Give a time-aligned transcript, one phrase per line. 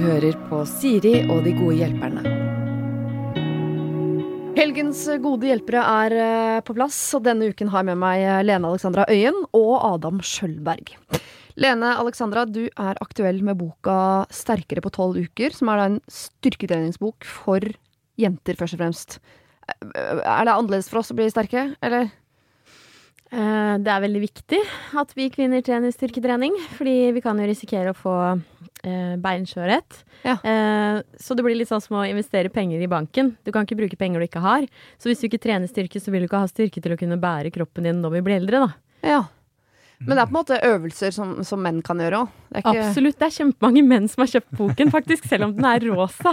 [0.00, 2.22] hører på Siri og de gode hjelperne.
[4.56, 8.40] Helgens gode hjelpere er eh, på plass, og denne uken har jeg med meg eh,
[8.44, 10.94] Lene Alexandra Øyen og Adam Skjølberg.
[11.60, 17.24] Lene Alexandra, du er aktuell med boka 'Sterkere på tolv uker', som er en styrketreningsbok
[17.24, 17.64] for
[18.20, 19.18] jenter, først og fremst.
[19.68, 22.10] Eh, Er det annerledes for oss å bli sterke, eller?
[23.30, 24.60] Eh, Det er veldig viktig
[24.98, 28.14] at vi kvinner trener styrketrening, fordi vi kan jo risikere å få
[28.82, 30.00] eh, beinskjørhet.
[30.26, 30.36] Ja.
[30.42, 33.36] Eh, så det blir litt sånn som å investere penger i banken.
[33.46, 34.66] Du kan ikke bruke penger du ikke har.
[34.98, 37.20] Så hvis du ikke trener styrke, så vil du ikke ha styrke til å kunne
[37.20, 38.72] bære kroppen din når vi blir eldre, da.
[39.06, 39.20] Ja.
[40.06, 42.36] Men det er på en måte øvelser som, som menn kan gjøre òg.
[42.62, 43.18] Absolutt.
[43.20, 46.32] Det er kjempemange menn som har kjøpt boken, faktisk, selv om den er rosa.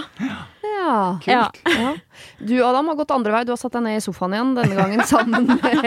[0.64, 0.94] Ja.
[1.24, 1.60] Kult.
[1.76, 1.92] Ja.
[2.40, 3.44] Du Adam har gått andre vei.
[3.48, 5.84] Du har satt deg ned i sofaen igjen, denne gangen sammen med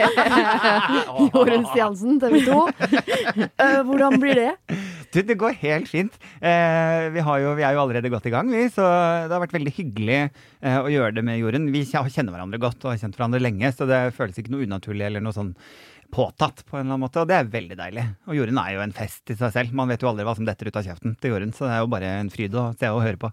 [1.32, 2.60] Jorunn Stiansen, TV 2.
[3.40, 4.52] Eh, hvordan blir det?
[5.10, 6.14] Du, det går helt fint.
[6.38, 8.84] Eh, vi, har jo, vi er jo allerede godt i gang, vi, så
[9.26, 11.70] det har vært veldig hyggelig eh, å gjøre det med Jorunn.
[11.74, 15.08] Vi kjenner hverandre godt og har kjent hverandre lenge, så det føles ikke noe unaturlig
[15.08, 15.54] eller noe sånn
[16.12, 18.06] påtatt på en eller annen måte, og det er veldig deilig.
[18.28, 19.76] Og Jorunn er jo en fest i seg selv.
[19.76, 21.84] Man vet jo aldri hva som detter ut av kjeften til Jorunn, så det er
[21.84, 23.32] jo bare en fryd å se og høre på.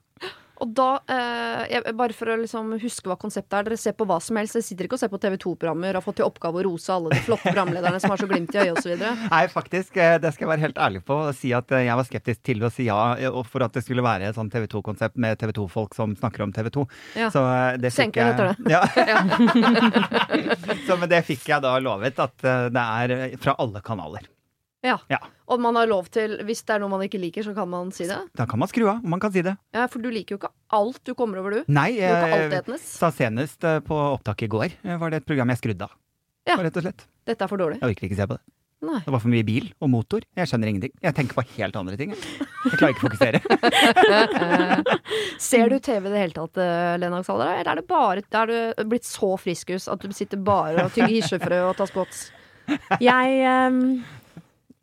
[0.64, 4.08] Og da, eh, jeg, bare for å liksom huske hva konseptet er, dere ser på
[4.10, 4.58] hva som helst.
[4.58, 6.94] Dere sitter ikke og ser på TV 2-programmer og har fått til oppgave å rose
[6.94, 9.04] alle de flotte programlederne som har så glimt i øyet osv.
[9.36, 12.00] Nei, faktisk, eh, det skal jeg være helt ærlig på å si at eh, jeg
[12.00, 14.66] var skeptisk til å si ja eh, for at det skulle være et sånn TV
[14.72, 16.88] 2-konsept med TV 2-folk som snakker om TV 2.
[17.22, 17.30] Ja.
[17.34, 17.44] Så
[17.78, 18.74] det fikk Senker jeg det.
[18.74, 18.82] Ja.
[20.88, 24.26] så men det fikk jeg da lovet, at det er fra alle kanaler.
[24.88, 24.98] Ja.
[25.12, 25.20] Ja.
[25.52, 27.92] Og man har lov til, hvis det er noe man ikke liker, så kan man
[27.96, 28.18] si det.
[28.40, 29.56] Da kan man skru av, og man kan si det.
[29.76, 31.72] Ja, For du liker jo ikke alt du kommer over, du.
[31.72, 35.64] Nei, jeg sa senest eh, på opptak i går, eh, var det et program jeg
[35.64, 35.96] skrudde av.
[36.48, 36.60] Ja.
[36.64, 37.08] Rett og slett.
[37.28, 37.82] Dette er for dårlig.
[37.82, 38.44] Jeg orker ikke se på det.
[38.88, 39.00] Nei.
[39.02, 40.22] Det var for mye bil og motor.
[40.38, 40.92] Jeg skjønner ingenting.
[41.02, 42.12] Jeg tenker på helt andre ting.
[42.14, 43.40] Jeg, jeg klarer ikke å fokusere.
[45.48, 47.56] Ser du TV i det hele tatt, eh, Lena Oksaldra?
[47.58, 51.16] Eller er det bare Er du blitt så friskus at du sitter bare og tygger
[51.16, 52.28] hirsefrø og tar spots?
[53.02, 53.82] Jeg, ehm,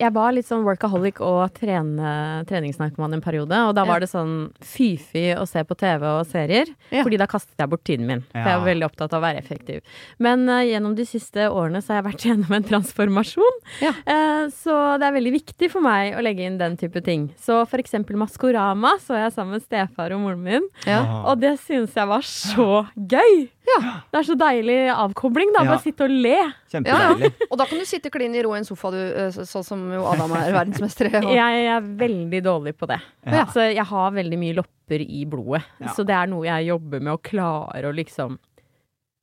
[0.03, 3.61] jeg var litt sånn workaholic og trene, treningsnarkoman en periode.
[3.69, 6.73] Og da var det sånn fy-fy å se på TV og serier.
[6.91, 7.05] Ja.
[7.07, 8.25] Fordi da kastet jeg bort tiden min.
[8.33, 9.85] For jeg var veldig opptatt av å være effektiv.
[10.19, 13.63] Men uh, gjennom de siste årene så har jeg vært gjennom en transformasjon.
[13.85, 13.95] Ja.
[14.03, 17.31] Uh, så det er veldig viktig for meg å legge inn den type ting.
[17.39, 20.71] Så for eksempel Maskorama så jeg sammen med stefar og moren min.
[20.91, 21.05] Ja.
[21.23, 23.47] Og det syns jeg var så gøy!
[23.65, 25.65] Det er så deilig avkobling, da.
[25.65, 25.73] Ja.
[25.73, 26.37] Bare sitte og le.
[26.73, 27.31] Kjempedeilig.
[27.49, 29.84] Og da kan du sitte klin i ro i en sofa, du, eh, sånn som
[29.93, 31.35] jo Adam er verdensmester i.
[31.37, 33.01] Jeg er veldig dårlig på det.
[33.27, 33.45] Ja.
[33.53, 35.63] Så jeg har veldig mye lopper i blodet.
[35.81, 35.93] Ja.
[35.97, 38.39] Så det er noe jeg jobber med å klare å liksom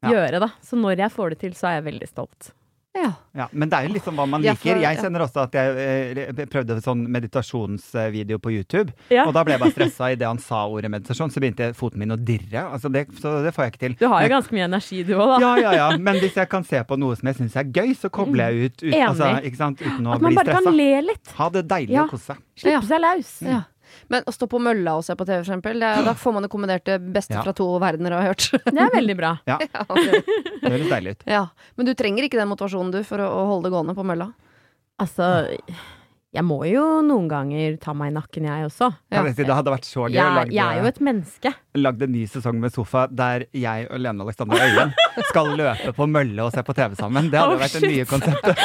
[0.04, 0.10] Ja.
[0.10, 0.50] gjøre, da.
[0.62, 2.52] Så når jeg får det til, så er jeg veldig stolt.
[2.94, 3.14] Ja.
[3.34, 4.74] Ja, men det er jo liksom hva man Ja, liker.
[4.76, 9.26] for- Jeg kjenner også at jeg eh, prøvde sånn meditasjonsvideo på YouTube, Ja.
[9.28, 12.12] og da ble jeg bare stressa idet han sa ordet meditasjon, så begynte foten min
[12.12, 12.66] å dirre.
[12.68, 13.96] Altså det, så det får jeg ikke til.
[14.02, 15.40] Du har jo ganske mye energi, du òg, da.
[15.40, 15.98] ja, ja, ja.
[15.98, 18.72] Men hvis jeg kan se på noe som jeg syns er gøy, så kobler jeg
[18.72, 21.32] ut, ut altså, uten å At man bare bare kan le litt.
[21.38, 22.04] Ha det deilig Ja.
[22.04, 22.38] og kose seg.
[22.60, 23.32] Slippe seg løs.
[23.48, 23.62] Ja.
[24.10, 26.48] Men å stå på mølla og se på TV, for eksempel, det, da får man
[26.48, 27.44] jo kombinert det beste Ja.
[27.46, 28.66] fra to verdener, har jeg hørt.
[28.72, 29.36] Det er veldig bra.
[29.52, 29.58] ja,
[29.88, 30.12] ok.
[30.62, 31.24] Det høres deilig ut.
[31.28, 31.46] ja.
[31.78, 34.32] Men du trenger ikke den motivasjonen, du, for å, å holde det gående på mølla?
[35.02, 35.48] Altså,
[36.32, 38.88] jeg må jo noen ganger ta meg i nakken, jeg også.
[39.12, 41.00] Kan jeg si, det hadde vært så gøy å Jeg, lage jeg er jo et
[41.04, 41.52] menneske.
[41.76, 44.94] lagd en ny sesong med Sofa der jeg og Lene Alexander Øyen
[45.28, 47.28] skal løpe på mølle og se på TV sammen.
[47.34, 48.64] Det hadde Oh, vært det nye konseptet.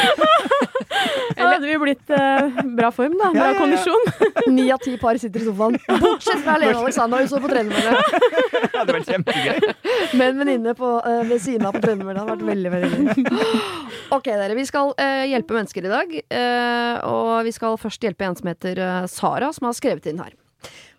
[1.36, 3.28] Da hadde vi blitt eh, bra form, da.
[3.34, 3.60] Bra Ja, ja, ja.
[3.60, 4.06] kondisjon.
[4.56, 5.76] Ni av ti par sitter i sofaen.
[6.00, 7.96] Bortsett fra Lene Alexandra, hun står på tredemølle.
[8.66, 9.68] Det hadde vært kjempegøy.
[10.16, 12.24] Med en venninne på, eh, ved siden av på tredemølla.
[12.24, 13.52] Det hadde vært veldig, veldig gøy.
[14.16, 14.54] Ok, dere.
[14.54, 16.12] Vi skal eh, hjelpe mennesker i dag.
[16.30, 20.20] eh, og vi skal først hjelpe en som heter eh, Sara, som har skrevet inn
[20.22, 20.30] her.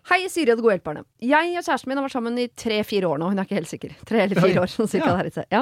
[0.08, 1.02] Hei, Siri og de gode hjelperne.
[1.20, 3.26] Jeg og kjæresten min har vært sammen i tre-fire år nå.
[3.28, 3.90] Hun er ikke helt sikker.
[4.08, 5.16] Tre eller fire år, sånn cirka Ja.
[5.20, 5.44] der.
[5.52, 5.60] Ja.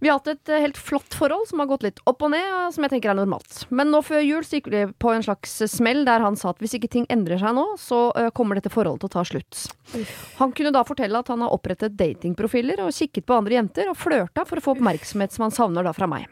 [0.00, 2.46] Vi har hatt et eh, helt flott forhold som har gått litt opp og ned,
[2.48, 3.66] og som jeg tenker er normalt.
[3.68, 6.62] Men nå før jul så gikk vi på en slags smell der han sa at
[6.64, 9.66] hvis ikke ting endrer seg nå, så eh, kommer dette forholdet til å ta slutt.
[10.40, 13.98] Han kunne da fortelle at han har opprettet datingprofiler og kikket på andre jenter og
[14.00, 16.24] flørta for å få oppmerksomhet som han savner da fra meg.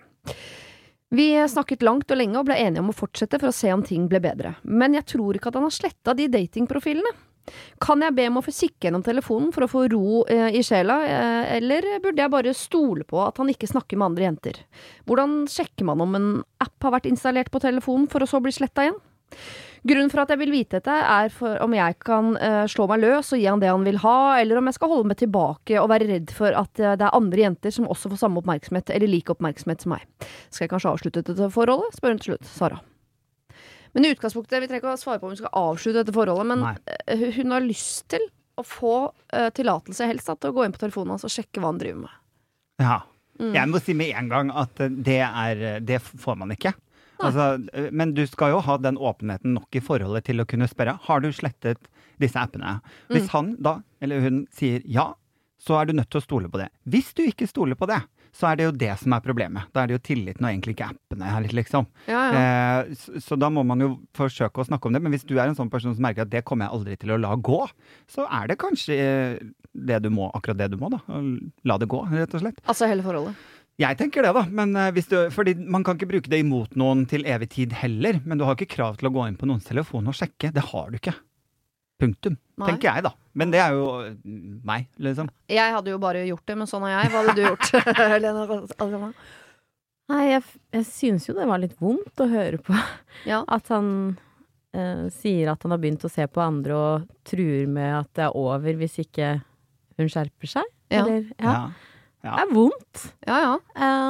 [1.12, 3.82] Vi snakket langt og lenge og ble enige om å fortsette for å se om
[3.84, 4.54] ting ble bedre.
[4.64, 7.12] Men jeg tror ikke at han har sletta de datingprofilene.
[7.82, 10.62] Kan jeg be om å få kikke gjennom telefonen for å få ro eh, i
[10.66, 14.62] sjela, eh, eller burde jeg bare stole på at han ikke snakker med andre jenter?
[15.08, 16.30] Hvordan sjekker man om en
[16.62, 19.00] app har vært installert på telefonen for å så bli sletta igjen?
[19.82, 21.32] Grunnen for at jeg vil vite dette, er
[21.64, 24.60] om jeg kan eh, slå meg løs og gi han det han vil ha, eller
[24.60, 27.42] om jeg skal holde meg tilbake og være redd for at eh, det er andre
[27.48, 30.06] jenter som også får samme oppmerksomhet eller lik oppmerksomhet som meg.
[30.54, 31.98] Skal jeg kanskje avslutte dette forholdet?
[31.98, 32.50] spør hun til slutt.
[32.54, 32.78] Sara.
[33.92, 36.48] Men i utgangspunktet, vi trenger ikke å svare på om hun skal avslutte dette forholdet,
[36.48, 36.74] men Nei.
[37.06, 38.24] eh, hun har lyst til
[38.60, 41.60] å få uh, tillatelse helst da, til å gå inn på telefonen hans og sjekke
[41.60, 42.16] hva han driver med.
[42.82, 42.98] Ja.
[43.40, 43.52] Mm.
[43.56, 46.74] Jeg må si med en gang at eh, det er Det får man ikke.
[47.22, 47.46] Altså,
[47.94, 51.22] men du skal jo ha den åpenheten nok i forholdet til å kunne spørre har
[51.22, 51.78] du slettet
[52.20, 52.80] disse appene.
[53.12, 53.32] Hvis Mm.
[53.36, 55.12] han da, eller hun, sier ja,
[55.62, 56.68] så er du nødt til å stole på det.
[56.84, 58.00] Hvis du ikke stoler på det,
[58.32, 59.68] så er det jo det som er problemet.
[59.76, 61.88] Da er det jo tilliten og egentlig ikke appene her, liksom.
[62.08, 62.42] Ja, ja.
[62.42, 65.02] Eh, så, så da må man jo forsøke å snakke om det.
[65.04, 67.12] Men hvis du er en sånn person som merker at det kommer jeg aldri til
[67.12, 67.60] å la gå,
[68.10, 69.42] så er det kanskje eh,
[69.72, 71.02] det du må, akkurat det du må, da.
[71.68, 72.64] La det gå, rett og slett.
[72.64, 73.36] Altså hele forholdet.
[73.80, 74.46] Jeg tenker det, da.
[74.48, 77.76] Men eh, hvis du, fordi man kan ikke bruke det imot noen til evig tid
[77.82, 78.20] heller.
[78.24, 80.52] Men du har ikke krav til å gå inn på noens telefon og sjekke.
[80.56, 81.14] Det har du ikke.
[82.00, 82.40] Punktum.
[82.60, 82.72] Nei.
[82.72, 83.12] Tenker jeg, da.
[83.38, 85.30] Men det er jo mm, meg, liksom.
[85.48, 87.12] Jeg hadde jo bare gjort det, men sånn har jeg.
[87.12, 87.70] Hva hadde du gjort?
[90.12, 90.42] Nei, jeg,
[90.76, 92.74] jeg synes jo det var litt vondt å høre på
[93.30, 93.38] Ja.
[93.48, 93.88] at han
[94.74, 98.26] eh, sier at han har begynt å se på andre og truer med at det
[98.26, 99.30] er over hvis ikke
[100.00, 100.68] hun skjerper seg.
[100.92, 101.04] Ja.
[101.06, 101.56] Eller, ja.
[102.22, 102.36] Ja.
[102.36, 103.00] Det er vondt.
[103.26, 103.54] Ja, ja.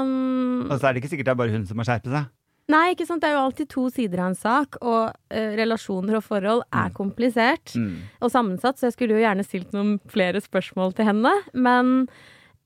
[0.03, 2.27] Um, Og så er det ikke sikkert det er bare hun som må skjerpe seg.
[2.73, 3.23] Nei, ikke sant.
[3.23, 6.89] Det er jo alltid to sider av en sak, og eh, relasjoner og forhold er
[6.91, 6.97] Mm.
[6.97, 7.97] komplisert Mm.
[8.21, 11.33] og sammensatt, så jeg skulle jo gjerne stilt noen flere spørsmål til henne.
[11.55, 12.09] Men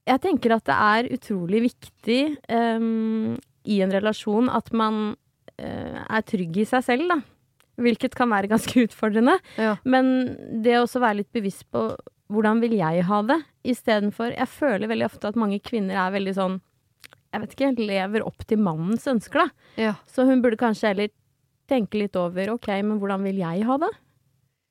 [0.07, 3.37] jeg tenker at det er utrolig viktig um,
[3.67, 5.17] i en relasjon at man
[5.59, 7.21] eh, er trygg i seg selv, da.
[7.77, 9.35] Hvilket kan være ganske utfordrende.
[9.59, 9.77] Ja.
[9.85, 11.91] Men det å også være litt bevisst på
[12.33, 16.35] hvordan vil jeg ha det, istedenfor Jeg føler veldig ofte at mange kvinner er veldig
[16.35, 16.57] sånn
[17.35, 19.71] Jeg vet ikke, lever opp til mannens ønsker, da.
[19.89, 19.95] ja.
[20.09, 21.13] Så hun burde kanskje heller
[21.69, 23.93] tenke litt over OK, men hvordan vil jeg ha det?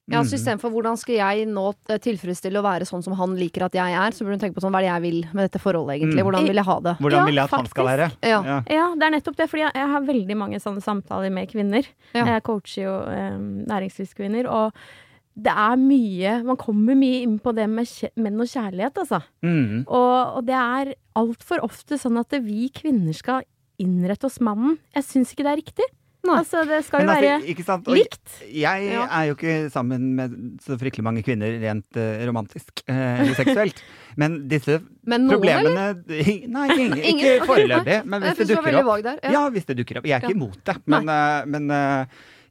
[0.06, 3.64] Ja, så Istedenfor hvordan skal jeg nå eh, tilfredsstille og være sånn som han liker
[3.66, 5.48] at jeg er, så burde hun tenke på sånn, hva er det jeg vil med
[5.48, 6.22] dette forholdet, egentlig.
[6.22, 6.28] Mm.
[6.28, 6.94] Hvordan vil jeg ha det?
[7.02, 8.10] Hvordan Ja, vil jeg at han skal være?
[8.22, 8.42] Ja.
[8.46, 8.58] Ja.
[8.70, 11.90] Ja, det er nettopp det, fordi jeg, jeg har veldig mange sånne samtaler med kvinner.
[12.14, 12.28] Ja.
[12.36, 13.40] Jeg coacher jo eh,
[13.74, 14.86] næringslivskvinner, og
[15.36, 19.20] det er mye Man kommer mye inn på det med kje, menn og kjærlighet, altså.
[19.44, 19.84] Mm.
[19.84, 23.44] Og, og det er altfor ofte sånn at vi kvinner skal
[23.82, 24.78] innrette oss mannen.
[24.96, 25.88] Jeg syns ikke det er riktig.
[26.26, 26.40] Nei.
[26.40, 27.90] Altså, det skal jo altså, være ikke sant?
[27.92, 28.38] Likt.
[28.50, 29.04] Jeg Ja.
[29.14, 30.32] er jo ikke sammen med
[30.64, 33.84] så fryktelig mange kvinner rent uh, romantisk eller eller seksuelt.
[34.22, 35.94] Men disse Men noen, eller?
[36.00, 37.28] problemene Nei, ingen, Ingen?
[37.28, 38.00] ikke foreløpig.
[38.10, 39.36] Men hvis det dukker opp Ja.
[39.36, 40.08] Ja, hvis det dukker opp.
[40.10, 42.06] Jeg er ikke imot det, men, uh, men eh,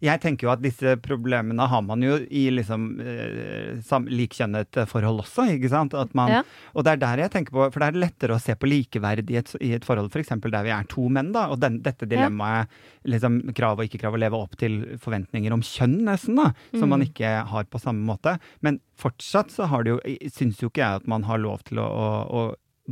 [0.05, 3.81] jeg tenker jo at disse problemene har man jo i liksom eh,
[4.11, 5.95] likkjønnet forhold også, ikke sant?
[5.97, 6.43] At man, Ja.
[6.75, 9.31] Og det er der jeg tenker på, for det er lettere å se på likeverd
[9.31, 10.29] i et, i et forhold f.eks.
[10.43, 12.69] der vi er to menn, da, og den, dette dilemmaet,
[13.07, 16.85] liksom krav og ikke krav, å leve opp til forventninger om kjønn, nesten, da, som
[16.85, 16.91] Mm.
[16.91, 18.39] man ikke har på samme måte.
[18.63, 21.79] Men fortsatt så har det jo, syns jo ikke jeg at man har lov til
[21.79, 22.43] å, å, å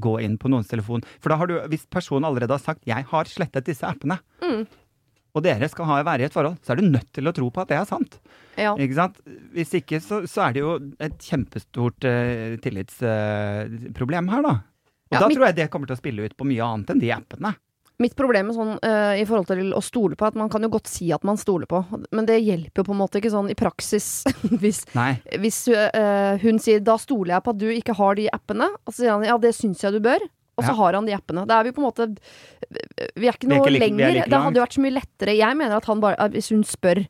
[0.00, 1.02] gå inn på noens telefon.
[1.20, 4.66] For da har du, hvis personen allerede har sagt 'jeg har slettet disse appene', Mm.
[5.32, 7.46] Og dere skal ha, være i et forhold, så er du nødt til å tro
[7.50, 8.18] på at det er sant.
[8.60, 8.74] Ja.
[8.76, 9.20] Ikke sant?
[9.54, 14.54] Hvis ikke, så, så er det jo et kjempestort uh, tillitsproblem her, da.
[15.12, 16.90] Og Ja, da mitt- tror jeg det kommer til å spille ut på mye annet
[16.92, 17.54] enn de appene.
[18.00, 20.70] Mitt problem er sånn, uh, i forhold til å stole på, at man kan jo
[20.72, 23.50] godt si at man stoler på, men det hjelper jo på en måte ikke sånn
[23.52, 24.24] i praksis.
[24.62, 24.80] hvis
[25.38, 28.92] hvis eh, hun sier 'da stoler jeg på at du ikke har de appene', og
[28.92, 30.24] så sier han 'ja, det syns jeg du bør',
[30.58, 30.74] og så Ja.
[30.74, 31.46] har han de appene.
[31.46, 32.16] Da er vi på en måte
[33.16, 34.12] Vi er ikke noe er ikke like- er lenger.
[34.14, 35.36] like det hadde jo vært så mye lettere.
[35.36, 37.06] Jeg mener at han bare Hvis hun spør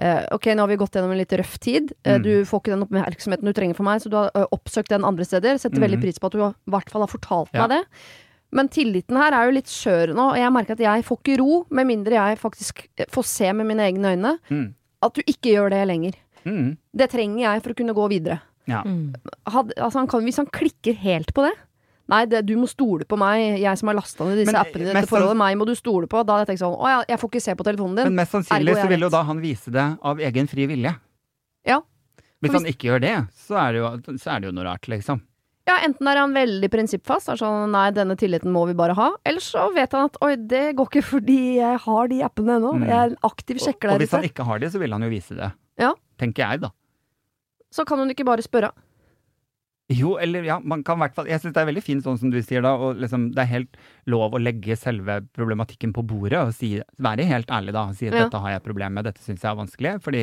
[0.00, 1.92] uh, Ok, nå har vi gått gjennom en litt røff tid.
[2.06, 2.22] Uh, Mm.
[2.22, 5.04] Du får ikke den oppmerksomheten du trenger for meg, så du har uh, oppsøkt den
[5.04, 5.58] andre steder.
[5.58, 6.02] Setter veldig Mhm.
[6.02, 7.66] pris på at du i hvert fall har fortalt Ja.
[7.66, 7.84] meg det.
[8.50, 11.38] Men tilliten her er jo litt skjør nå, og jeg merker at jeg får ikke
[11.38, 14.74] ro med mindre jeg faktisk får se med mine egne øyne Mm.
[15.02, 16.14] at du ikke gjør det lenger.
[16.46, 16.76] Mm.
[16.96, 18.40] Det trenger jeg for å kunne gå videre.
[18.66, 18.82] Ja.
[18.84, 19.14] Mm.
[19.46, 21.52] Had, altså han kan, hvis han klikker helt på det
[22.08, 24.86] Nei, det, du må stole på meg, jeg som har lasta ned disse Men, appene
[24.86, 25.36] i dette forholdet.
[25.36, 26.22] Meg må du stole på.
[26.24, 28.08] Da hadde jeg tenkt sånn Å ja, jeg får ikke se på telefonen din.
[28.08, 30.94] Men mest sannsynlig Ergo så vil jo da han vise det av egen fri vilje.
[31.68, 31.82] Ja.
[32.38, 33.16] Hvis hvis han ikke gjør det,
[33.48, 35.20] så er det jo, så er det jo noe rart, liksom.
[35.68, 39.10] Ja, Enten er han veldig prinsippfast, er sånn nei, denne tilliten må vi bare ha.
[39.28, 42.72] Eller så vet han at oi, det går ikke fordi jeg har de appene ennå.
[42.78, 42.86] Mm.
[42.88, 44.96] Jeg er en aktiv Og, sjekker og der hvis han ikke har de, så vil
[44.96, 45.50] han jo vise det.
[45.82, 45.92] Ja.
[46.20, 46.72] Tenker jeg, da.
[47.74, 48.72] Så kan hun ikke bare spørre.
[49.88, 52.18] Jo, eller ja, man kan i hvert fall Jeg syns det er veldig fint sånn
[52.20, 53.78] som du sier da, og liksom det er helt
[54.12, 58.10] lov å legge selve problematikken på bordet og si, være helt ærlig da, og si
[58.10, 58.26] at Ja.
[58.26, 59.94] dette har jeg problem med, dette syns jeg er vanskelig.
[60.04, 60.22] Fordi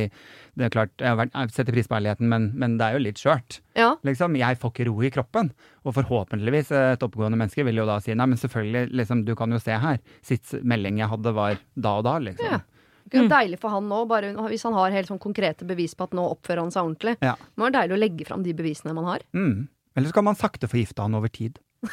[0.56, 2.94] det er klart, jeg, har vært, jeg setter pris på ærligheten, men, men det er
[3.00, 3.60] jo litt skjørt.
[3.76, 3.96] Ja.
[4.06, 5.50] Liksom, jeg får ikke ro i kroppen.
[5.84, 9.50] Og forhåpentligvis et oppegående menneske vil jo da si nei, men selvfølgelig, liksom, du kan
[9.50, 9.98] jo se her.
[10.22, 12.54] Sist melding jeg hadde var da og da, liksom.
[12.54, 12.62] Ja.
[13.06, 15.94] Det er jo deilig for han nå, bare hvis han har helt sånn konkrete bevis
[15.96, 17.16] på at nå oppfører han seg ordentlig.
[17.22, 17.36] Ja.
[17.38, 19.26] Det må være deilig å legge fram de bevisene man har.
[19.38, 19.68] Mm.
[19.96, 21.60] Eller så kan man sakte forgifte han over tid.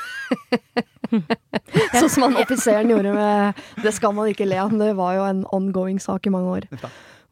[1.12, 4.72] Sånn som han offiseren gjorde med 'Det skal man ikke le av'.
[4.78, 6.64] Det var jo en ongoing sak i mange år.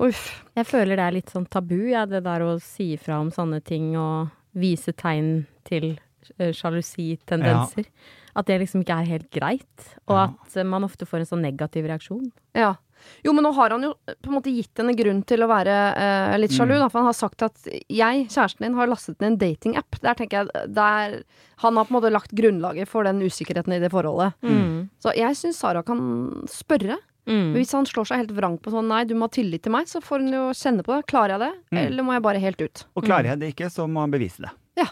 [0.00, 3.30] Uff Jeg føler det er litt sånn tabu, ja, det der å si ifra om
[3.30, 5.98] sånne ting og vise tegn til
[6.38, 7.84] sjalusitendenser.
[7.84, 8.16] Ja.
[8.36, 10.24] At det liksom ikke er helt greit, og Ja.
[10.46, 12.30] at eh, man ofte får en sånn negativ reaksjon.
[12.54, 12.76] Ja.
[13.24, 15.48] Jo, men nå har han jo eh, på en måte gitt henne grunn til å
[15.50, 16.74] være eh, litt sjalu.
[16.78, 20.00] Da, for han har sagt at jeg, kjæresten din, har lastet ned en datingapp.
[20.04, 21.20] Der tenker jeg der,
[21.64, 24.32] Han har på en måte lagt grunnlaget for den usikkerheten i det forholdet.
[24.42, 24.88] Mm.
[25.02, 26.00] Så jeg syns Sara kan
[26.48, 26.96] spørre.
[27.28, 27.52] Mm.
[27.54, 29.86] Hvis han slår seg helt vrang på sånn nei, du må ha tillit til meg,
[29.86, 31.04] så får hun jo kjenne på det.
[31.12, 31.78] Klarer jeg det, Mm.
[31.86, 32.84] eller må jeg bare helt ut?
[32.96, 34.50] Og klarer jeg det ikke, så må han bevise det.
[34.80, 34.88] Ja.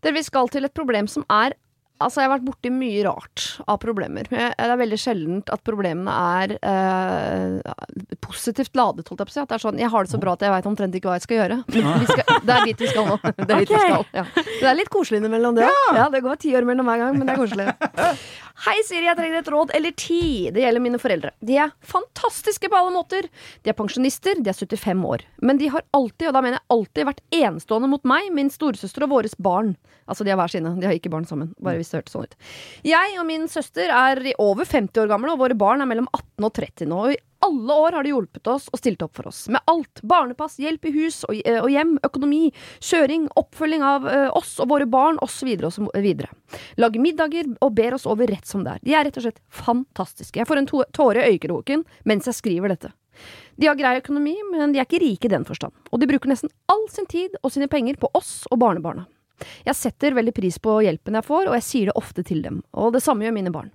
[0.00, 1.54] Dere, vi skal til et problem som er
[1.98, 4.28] Altså, jeg har vært borti mye rart av problemer.
[4.30, 9.42] Det er veldig sjeldent at problemene er eh, positivt ladet, holdt jeg på å si.
[9.42, 11.16] At det er sånn Jeg har det så bra at jeg veit omtrent ikke hva
[11.18, 11.58] jeg skal gjøre.
[11.74, 13.16] Vi skal, det er dit vi skal nå.
[13.48, 13.64] Det er, okay.
[13.64, 14.24] vi skal, ja.
[14.44, 15.66] det er litt koselig innimellom det.
[15.96, 16.06] Ja.
[16.12, 17.66] det går ti år mellom hver gang, men det er koselig.
[18.58, 20.48] Hei, Siri, jeg trenger et råd eller ti.
[20.50, 21.30] Det gjelder mine foreldre.
[21.46, 23.28] De er fantastiske på alle måter.
[23.62, 25.22] De er pensjonister, de er 75 år.
[25.46, 29.06] Men de har alltid, og da mener jeg alltid, vært enestående mot meg, min storesøster
[29.06, 29.76] og våres barn.
[30.10, 30.74] Altså, de har hver sine.
[30.74, 31.52] De har ikke barn sammen.
[31.62, 32.34] Bare hvis det hørtes sånn ut.
[32.88, 36.48] Jeg og min søster er over 50 år gamle, og våre barn er mellom 18
[36.50, 37.02] og 30 nå.
[37.04, 39.46] Og i alle år har de hjulpet oss og stilt opp for oss.
[39.52, 40.02] Med alt.
[40.02, 44.86] Barnepass, hjelp i hus og, eh, hjem, økonomi, kjøring, oppfølging av eh, oss og våre
[44.90, 45.50] barn, osv.
[45.68, 46.24] osv.
[46.76, 48.84] Lager middager og ber oss over rett som det er.
[48.84, 50.40] De er rett og slett fantastiske.
[50.40, 52.92] Jeg får en tåre i øyekroken mens jeg skriver dette.
[53.56, 55.74] De har grei økonomi, men de er ikke rike i den forstand.
[55.90, 59.08] Og de bruker nesten all sin tid og sine penger på oss og barnebarna.
[59.66, 62.62] Jeg setter veldig pris på hjelpen jeg får, og jeg sier det ofte til dem.
[62.74, 63.70] Og det samme gjør mine barn.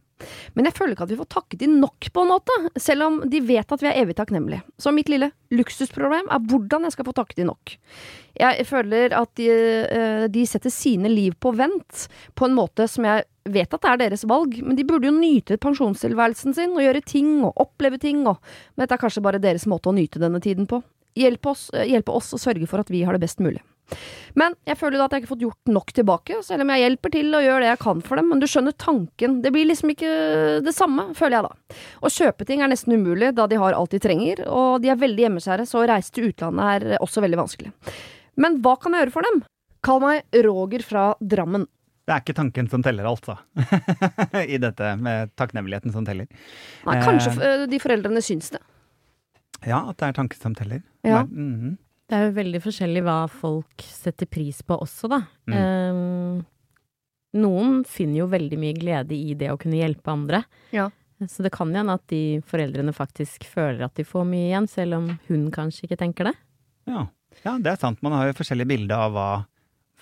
[0.55, 3.19] Men jeg føler ikke at vi får takket de nok, på en måte, selv om
[3.29, 4.63] de vet at vi er evig takknemlige.
[4.79, 7.75] Så mitt lille luksusproblem er hvordan jeg skal få takket de nok.
[8.39, 13.05] Jeg føler at de, eh, de setter sine liv på vent på en måte som
[13.05, 16.85] jeg vet at det er deres valg, men de burde jo nyte pensjonstilværelsen sin og
[16.85, 18.39] gjøre ting og oppleve ting, og
[18.73, 20.81] men dette er kanskje bare deres måte å nyte denne tiden på.
[21.19, 23.61] Hjelpe oss, eh, hjelpe oss å sørge for at vi har det best mulig.
[24.39, 26.81] Men jeg føler da at jeg ikke har fått gjort nok tilbake, selv om jeg
[26.83, 28.29] hjelper til og gjør det jeg kan for dem.
[28.31, 29.35] Men du skjønner tanken.
[29.43, 30.13] Det blir liksom ikke
[30.65, 31.77] det samme, føler jeg da.
[32.01, 34.99] Å kjøpe ting er nesten umulig, da de har alt de trenger, og de er
[35.03, 37.73] veldig hjemmeskjære, så å reise til utlandet er også veldig vanskelig.
[38.41, 39.43] Men hva kan jeg gjøre for dem?
[39.83, 41.67] Kall meg Roger fra Drammen.
[42.03, 43.37] Det er ikke tanken som teller, altså.
[44.53, 46.27] I dette med takknemligheten som teller.
[46.87, 48.59] Nei, kanskje eh, de foreldrene syns det.
[49.63, 50.81] Ja, at det er tanken som teller.
[51.07, 51.21] Ja.
[51.29, 51.77] Mhm.
[52.09, 55.21] Det er jo veldig forskjellig hva folk setter pris på også, da.
[55.49, 55.55] Mm.
[55.55, 56.41] Um,
[57.43, 60.43] noen finner jo veldig mye glede i det å kunne hjelpe andre.
[60.75, 60.89] Ja.
[61.29, 64.67] Så det kan jo hende at de foreldrene faktisk føler at de får mye igjen,
[64.69, 66.35] selv om hun kanskje ikke tenker det.
[66.91, 67.07] ja.
[67.45, 68.01] ja, det er sant.
[68.05, 69.29] Man har jo forskjellige bilder av hva,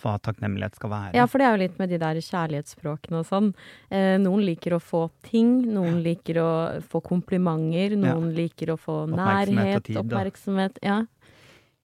[0.01, 1.13] hva takknemlighet skal være.
[1.19, 3.51] Ja, for det er jo litt med de der kjærlighetsspråkene og sånn.
[3.93, 6.51] Eh, noen liker å få ting, noen liker å
[6.91, 10.83] få komplimenter, noen liker å få nærhet, Oppmerksomhet og tid, oppmerksomhet.
[10.83, 10.99] Ja.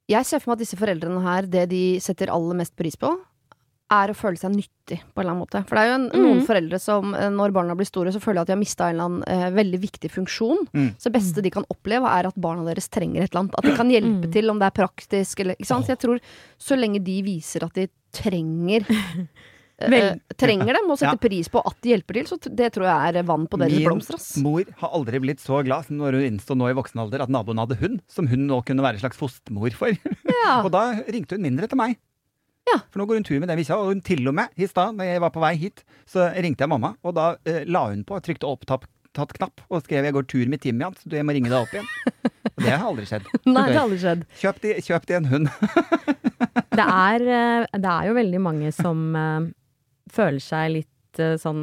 [0.08, 3.10] Jeg ser for meg at disse foreldrene her, det de setter aller mest pris på,
[3.92, 5.62] er å føle seg nyttig på en eller annen måte.
[5.68, 6.46] For det er jo en, noen Mhm.
[6.48, 8.96] foreldre som eh, når barna blir store, så føler de at de har mista en
[8.96, 10.66] eller annen eh, veldig viktig funksjon.
[10.74, 10.90] Mm.
[11.00, 13.56] Så det beste de kan oppleve, er at barna deres trenger et eller annet.
[13.58, 14.32] At de kan hjelpe Mm.
[14.34, 15.86] til, om det er praktisk eller ikke sant?
[15.88, 16.20] Så jeg tror
[16.60, 18.84] så lenge de viser at de trenger
[19.78, 21.30] Vel- eh, trenger dem, og setter Ja.
[21.30, 24.18] pris på at de hjelper til, så det tror jeg er vann på deres blomster.
[24.42, 27.22] Min mor har aldri blitt så glad som når hun innså nå i voksen alder
[27.22, 29.90] at naboen hadde hund, som hun nå kunne være en slags fostermor for.
[30.26, 30.62] Ja.
[30.66, 31.98] Og da ringte hun mindre til meg.
[32.68, 32.82] Ja.
[32.92, 34.98] For nå går hun tur med den bikkja, og hun til og med i stad,
[34.98, 38.04] når jeg var på vei hit, så ringte jeg mamma, og da eh, la hun
[38.04, 38.84] på, trykte opptatt
[39.18, 41.74] tatt knapp og skrev 'jeg går tur med Timian', så jeg må ringe deg opp
[41.74, 41.88] igjen.
[42.58, 43.26] Og det har aldri skjedd.
[43.48, 44.26] Nei, det har aldri skjedd.
[44.38, 45.48] Kjøp de, kjøp de en hund.
[46.78, 49.48] Det er, eh, det er jo veldig mange som eh,
[50.14, 51.62] føler seg litt uh, sånn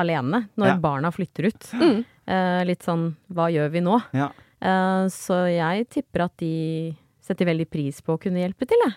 [0.00, 0.76] alene når Ja.
[0.82, 1.70] barna flytter ut.
[1.76, 2.04] Mm.
[2.24, 3.98] Uh, litt sånn hva gjør vi nå?
[4.16, 4.30] Ja.
[4.64, 8.96] Uh, så jeg tipper at de setter veldig pris på å kunne hjelpe til, jeg.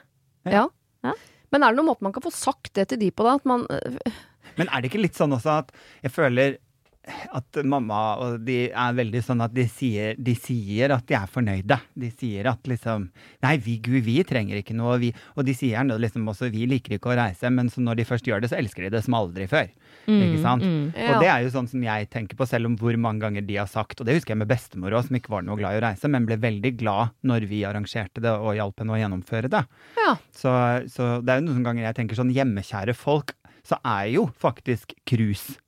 [0.53, 0.67] Ja.
[1.03, 1.13] Ja.
[1.51, 3.35] Men er det noen måte man kan få sagt det til de på, da?
[3.39, 3.65] At man
[4.57, 5.71] Men er det ikke litt sånn også at
[6.03, 6.57] jeg føler
[7.07, 11.29] at mamma og de er veldig sånn at de sier, de sier at de er
[11.31, 11.79] fornøyde.
[11.97, 13.07] De sier at liksom
[13.43, 14.97] Nei, vi, gud, vi trenger ikke noe.
[15.01, 17.99] Vi, og de sier gjerne liksom også vi liker ikke å reise, men så når
[17.99, 19.69] de først gjør det, så elsker de det som aldri før.
[20.07, 20.63] Ikke sant?
[20.63, 20.89] Mm.
[20.95, 21.09] Ja.
[21.11, 23.59] Og det er jo sånn som jeg tenker på, selv om hvor mange ganger de
[23.59, 25.81] har sagt, og det husker jeg med bestemor òg, som ikke var noe glad i
[25.81, 29.51] å reise, men ble veldig glad når vi arrangerte det og hjalp henne å gjennomføre
[29.51, 29.63] det.
[29.99, 30.15] Ja.
[30.31, 30.55] Så,
[30.93, 33.35] så det er jo noen ganger jeg tenker sånn hjemmekjære folk,
[33.67, 35.59] så er jo faktisk cruise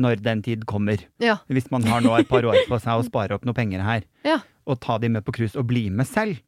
[0.00, 1.02] når den tid kommer.
[1.22, 1.38] Ja.
[1.52, 4.06] Hvis man har nå et par år på seg å spare opp noe penger her,
[4.26, 4.40] Ja.
[4.66, 6.40] og ta de med på cruise og bli med selv.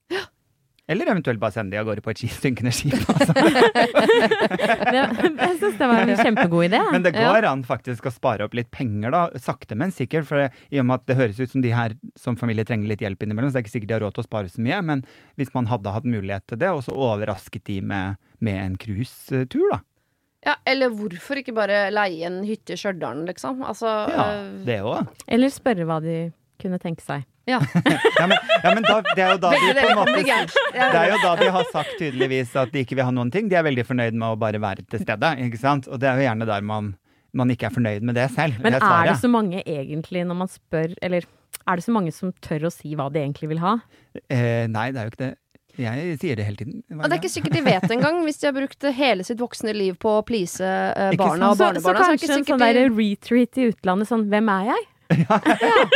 [0.90, 2.96] Eller eventuelt bare sende de av gårde på et synkende skip.
[3.08, 3.32] Altså.
[4.12, 6.80] Jeg syns det var en kjempegod idé.
[6.92, 9.22] Men det går an faktisk å spare opp litt penger, da.
[9.40, 10.26] Sakte, men sikkert.
[10.28, 13.04] For i og med at det høres ut som de her som familie trenger litt
[13.04, 14.80] hjelp innimellom, så det er ikke sikkert de har råd til å spare så mye.
[14.90, 15.04] Men
[15.40, 19.68] hvis man hadde hatt mulighet til det, og så overrasket de med, med en cruisetur,
[19.72, 19.80] da.
[20.42, 23.60] Ja, eller hvorfor ikke bare leie en hytte i Stjørdal, liksom?
[23.62, 25.10] Altså, Ja, øh, det òg.
[25.30, 26.16] Eller spørre hva de
[26.62, 27.28] kunne tenke seg.
[27.50, 30.12] Ja, men, ja, men da, det er jo da de måte.
[30.22, 33.48] Det er jo da de har sagt tydeligvis at de ikke vil ha noen ting.
[33.50, 35.88] De er veldig fornøyd med å bare være til stede, ikke sant.
[35.90, 36.92] Og det er jo gjerne der man,
[37.34, 38.62] man ikke er fornøyd med det selv.
[38.62, 41.26] Men det er det så mange egentlig, når man spør, eller
[41.66, 43.74] er det så mange som tør å si hva de egentlig vil ha?
[44.30, 45.32] Eh, nei, det er jo ikke det.
[45.80, 46.82] Jeg sier det hele tiden.
[46.98, 49.72] Og det er ikke sikkert de vet engang, hvis de har brukt hele sitt voksne
[49.76, 52.80] liv på å please eh, Ikke barna og Så, så kanskje kanskje en sånn der
[52.92, 54.88] retreat i utlandet, sånn hvem er jeg?
[55.22, 55.38] Ja.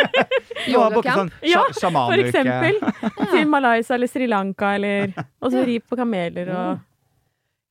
[0.73, 1.14] Yogacamp.
[1.16, 2.80] sånn Ja, sja- For eksempel.
[3.33, 6.83] Til Malaysia eller Sri Lanka, eller Og så ri på kameler og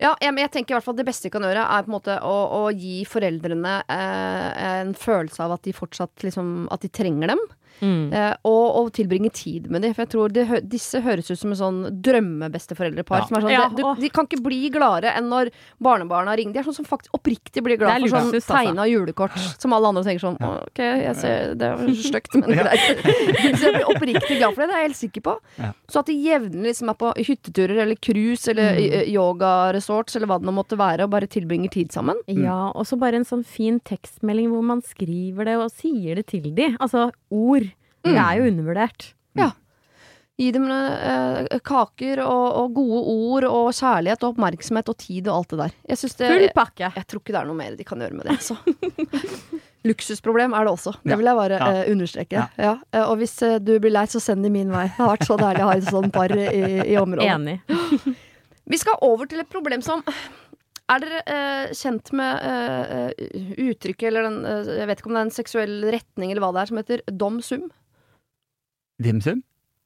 [0.02, 1.96] Ja, jeg, jeg tenker i hvert fall det beste de kan gjøre, er på en
[1.96, 6.90] måte å, å gi foreldrene eh, en følelse av at de fortsatt liksom At de
[6.92, 7.44] trenger dem.
[7.82, 8.14] Mm.
[8.14, 9.94] Eh, og, og tilbringe tid med dem.
[9.96, 13.24] For jeg tror de, disse høres ut som en sånn drømmebesteforeldrepar.
[13.24, 13.28] Ja.
[13.30, 15.52] Som er sånn, Ja, de kan ikke bli gladere enn når
[15.84, 16.54] barnebarna ringer.
[16.56, 18.54] De er sånn som faktisk oppriktig blir glad er for sånn altså.
[18.54, 19.36] tegna julekort.
[19.62, 23.04] Som alle andre tenker sånn OK, jeg ser, det var stygt, men greit.
[23.60, 24.70] Så jeg blir oppriktig glad for det.
[24.70, 25.36] Det er jeg helt sikker på.
[25.62, 25.72] Ja.
[25.92, 29.08] Så at de jevnlig liksom er på hytteturer eller cruise eller Mm.
[29.14, 32.18] yogaresorts eller hva det nå måtte være, og bare tilbringer tid sammen.
[32.32, 36.28] Ja, og så bare en sånn fin tekstmelding hvor man skriver det og sier det
[36.32, 36.72] til de.
[36.80, 37.68] Altså ord.
[38.06, 39.12] Det er jo undervurdert.
[40.36, 45.38] Gi dem eh, kaker og, og gode ord og kjærlighet og oppmerksomhet og tid og
[45.38, 45.76] alt det der.
[45.88, 46.90] Jeg, det, Full pakke.
[46.98, 48.36] jeg tror ikke det er noe mer de kan gjøre med det.
[48.36, 48.58] Altså.
[49.88, 50.92] Luksusproblem er det også.
[51.06, 51.70] Det vil jeg bare Ja.
[51.72, 52.36] eh, understreke.
[52.36, 52.46] Ja.
[52.60, 52.74] Ja.
[52.92, 54.88] eh, og hvis eh, du blir lei, så send de min vei.
[54.90, 56.48] Det har vært så deilig å ha et sånt par i,
[56.84, 57.32] i området.
[57.32, 57.62] Enig.
[58.76, 60.02] Vi skal over til et problem som
[60.90, 65.16] Er dere eh, kjent med eh, eh, uttrykket, eller den eh, Jeg vet ikke om
[65.16, 67.70] det er en seksuell retning eller hva det er, som heter dom sum?
[69.02, 69.44] Dimsum?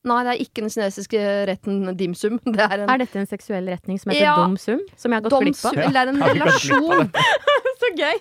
[0.08, 2.38] Nei, det er ikke den kinesiske retten dim sum.
[2.56, 4.36] Det er en Er dette en seksuell retning som heter Ja.
[4.40, 4.80] dom sum?
[4.96, 5.76] Som jeg har gått dom glipp av?
[5.76, 7.12] eller det er en relasjon.
[7.84, 8.18] Så gøy!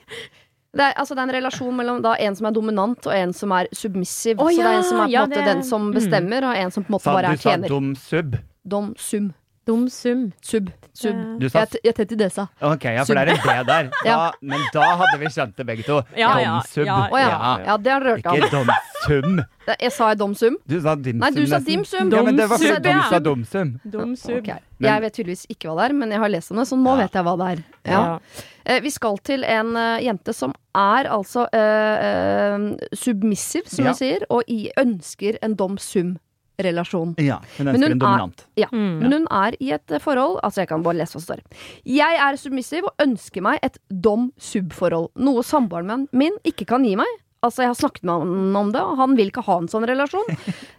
[0.79, 3.33] Det er, altså, det er en relasjon mellom da, en som er dominant, og en
[3.33, 4.37] som er submissiv.
[4.43, 5.95] Å, så det er en som er på ja, måte det- den som mm.
[5.97, 7.69] bestemmer, og en som på en måte Sa, bare du er sa tjener.
[7.73, 8.37] dum sub.
[8.69, 9.31] Dom sum.
[9.67, 10.21] Dum sum.
[10.45, 10.69] Sub.
[10.97, 11.17] Sub.
[11.41, 12.47] Du sa Jeg, jeg tetter det, sa.
[12.65, 13.89] Ok, ja, for det er en D der.
[13.91, 14.19] Da, Ja.
[14.43, 15.99] Men da hadde vi skjønt det begge to.
[16.17, 16.85] Ja, ja, Domsub.
[16.87, 17.59] ja, ja.
[17.67, 18.39] ja, det har dere hørt om.
[18.39, 18.88] Ikke domsum.
[19.07, 20.33] Det- Jeg sa jeg dom?
[20.33, 21.19] Du sa dimsum.
[21.21, 22.09] Nei, du sa dimsum.
[22.11, 22.19] dim.
[22.19, 23.81] Ja, men det var fordi du sa domsum.
[23.85, 24.39] Domsum.
[24.39, 24.59] Okay.
[24.81, 26.97] Jeg vet tydeligvis ikke hva det er, men jeg har lest om det, så nå
[26.97, 27.03] Ja.
[27.05, 27.65] vet jeg hva det er.
[27.93, 28.19] Ja.
[28.67, 33.93] Eh, Vi skal til en eh, jente som er altså uh, uh, submissiv, som Ja.
[33.93, 37.15] jeg sier, og i, ønsker en dom sum-relasjon.
[37.19, 38.45] Ja, hun Men ønsker hun en dominant.
[38.57, 38.99] Ja, Mm.
[39.01, 41.41] men hun er i et forhold Altså, jeg kan bare lese hva som står.
[41.85, 45.11] Jeg er submissiv og ønsker meg et dom-sub-forhold.
[45.17, 47.07] Noe samboeren min ikke kan gi meg.
[47.45, 49.89] Altså, jeg har snakket med han om det, og han vil ikke ha en sånn
[49.89, 50.35] relasjon.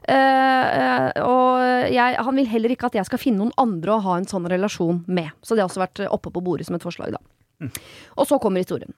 [0.10, 4.02] Eh, eh, og jeg, han vil heller ikke at jeg skal finne noen andre å
[4.08, 5.30] ha en sånn relasjon med.
[5.46, 7.70] Så det har også vært oppe på bordet som et forslag, da.
[8.18, 8.96] Og så kommer historien.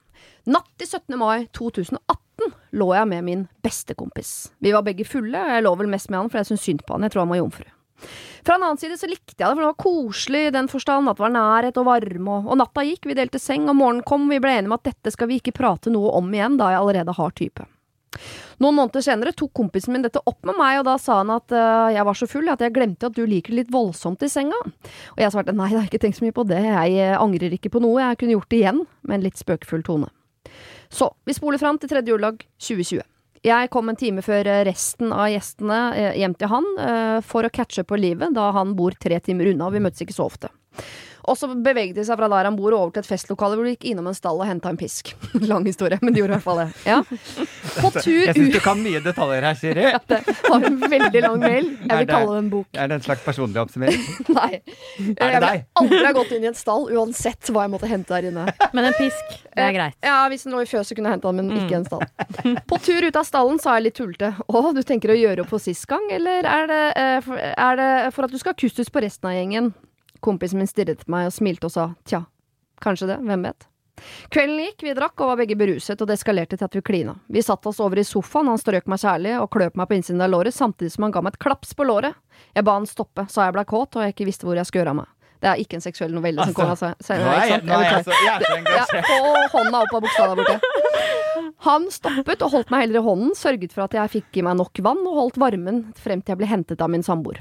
[0.48, 1.18] Natt til 17.
[1.20, 4.52] mai 2018 lå jeg med min beste kompis.
[4.64, 6.84] Vi var begge fulle, og jeg lå vel mest med han, for jeg syntes synd
[6.86, 7.04] på han.
[7.04, 7.68] Jeg tror han var jomfru.
[8.42, 11.10] Fra en annen side så likte jeg det, for det var koselig i den forstand
[11.10, 14.06] at det var nærhet og varme, og, og natta gikk, vi delte seng, og morgenen
[14.06, 16.72] kom, vi ble enige om at dette skal vi ikke prate noe om igjen, da
[16.72, 17.68] jeg allerede har type.
[18.62, 21.54] Noen måneder senere tok kompisen min dette opp med meg, og da sa han at
[21.54, 24.30] uh, jeg var så full at jeg glemte at du liker det litt voldsomt i
[24.30, 24.58] senga.
[25.14, 27.56] Og jeg svarte nei, jeg har ikke tenkt så mye på det, jeg eh, angrer
[27.56, 30.10] ikke på noe, jeg kunne gjort det igjen, med en litt spøkefull tone.
[30.92, 33.06] Så, vi spoler fram til tredje juledag 2020.
[33.42, 37.42] Jeg kom en time før eh, resten av gjestene eh, hjem til han eh, for
[37.42, 40.28] å catche på livet, da han bor tre timer unna, og vi møtes ikke så
[40.30, 40.52] ofte.
[41.28, 43.66] Og så beveget de seg fra der han bor og over til et festlokale hvor
[43.68, 45.12] de gikk innom en stall og henta en pisk.
[45.50, 46.68] Lang historie, men de gjorde i hvert fall det.
[46.88, 47.00] Ja.
[47.78, 49.84] På tur Jeg syns du kan mye detaljer her, Siri.
[50.12, 51.68] Det var en veldig lang mail.
[51.78, 52.66] Jeg vil det- kalle det en bok.
[52.74, 54.02] Er det en slags personlig oppsummering?
[54.40, 54.50] Nei.
[54.58, 57.90] Er det Jeg vil aldri ha gått inn i en stall uansett hva jeg måtte
[57.90, 58.46] hente der inne.
[58.74, 59.96] Men en pisk, det er greit.
[60.04, 62.58] Ja, Hvis den lå i fjøset, kunne jeg henta den, men ikke i en stall.
[62.68, 64.32] På tur ut av stallen sa jeg litt tullete.
[64.48, 67.80] Å, du tenker å gjøre opp for sist gang, eller er det, eh, for, er
[67.80, 69.72] det for at du skal ha kustus på resten av gjengen?
[70.22, 72.22] Kompisen min stirret på meg og smilte og sa tja,
[72.82, 73.68] kanskje det, hvem vet.
[74.32, 77.16] Kvelden gikk, vi drakk og var begge beruset, og det eskalerte til at vi klina.
[77.30, 80.24] Vi satte oss over i sofaen, han strøk meg kjærlig og kløp meg på innsiden
[80.24, 82.16] av låret, samtidig som han ga meg et klaps på låret.
[82.56, 84.86] Jeg ba han stoppe, sa jeg ble kåt og jeg ikke visste hvor jeg skulle
[84.86, 85.10] gjøre av meg.
[85.42, 88.04] Det er ikke en seksuell novelle som Altså, kommer av Nei, Nå er jeg, er
[88.06, 88.12] så,
[88.54, 88.92] engasjert.
[88.94, 90.56] er Ja, få hånda opp av buksa der borte.
[91.66, 94.58] Han stoppet og holdt meg heller i hånden, sørget for at jeg fikk i meg
[94.58, 97.40] nok vann, og holdt varmen frem til jeg ble hentet av min samboer.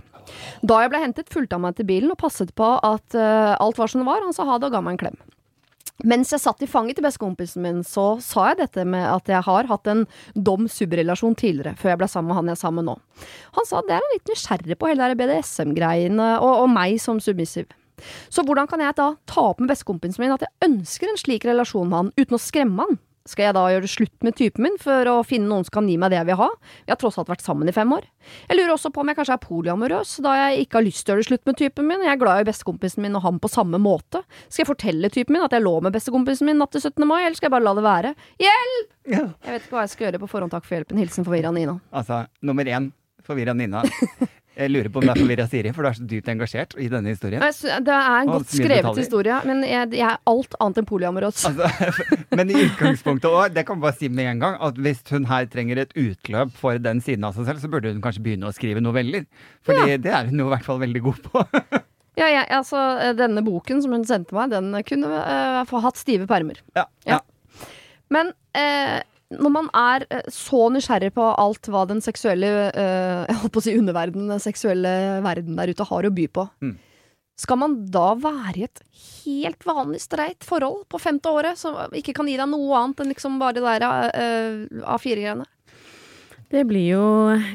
[0.63, 3.80] Da jeg ble hentet, fulgte han meg til bilen og passet på at uh, alt
[3.82, 4.23] var som det var.
[4.25, 5.21] Han sa ha det og ga meg en klem.
[6.08, 9.45] Mens jeg satt i fanget til bestekompisen min, så sa jeg dette med at jeg
[9.45, 12.89] har hatt en dom-sub-relasjon tidligere, før jeg ble sammen med han jeg er sammen med
[12.89, 13.27] nå.
[13.60, 17.21] Han sa det er han litt nysgjerrig på, hele det BDSM-greiene, og, og meg som
[17.21, 17.69] submissiv.
[18.34, 21.45] Så hvordan kan jeg da ta opp med bestekompisen min at jeg ønsker en slik
[21.45, 22.97] relasjon med han, uten å skremme han?
[23.31, 25.87] Skal jeg da gjøre det slutt med typen min for å finne noen som kan
[25.87, 26.49] gi meg det jeg vil ha?
[26.83, 28.07] Vi har tross alt vært sammen i fem år.
[28.49, 31.13] Jeg lurer også på om jeg kanskje er polyamorøs, da jeg ikke har lyst til
[31.13, 32.03] å gjøre det slutt med typen min.
[32.05, 34.23] Jeg er glad i bestekompisen min og ham på samme måte.
[34.49, 37.07] Skal jeg fortelle typen min at jeg lå med bestekompisen min natt til 17.
[37.07, 38.13] mai, eller skal jeg bare la det være?
[38.43, 38.91] Hjelp!
[39.07, 40.99] Jeg vet ikke hva jeg skal gjøre på forhånd, takk for hjelpen.
[41.01, 41.79] Hilsen forvirra Nina.
[41.95, 42.91] Altså, nummer én,
[43.25, 43.85] forvirra Nina.
[44.51, 46.89] Jeg lurer på om det er forvirra Siri, for du er så dypt engasjert i
[46.91, 47.39] denne historien.
[47.41, 51.45] Det er en godt skrevet historie, men jeg, jeg er alt annet enn polyamorøs.
[51.47, 51.93] Altså,
[52.37, 55.29] men i utgangspunktet òg, det kan vi bare si med en gang, at hvis hun
[55.29, 58.51] her trenger et utløp for den siden av seg selv, så burde hun kanskje begynne
[58.51, 59.23] å skrive noveller.
[59.67, 61.45] Fordi det er hun jo i hvert fall veldig god på.
[62.19, 62.75] Ja, ja, altså,
[63.15, 66.59] denne boken som hun sendte meg, den kunne uh, få hatt stive permer.
[66.75, 67.15] Ja, Ja.
[67.15, 67.69] ja.
[68.11, 68.99] Men eh,
[69.31, 73.61] når man er eh, så nysgjerrig på alt hva den seksuelle eh, Jeg holdt på
[73.61, 74.93] å si underverden, den seksuelle
[75.25, 76.75] verden der ute har å by på, Mm.
[77.39, 78.81] skal man da være i et
[79.23, 83.13] helt vanlig streit forhold på femte året, som ikke kan gi deg noe annet enn
[83.13, 85.47] liksom bare det der eh, A4-greiene?
[86.51, 87.03] Det blir jo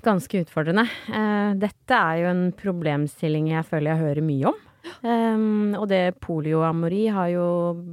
[0.01, 0.87] ganske utfordrende.
[1.13, 4.63] Eh, dette er jo en problemstilling jeg føler jeg hører mye om.
[5.03, 7.47] Um, og det polioamori har jo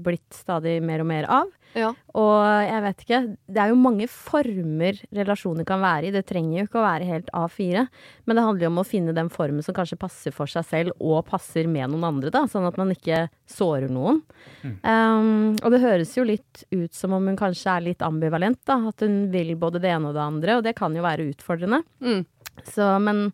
[0.06, 1.50] blitt stadig mer og mer av.
[1.78, 1.90] Ja.
[2.20, 3.20] Og jeg vet ikke,
[3.56, 6.14] det er jo mange former relasjoner kan være i.
[6.14, 7.86] Det trenger jo ikke å være helt A4,
[8.26, 11.04] men det handler jo om å finne den formen som kanskje passer for seg selv
[11.04, 14.22] og passer med noen andre, da, sånn at man ikke sårer noen.
[14.64, 18.80] Um, og det høres jo litt ut som om hun kanskje er litt ambivalent, da,
[18.92, 21.84] at hun vil både det ene og det andre, og det kan jo være utfordrende.
[22.04, 22.24] Mm.
[22.70, 23.30] Så, men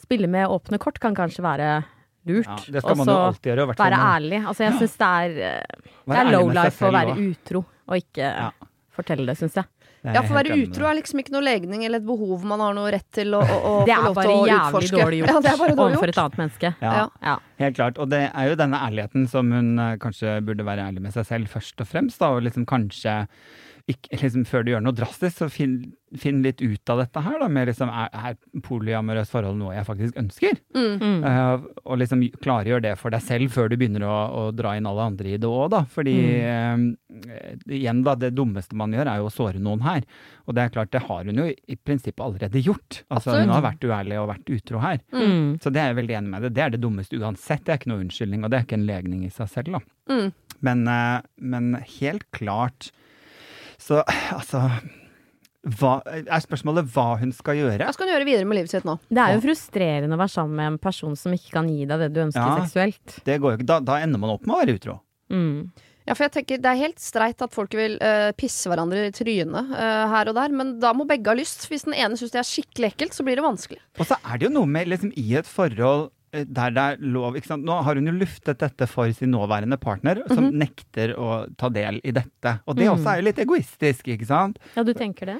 [0.00, 1.72] spille med åpne kort kan kanskje være
[2.28, 2.48] lurt.
[2.48, 3.66] Ja, det skal man jo alltid gjøre.
[3.78, 4.40] være ærlig.
[4.46, 8.24] Altså, jeg syns det er, eh, det er low life å være utro, og ikke
[8.32, 8.50] Ja.
[8.96, 9.68] fortelle det, syns jeg.
[10.02, 12.74] Ja, for å være utro er liksom ikke noe legning eller et behov man har
[12.74, 14.98] noe rett til å, å, å få lov til å jævlig utforske.
[14.98, 16.70] dårlig gjort Ja, det er bare dårlig overfor et annet menneske.
[16.82, 17.04] Ja, Ja.
[17.22, 17.34] Ja.
[17.62, 17.98] helt klart.
[18.02, 21.24] Og det er jo denne ærligheten som hun eh, kanskje burde være ærlig med seg
[21.30, 22.18] selv først og fremst.
[22.18, 23.14] Da, og liksom kanskje
[23.90, 25.76] ikke, liksom, før du gjør noe drastisk, så finn,
[26.18, 27.38] finn litt ut av dette her.
[27.40, 30.58] Da, med liksom, er, er polyamorøst forhold noe jeg faktisk ønsker?
[30.76, 30.92] Mm.
[31.00, 31.24] Mm.
[31.28, 34.88] Eh, og liksom klargjør det for deg selv før du begynner å, å dra inn
[34.88, 35.82] alle andre i det òg, da.
[35.92, 36.84] Fordi eh,
[37.80, 40.06] igjen, da, det dummeste man gjør er jo å såre noen her.
[40.46, 43.02] Og det er klart, det har hun jo i prinsippet allerede gjort.
[43.08, 43.44] Altså, Absolutt.
[43.44, 45.02] hun har vært uærlig og vært utro her.
[45.14, 45.58] Mm.
[45.62, 46.54] Så det er jeg veldig enig med det.
[46.58, 47.66] Det er det dummeste uansett.
[47.66, 49.84] Det er ikke noe unnskyldning, og det er ikke en legning i seg selv, da.
[50.12, 50.32] Mm.
[50.62, 52.92] Men, uh, men helt klart
[53.82, 54.02] så
[54.36, 54.64] altså
[55.62, 57.84] hva, Er spørsmålet hva hun skal gjøre?
[57.84, 58.96] Hva skal hun gjøre videre med livet sitt nå?
[59.06, 62.02] Det er jo frustrerende å være sammen med en person som ikke kan gi deg
[62.02, 62.64] det du ønsker Ja.
[62.64, 63.20] seksuelt.
[63.26, 63.68] Det går jo ikke.
[63.70, 64.96] Da, da ender man opp med å være utro.
[65.30, 65.70] Mm.
[66.02, 69.12] Ja, for jeg tenker Det er helt streit at folk vil uh, pisse hverandre i
[69.14, 71.68] trynet uh, her og der, men da må begge ha lyst.
[71.70, 73.78] Hvis den ene syns det er skikkelig ekkelt, så blir det vanskelig.
[74.02, 77.36] Og så er det jo noe med liksom i et forhold der det er lov
[77.36, 77.64] ikke sant?
[77.68, 82.00] Nå har hun jo luftet dette for sin nåværende partner, som nekter å ta del
[82.04, 82.54] i dette.
[82.66, 82.92] Og det mm.
[82.94, 84.58] også er jo litt egoistisk, ikke sant?
[84.76, 85.36] Ja, du tenker det?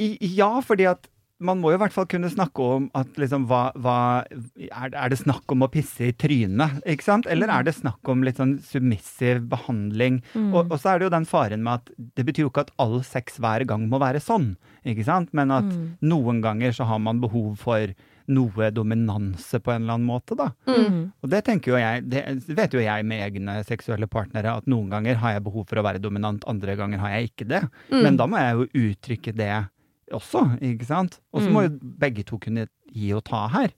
[0.00, 3.42] I, ja, fordi at man må jo i hvert fall kunne snakke om at liksom
[3.50, 7.28] hva, hva er, det- er det snakk om å pisse i trynet, ikke sant?
[7.28, 10.22] Eller er det snakk om litt sånn submissiv behandling?
[10.32, 10.48] Mm.
[10.54, 12.72] Og, og så er det jo den faren med at det betyr jo ikke at
[12.80, 14.54] all sex hver gang må være sånn,
[14.88, 15.34] ikke sant?
[15.36, 15.98] Men at Mm.
[16.08, 17.92] noen ganger så har man behov for
[18.32, 20.50] noe dominanse på en eller annen måte, da.
[20.68, 20.98] Mm.
[21.22, 22.24] Og det tenker jo jeg, det
[22.58, 25.86] vet jo jeg med egne seksuelle partnere, at noen ganger har jeg behov for å
[25.86, 27.62] være dominant, andre ganger har jeg ikke det.
[27.92, 28.02] Mm.
[28.02, 29.52] Men da må jeg jo uttrykke det
[30.14, 31.20] også, ikke sant?
[31.34, 33.74] Og så må jo begge to kunne gi og ta her.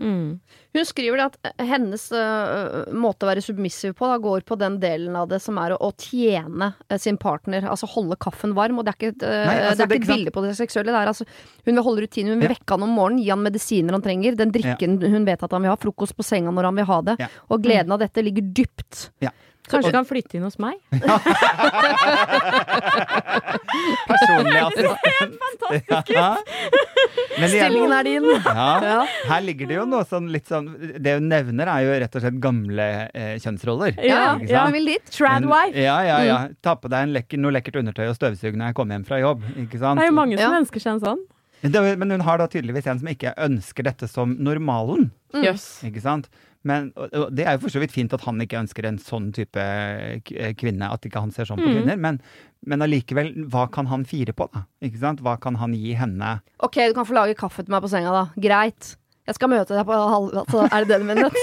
[0.00, 0.40] Mm.
[0.72, 4.78] Hun skriver at eh, hennes uh, måte å være submissiv på da, går på den
[4.82, 8.78] delen av det som er å, å tjene uh, sin partner, altså holde kaffen varm.
[8.80, 10.94] Og det er ikke, eh, Nei, altså, det er det ikke bilde på det seksuelle.
[10.94, 11.26] Det er altså,
[11.66, 12.54] hun vil holde rutinen, hun vil Ja.
[12.56, 15.66] vekke han om morgenen, gi han medisiner han trenger, den drikken hun vet at han
[15.66, 17.18] vil ha, frokost på senga når han vil ha det.
[17.26, 17.30] Ja.
[17.50, 19.10] Og gleden av dette ligger dypt.
[19.70, 20.76] Kanskje du kan flytte inn hos meg?
[24.10, 25.36] Personlig assistent.
[25.40, 26.36] Fantastisk ja.
[26.36, 28.26] fantastisk ut Stillingen er din.
[28.44, 29.06] ja, Ja.
[29.30, 30.66] her ligger det jo noe sånn litt sånn
[31.00, 33.94] Det hun nevner, er jo rett og slett gamle eh, kjønnsroller.
[34.04, 35.04] Ja, ja, vil dit.
[35.14, 35.76] Tradwife.
[35.78, 36.38] Ja, ja, ja.
[36.48, 36.56] Mm.
[36.64, 39.20] Ta på deg en lekker, noe lekkert undertøy og støvsug når jeg kommer hjem fra
[39.22, 39.44] jobb.
[39.64, 40.00] Ikke sant?
[40.00, 40.58] Det er jo mange som Ja.
[40.60, 41.22] ønsker seg en sånn.
[41.62, 45.10] Men hun har da tydeligvis en som ikke ønsker dette som normalen.
[45.34, 45.42] Mm.
[45.44, 45.66] Jøss.
[45.86, 46.28] Ikke sant?
[46.62, 46.90] Men
[47.32, 49.62] det er jo for så vidt fint at han ikke ønsker en sånn type
[50.60, 51.76] kvinne, at ikke han ser sånn på Mm.
[51.78, 51.96] kvinner.
[51.98, 52.20] Men,
[52.66, 54.64] men allikevel, hva kan han fire på, da?
[54.84, 55.20] Ikke sant?
[55.24, 56.40] Hva kan han gi henne?
[56.60, 58.24] Ok, du kan få lage kaffe til meg på senga, da.
[58.36, 58.96] Greit.
[59.30, 60.32] Jeg skal møte deg på halv...
[60.42, 61.30] Altså, er det det du mener?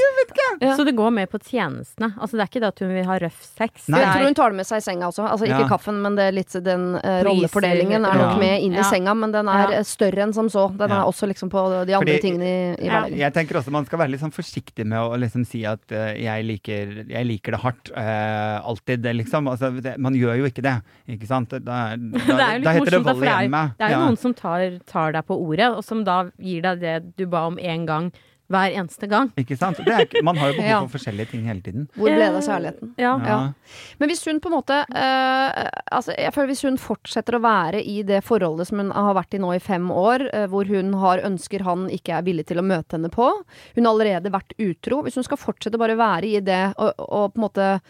[0.58, 0.71] Ja.
[0.73, 2.08] Så det går mer på tjenestene.
[2.17, 3.84] Altså det er ikke det at hun vil ha røff sex.
[3.93, 4.00] Nei.
[4.02, 5.26] Jeg tror hun tar det med seg i senga også.
[5.30, 5.67] Altså ikke Ja.
[5.69, 8.38] kaffen, men det er litt den uh, rollefordelingen er nok ja.
[8.41, 8.86] med inn i Ja.
[8.89, 9.78] senga, men den er Ja.
[9.80, 10.63] eh, større enn som så.
[10.78, 11.02] Den Ja.
[11.04, 13.02] er også liksom på de andre Fordi- tingene i, i Ja.
[13.04, 13.17] hverdagen.
[13.19, 16.13] Jeg tenker også man skal være litt sånn forsiktig med å liksom si at uh,
[16.17, 17.91] jeg, liker, jeg liker det hardt.
[17.91, 19.47] Uh, alltid, liksom.
[19.47, 21.50] Altså, det, man gjør jo ikke det, ikke sant?
[21.50, 23.47] Da, da, det er jo da litt morsomt, det er,
[23.78, 24.06] det er jo Ja.
[24.08, 27.45] noen som tar, tar deg på ordet, og som da gir deg det du ba
[27.45, 28.10] om én gang
[28.48, 29.28] hver eneste gang.
[29.36, 29.76] Ikke sant?
[29.84, 30.78] Det er, man har jo behov Ja.
[30.86, 31.90] for forskjellige ting hele tiden.
[32.00, 32.94] Hvor ble det av kjærligheten?
[32.96, 33.10] Ja.
[33.28, 33.40] Ja.
[34.00, 37.82] Men hvis hun på en måte eh, Altså, jeg føler hvis hun fortsetter å være
[37.84, 40.94] i det forholdet som hun har vært i nå i fem år, eh, hvor hun
[41.04, 43.28] har ønsker han ikke er villig til å møte henne på
[43.76, 45.02] Hun har allerede vært utro.
[45.04, 47.82] Hvis hun skal fortsette bare være i det og, og på en måte eh,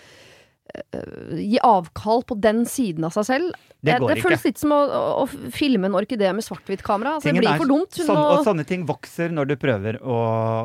[1.37, 4.73] gi avkall på den siden av seg selv Det eh, går det føles litt som
[4.75, 7.15] å, å, å filme en orkidé med svart-hvitt-kamera.
[7.17, 7.93] Altså, det blir er for dumt.
[7.99, 10.17] Hun sånn, må og sånne ting vokser når du prøver å,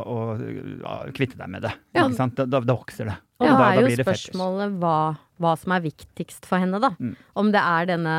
[0.03, 1.75] å ja, kvitte deg med det.
[1.95, 2.07] Ja.
[2.07, 2.37] Ikke sant?
[2.41, 3.19] Da, da, da vokser det.
[3.43, 4.31] Og da, da er jo blir det fetisj.
[4.33, 4.97] spørsmålet hva,
[5.43, 6.93] hva som er viktigst for henne, da.
[6.99, 7.15] Mm.
[7.43, 8.17] Om det er denne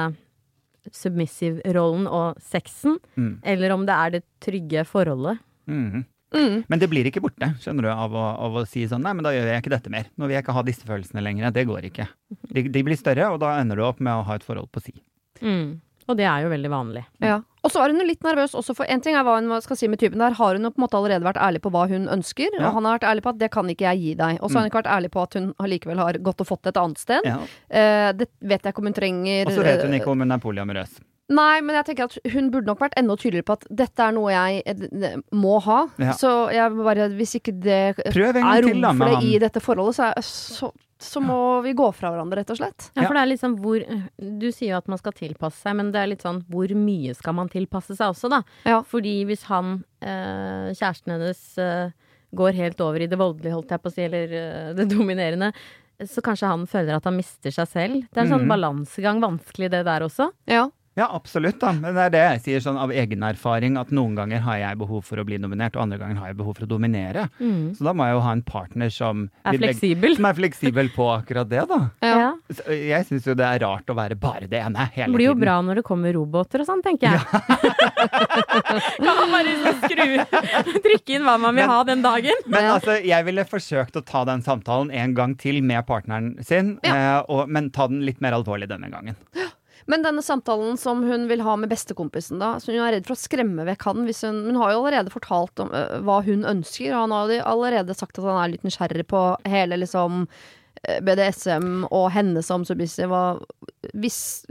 [0.94, 3.40] submissive-rollen og sexen, Mm.
[3.44, 5.40] eller om det er det trygge forholdet.
[5.68, 6.06] Mhm.
[6.34, 6.58] Mm.
[6.70, 9.26] Men det blir ikke borte, skjønner du, av å, av å si sånn Nei, men
[9.26, 10.10] da gjør jeg ikke dette mer.
[10.18, 11.54] Nå vil jeg ikke ha disse følelsene lenger.
[11.56, 12.10] Det går ikke.
[12.50, 14.84] De, de blir større, og da ender du opp med å ha et forhold på
[14.84, 14.96] si.
[15.42, 15.82] Mm.
[16.10, 17.04] Og det er jo veldig vanlig.
[17.24, 17.38] Ja.
[17.64, 19.88] Og så er hun litt nervøs også, for en ting er hva hun skal si
[19.88, 20.36] med typen der.
[20.36, 22.68] Har hun jo på en måte allerede vært ærlig på hva hun ønsker, Ja.
[22.68, 24.42] og han har vært ærlig på at det kan ikke jeg gi deg.
[24.42, 26.64] Og så har hun ikke vært ærlig på at hun likevel har gått og fått
[26.68, 27.30] det et annet sted.
[27.30, 27.40] Ja.
[27.70, 30.36] Eh, det vet jeg ikke om hun trenger Og så vet hun ikke om hun
[30.36, 31.00] er polyamorøs.
[31.34, 34.16] Nei, men jeg tenker at hun burde nok vært enda tydeligere på at dette er
[34.16, 35.82] noe jeg eh, må ha.
[36.04, 36.14] Ja.
[36.20, 40.28] Så jeg bare, hvis ikke det er rom for det i dette forholdet, så, er,
[40.28, 40.70] så,
[41.04, 42.90] så må vi gå fra hverandre, rett og slett.
[42.96, 43.82] Ja, for det er liksom hvor
[44.20, 47.16] Du sier jo at man skal tilpasse seg, men det er litt sånn hvor mye
[47.18, 48.44] skal man tilpasse seg også, da?
[48.70, 48.82] Ja.
[48.88, 51.90] Fordi hvis han, eh, kjæresten hennes, eh,
[52.34, 55.52] går helt over i det voldelige, holdt jeg på å si, eller det dominerende,
[56.10, 58.00] så kanskje han føler at han mister seg selv.
[58.10, 58.54] Det er en sånn Mhm.
[58.56, 60.32] balansegang, vanskelig det der også.
[60.50, 60.64] Ja.
[60.96, 61.72] Ja, absolutt, da.
[61.74, 64.78] Men det er det jeg sier sånn av egen erfaring, at noen ganger har jeg
[64.78, 67.24] behov for å bli nominert, og andre ganger har jeg behov for å dominere.
[67.42, 67.72] Mm.
[67.78, 70.14] Så da må jeg jo ha en partner som Er fleksibel.
[70.20, 71.80] Som er fleksibel på akkurat det, da.
[72.06, 72.14] Ja.
[72.24, 72.30] Ja.
[72.56, 75.26] Så Jeg syns jo det er rart å være bare det ene hele Det blir
[75.28, 75.42] jo tiden.
[75.44, 77.24] bra når det kommer roboter og sånn, tenker jeg.
[79.04, 80.08] kan man bare liksom skru
[80.86, 82.46] Trykke inn hva man vil Men- ha den dagen.
[82.46, 86.76] Men altså, jeg ville forsøkt å ta den samtalen en gang til med partneren sin,
[86.86, 87.24] ja.
[87.28, 89.18] og, men ta den litt mer alvorlig denne gangen.
[89.86, 93.18] Men denne samtalen som hun vil ha med bestekompisen, da, så hun er redd for
[93.18, 96.94] å skremme vekk han hun Hun har jo allerede fortalt om øh, hva hun ønsker,
[96.94, 101.00] og han har jo allerede sagt at han er litt nysgjerrig på hele liksom øh,
[101.04, 103.40] BDSM og henne som submissive.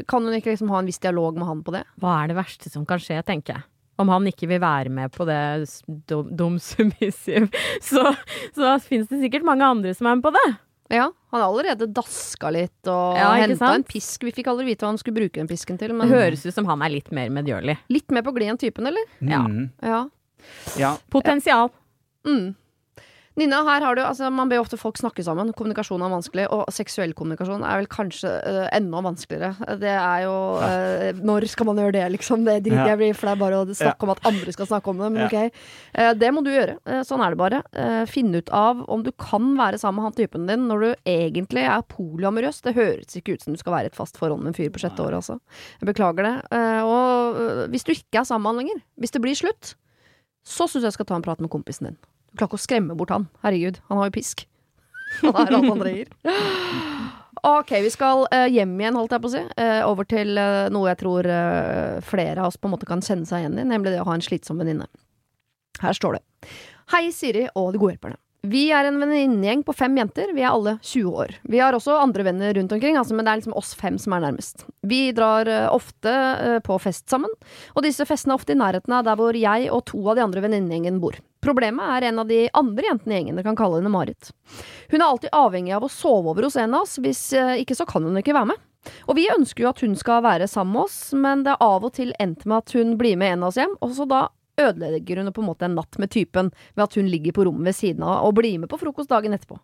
[0.09, 1.85] kan hun ikke liksom ha en viss dialog med han på det?
[2.01, 3.68] Hva er det verste som kan skje, tenker jeg.
[4.01, 5.68] Om han ikke vil være med på det
[6.09, 7.49] dum, dum submissive,
[7.90, 8.14] så,
[8.57, 10.49] så finnes det sikkert mange andre som er med på det.
[10.92, 14.26] Ja, han har allerede daska litt og Ja, henta en pisk.
[14.28, 16.66] Vi fikk aldri vite hva han skulle bruke den pisken til, Det høres ut som
[16.68, 17.78] han er litt mer medgjørlig.
[17.88, 19.07] litt mer på glid enn typen, eller?
[19.20, 19.40] Ja.
[19.40, 19.70] Mm.
[19.81, 20.02] Ja.
[20.76, 20.96] ja.
[21.09, 21.70] Potensial.
[22.28, 22.52] Mm.
[23.40, 25.55] Nina, her har du, altså Man ber ofte folk snakke sammen.
[25.57, 26.45] Kommunikasjon er vanskelig.
[26.53, 29.77] Og seksuell kommunikasjon er vel kanskje uh, enda vanskeligere.
[29.81, 32.45] Det er jo uh, Når skal man gjøre det, liksom?
[32.45, 32.90] Det driter Ja.
[32.92, 35.11] jeg blir er bare å snakke om at andre skal snakke om det.
[35.14, 35.31] Men Ja.
[35.31, 35.64] ok.
[35.97, 36.77] Uh, det må du gjøre.
[37.09, 37.62] Sånn er det bare.
[38.11, 41.64] Finne ut av om du kan være sammen med han typen din når du egentlig
[41.64, 42.61] er polyamorøs.
[42.66, 44.73] Det høres ikke ut som du skal være i et fast forhold med en fyr
[44.73, 45.38] på sjette året, altså.
[45.81, 46.37] Jeg beklager det.
[46.85, 49.75] Og hvis du ikke er sammen med han lenger, hvis det blir slutt,
[50.45, 52.01] så syns jeg skal ta en prat med kompisen din.
[52.33, 53.29] Du klarer ikke å skremme bort han.
[53.45, 54.47] Herregud, han har jo pisk.
[55.21, 56.12] Han er alt han trenger.
[57.42, 59.42] Ok, vi skal uh, hjem igjen, holdt jeg på å si.
[59.59, 61.27] Uh, over til uh, noe jeg tror
[62.07, 64.14] flere av oss på en måte kan kjenne seg igjen i, nemlig det å ha
[64.16, 64.87] en slitsom venninne.
[65.83, 66.53] Her står det.
[66.95, 68.21] Hei, Siri og de gode hjelperne.
[68.42, 70.33] Vi er en venninnegjeng på fem jenter.
[70.35, 71.35] Vi er alle 20 år.
[71.46, 74.16] Vi har også andre venner rundt omkring, altså, men det er liksom oss fem som
[74.16, 74.64] er nærmest.
[74.83, 77.31] Vi drar eh, ofte eh, på fest sammen,
[77.76, 80.24] og disse festene er ofte i nærheten av der hvor jeg og to av de
[80.26, 81.20] andre venninnegjengen bor.
[81.42, 84.35] Problemet er en av de andre jentene i gjengen, kan kalle henne Marit.
[84.90, 87.78] Hun er alltid avhengig av å sove over hos en av oss, hvis eh, ikke
[87.78, 88.68] så kan hun ikke være med.
[89.07, 91.87] Og vi ønsker jo at hun skal være sammen med oss, men det er av
[91.87, 94.26] og til endt med at hun blir med en av oss hjem, og så da
[94.61, 97.71] ødelegger hun på en måte en natt med typen ved at hun ligger på rommet
[97.71, 99.59] ved siden av og blir med på frokost dagen etterpå.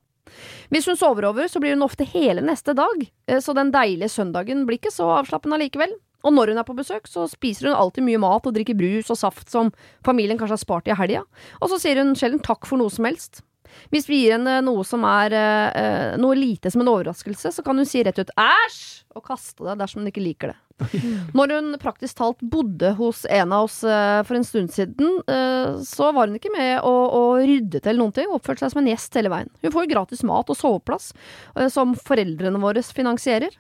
[0.73, 4.13] Hvis hun sover over, så blir hun ofte hele neste dag, eh, så den deilige
[4.13, 5.95] søndagen blir ikke så avslappende likevel.
[6.27, 9.11] Og når hun er på besøk, så spiser hun alltid mye mat og drikker brus
[9.15, 9.71] og saft som
[10.05, 11.23] familien kanskje har spart i helga,
[11.63, 13.45] og så sier hun sjelden takk for noe som helst.
[13.93, 17.65] Hvis vi gir henne noe som er eh, eh, noe lite som en overraskelse, så
[17.65, 20.59] kan hun si rett ut 'æsj' og kaste det dersom hun ikke liker det.
[21.37, 25.79] Når hun praktisk talt bodde hos en av oss eh, for en stund siden, eh,
[25.85, 28.91] så var hun ikke med å, og rydde til noen ting, oppførte seg som en
[28.93, 29.51] gjest hele veien.
[29.65, 31.11] Hun får jo gratis mat og soveplass,
[31.57, 33.57] eh, som foreldrene våre finansierer.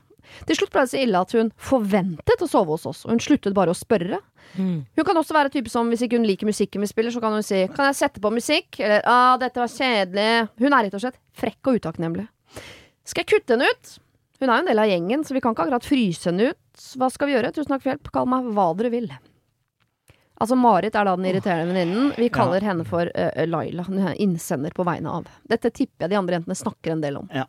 [0.48, 3.22] Til slutt ble det så ille at hun forventet å sove hos oss, og hun
[3.22, 4.20] sluttet bare å spørre.
[4.56, 4.82] Mm.
[4.96, 7.32] Hun kan også være type som hvis ikke hun liker musikken vi spiller, så kan
[7.32, 10.48] hun si 'Kan jeg sette på musikk?' eller 'Ah, dette var kjedelig'.
[10.58, 12.28] Hun er rett og slett frekk og utakknemlig.
[13.04, 13.98] Skal jeg kutte henne ut?
[14.38, 16.84] Hun er jo en del av gjengen, så vi kan ikke akkurat fryse henne ut.
[16.98, 17.50] Hva skal vi gjøre?
[17.56, 18.10] Tusen takk for hjelp.
[18.14, 19.08] Kall meg hva dere vil.
[20.38, 22.12] Altså Marit er da den irriterende venninnen.
[22.14, 23.82] Vi kaller henne for uh, Laila.
[23.88, 25.26] Hun er innsender på vegne av.
[25.50, 27.26] Dette tipper jeg de andre jentene snakker en del om.
[27.34, 27.48] Ja.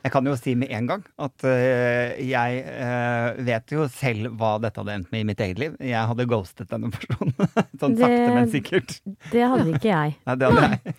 [0.00, 4.54] Jeg kan jo si med en gang at eh, jeg eh, vet jo selv hva
[4.62, 5.74] dette hadde endt med i mitt eget liv.
[5.76, 7.34] Jeg hadde ghostet denne personen.
[7.82, 8.94] sånn Det- sakte, men sikkert.
[9.28, 10.14] Det hadde ikke jeg.
[10.30, 10.94] Nei, det hadde jeg.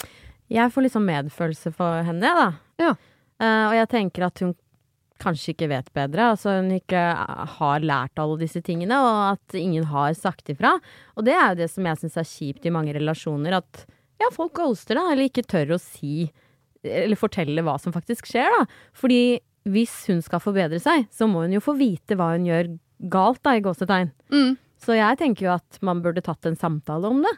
[0.51, 2.83] Jeg får sånn medfølelse for henne, jeg, da.
[2.83, 2.91] Ja.
[3.41, 4.53] Uh, og jeg tenker at hun
[5.21, 6.31] kanskje ikke vet bedre.
[6.33, 7.01] Altså hun ikke
[7.55, 10.75] har lært alle disse tingene, og at ingen har sagt ifra.
[11.15, 13.85] Og det er jo det som jeg syns er kjipt i mange relasjoner, at
[14.21, 16.29] ja, folk ghoster da, eller ikke tør å si
[16.81, 18.65] eller fortelle hva som faktisk skjer, da.
[18.97, 22.71] Fordi hvis hun skal forbedre seg, så må hun jo få vite hva hun gjør
[23.11, 24.09] galt, da, i gåsetegn.
[24.33, 24.55] Mm.
[24.81, 27.33] Så jeg tenker jo at man burde tatt en samtale om det.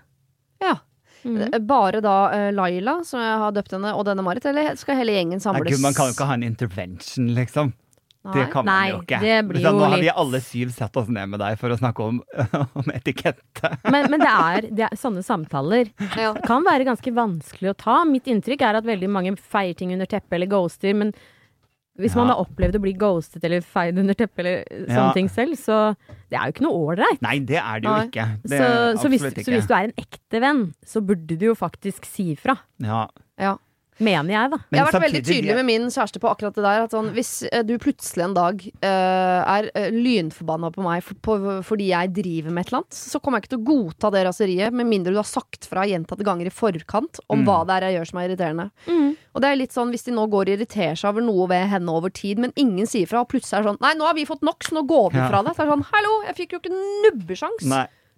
[0.64, 0.78] Ja.
[1.24, 1.38] Mm.
[1.54, 5.00] Eh, Bare da eh, Laila, som jeg har døpt henne, og denne Marit, eller skal
[5.00, 5.72] hele gjengen Nei, samles?
[5.76, 7.74] Gud, man kan jo ikke ha en intervention, liksom.
[8.24, 9.18] Det kan man Nei, jo ikke.
[9.20, 11.74] det blir Så jo nå har vi alle syv satt oss ned med deg for
[11.76, 12.22] å snakke om,
[12.80, 13.72] om etikette.
[13.92, 15.90] Men, men det, er, det er sånne samtaler
[16.22, 16.30] Ja.
[16.48, 17.98] kan være ganske vanskelig å ta.
[18.08, 21.12] Mitt inntrykk er at veldig mange feier ting under teppet eller ghoster, men
[22.00, 25.12] hvis man har opplevd å bli ghostet eller feid under teppet eller sånne Ja.
[25.14, 25.96] ting selv, så
[26.32, 27.22] det er jo ikke noe ålreit.
[27.22, 28.26] Nei, det er det jo ikke.
[28.44, 29.44] Det Så, så, hvis, ikke.
[29.46, 32.58] så hvis du er en ekte venn, så burde du jo faktisk si ifra.
[32.82, 33.08] Ja.
[33.38, 33.58] Ja.
[34.00, 34.58] Mener jeg, da.
[34.72, 36.84] Men jeg har vært veldig tydelig med min kjæreste på akkurat det der.
[36.88, 41.14] At sånn, hvis eh, du plutselig en dag uh, er uh, lynforbanna på meg for,
[41.22, 41.36] på,
[41.68, 44.24] fordi jeg driver med et eller annet, så kommer jeg ikke til å godta det
[44.26, 47.46] raseriet, med mindre du har sagt fra gjentatte ganger i forkant om Mm.
[47.50, 48.68] hva det er jeg gjør som er irriterende.
[49.34, 51.68] Og det er litt sånn hvis de nå går og irriterer seg over noe ved
[51.68, 54.14] henne over tid, men ingen sier fra, og plutselig er det sånn Nei, nå har
[54.16, 55.28] vi fått nok, så nå går vi Ja.
[55.30, 55.56] fra det.
[55.56, 57.64] Så er det sånn Hallo, jeg fikk jo ikke nubbesjans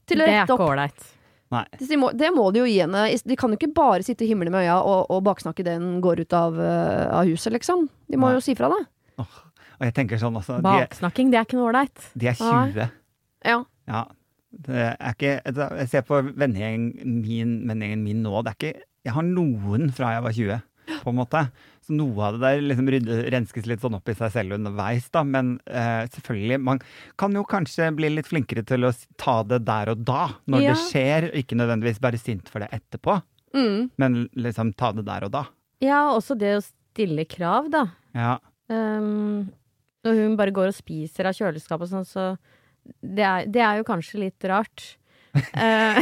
[0.06, 0.70] til å Det er ikke opp.
[0.70, 1.12] ålreit.
[1.54, 1.64] Nei.
[1.78, 3.04] De må, det må de jo gi henne.
[3.22, 6.00] De kan jo ikke bare sitte og himle med øya og, og baksnakke det den
[6.04, 7.86] går ut av, eh, av huset, liksom.
[8.10, 8.40] De må Nei.
[8.40, 8.82] jo si fra, da.
[9.76, 12.06] Og jeg tenker sånn altså, de, Baksnakking, det er ikke noe ålreit.
[12.16, 12.68] de er Nei.
[12.72, 12.94] 20.
[13.46, 13.58] Ja.
[13.92, 14.04] Ja.
[14.56, 18.40] Det er ikke Jeg ser på vennegjengen min, vennegjengen min nå.
[18.46, 20.62] Det er ikke Jeg har noen fra jeg var 20,
[21.04, 21.42] på en måte.
[21.86, 25.06] Så noe av det der liksom rydde, renskes litt sånn opp i seg selv underveis,
[25.14, 25.22] da.
[25.24, 26.80] Men eh, selvfølgelig, man
[27.22, 30.74] kan jo kanskje bli litt flinkere til å ta det der og da, når Ja.
[30.74, 31.28] det skjer.
[31.38, 33.20] Ikke nødvendigvis være sint for det etterpå,
[33.54, 33.92] Mm.
[34.02, 35.46] men liksom ta det der og da.
[35.80, 37.86] Ja, også det å stille krav, da.
[38.16, 38.40] Ja.
[38.68, 39.52] Um,
[40.04, 42.38] når hun bare går og spiser av kjøleskapet og sånn, så
[43.04, 44.96] det er, det er jo kanskje litt rart.
[45.36, 46.00] Eh,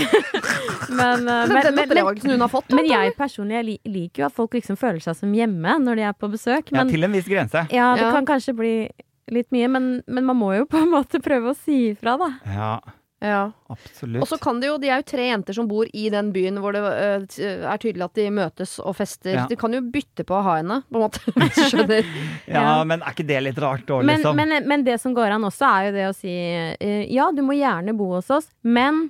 [0.89, 4.23] men, eh, Men, men, men, men, opplevelsen hun har fått, men jeg personlig jeg liker
[4.23, 6.71] jo at folk liksom føler seg som hjemme når de er på besøk.
[6.73, 7.65] ja, til en viss grense.
[7.73, 8.11] ja, det Ja.
[8.13, 8.73] kan kanskje bli
[9.31, 12.27] litt mye, men, men man må jo på en måte prøve å si ifra, da.
[12.45, 12.73] Ja,
[13.23, 13.51] Ja.
[13.71, 14.19] absolutt.
[14.21, 16.59] Og så kan det jo, de er jo tre jenter som bor i den byen
[16.59, 17.23] hvor det uh,
[17.71, 19.37] er tydelig at de møtes og fester.
[19.37, 19.45] Ja.
[19.47, 21.23] De kan jo bytte på å ha henne, på en måte.
[21.71, 22.03] Skjønner.
[22.51, 22.83] ja, ja.
[22.83, 24.35] men er ikke det litt rart da, Men, liksom?
[24.35, 27.41] men, men det som går an også, er jo det å si uh, ja, du
[27.47, 29.05] må gjerne bo hos oss, men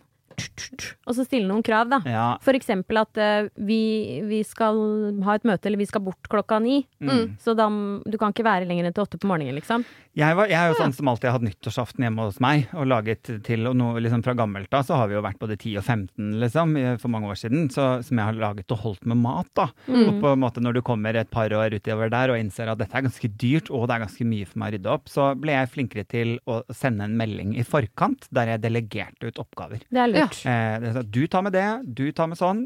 [1.08, 2.00] Og så stille noen krav, da.
[2.08, 2.28] ja.
[2.44, 4.80] For eksempel at uh, vi, vi skal
[5.26, 6.82] ha et møte, eller vi skal bort klokka ni.
[7.04, 7.36] Mm.
[7.44, 9.86] Så da, du kan ikke være lenger enn til åtte på morgenen, liksom.
[10.14, 12.86] Jeg, var, jeg er jo sånn som alltid har hatt nyttårsaften hjemme hos meg, og
[12.86, 15.80] laget til og noe liksom fra gammelt av så har vi jo vært både 10
[15.82, 19.18] og 15, liksom, for mange år siden, så, som jeg har laget og holdt med
[19.24, 19.72] mat, da.
[19.88, 20.04] Mm.
[20.04, 22.82] Og på en måte når du kommer et par år utover der og innser at
[22.84, 25.32] dette er ganske dyrt, og det er ganske mye for meg å rydde opp, så
[25.40, 29.82] ble jeg flinkere til å sende en melding i forkant, der jeg delegerte ut oppgaver.
[29.90, 30.23] Det er lurt.
[30.46, 32.64] Eh, det er sånn, du tar med det, du tar med sånn.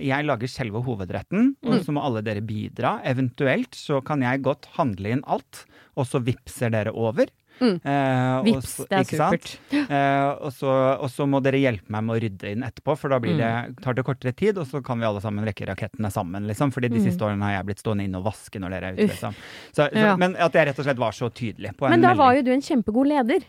[0.00, 1.72] Jeg lager selve hovedretten, Mm.
[1.74, 3.00] og så må alle dere bidra.
[3.04, 5.64] Eventuelt så kan jeg godt handle inn alt,
[5.96, 7.26] og så vippser dere over.
[7.60, 7.74] Mm.
[7.84, 9.58] Eh, Vips, også, det er supert.
[9.70, 13.10] Eh, og, så, og så må dere hjelpe meg med å rydde inn etterpå, for
[13.12, 13.74] da blir det, Mm.
[13.82, 16.72] tar det kortere tid, og så kan vi alle sammen rekke rakettene sammen, liksom.
[16.72, 17.04] Fordi de Mm.
[17.04, 19.34] siste årene har jeg blitt stående inne og vaske når dere er ute, liksom.
[19.74, 20.16] Så, så, Ja.
[20.16, 22.42] Men at jeg rett og slett var så tydelig på en Men da var jo
[22.42, 23.44] du en kjempegod leder.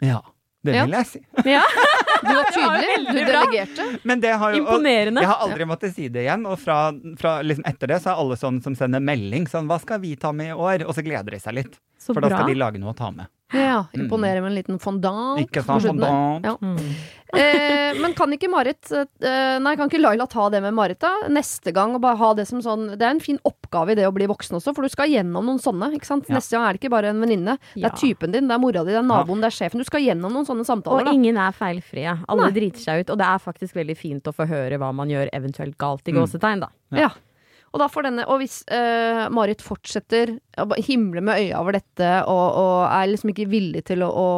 [0.00, 0.20] Ja,
[0.62, 0.84] det Ja.
[0.84, 1.20] vil jeg si.
[1.44, 1.62] Ja,
[2.22, 3.86] Du var tydelig, du delegerte.
[4.02, 5.22] Men det har jo, Imponerende.
[5.22, 6.78] Jeg har aldri måttet si det igjen, og fra,
[7.20, 10.16] fra liksom etter det så er alle sånn som sender melding sånn 'Hva skal vi
[10.16, 11.78] ta med i år?' Og så gleder de seg litt.
[11.98, 13.26] Så For da skal de lage noe å ta med.
[13.52, 15.40] Ja, Imponerer med en liten fondant.
[15.40, 15.82] Ikke sant?
[15.86, 16.44] Fondant.
[16.44, 16.56] Ja.
[16.60, 16.76] Mm.
[17.38, 21.10] Eh, men kan ikke Marit eh, Nei, kan ikke Laila ta det med Marit da
[21.28, 21.92] neste gang?
[21.96, 24.24] Og bare ha Det som sånn Det er en fin oppgave i det å bli
[24.30, 25.90] voksen også, for du skal gjennom noen sånne.
[25.96, 26.24] ikke sant?
[26.28, 26.38] Ja.
[26.38, 27.58] Neste gang er det ikke bare en venninne.
[27.74, 29.80] Det er typen din, det er mora di, det er naboen, det er sjefen.
[29.84, 31.04] Du skal gjennom noen sånne samtaler.
[31.04, 31.16] Og da.
[31.16, 32.16] ingen er feilfrie.
[32.28, 32.54] Alle Nei.
[32.56, 33.12] driter seg ut.
[33.12, 36.12] Og det er faktisk veldig fint å få høre hva man gjør eventuelt galt i
[36.16, 36.22] Mm.
[36.24, 36.68] gåsetegn, da.
[36.96, 37.10] Ja.
[37.72, 40.30] Og, da får denne, og hvis eh, Marit fortsetter
[40.62, 44.28] å himle med øya over dette og, og er liksom ikke villig til å, å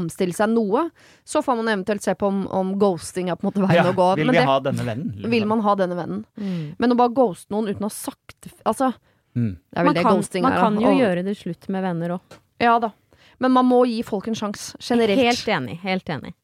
[0.00, 0.88] omstille seg noe,
[1.24, 3.92] så får man eventuelt se på om, om ghosting er på en måte veien Ja,
[3.92, 4.08] å gå.
[4.18, 5.12] vil Men vi det ha denne vennen?
[5.14, 5.30] liksom?
[5.36, 6.24] vil man ha denne vennen.
[6.82, 8.92] Men å bare ghoste noen uten å ha sagt Altså,
[9.32, 9.54] Mm.
[9.72, 10.60] det er vel Man det kan, ghosting man er.
[10.60, 12.34] kan jo Og- gjøre det slutt med venner òg.
[12.60, 12.90] Ja da.
[13.40, 15.18] Men man må gi folk en sjanse, generelt.
[15.18, 15.78] Helt enig.
[15.80, 16.34] Helt enig.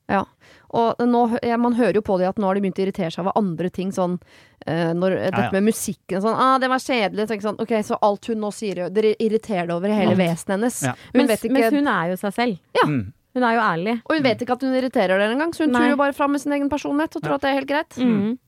[0.77, 3.12] Og nå, ja, man hører jo på det at nå har de begynt å irritere
[3.14, 5.53] seg over andre ting, sånn uh, når, eh, Dette ja.
[5.55, 8.89] med musikken sånn ah, 'Det var kjedelig.' Tenk sånn, ok, Så alt hun nå sier,
[8.93, 10.21] dere irriterer det over hele Alt.
[10.21, 10.83] vesenet hennes.
[10.85, 10.93] Ja.
[11.12, 12.59] Hun Mens, vet ikke, mens hun er jo seg selv.
[12.77, 12.85] Ja.
[12.89, 13.07] Mm.
[13.39, 13.97] Hun er jo ærlig.
[14.05, 15.81] og hun vet ikke at hun irriterer dere engang, så hun Nei.
[15.81, 17.35] tror jo bare fram med sin egen personlighet og tror Ja.
[17.35, 17.99] at det er helt greit.
[17.99, 18.39] Mm.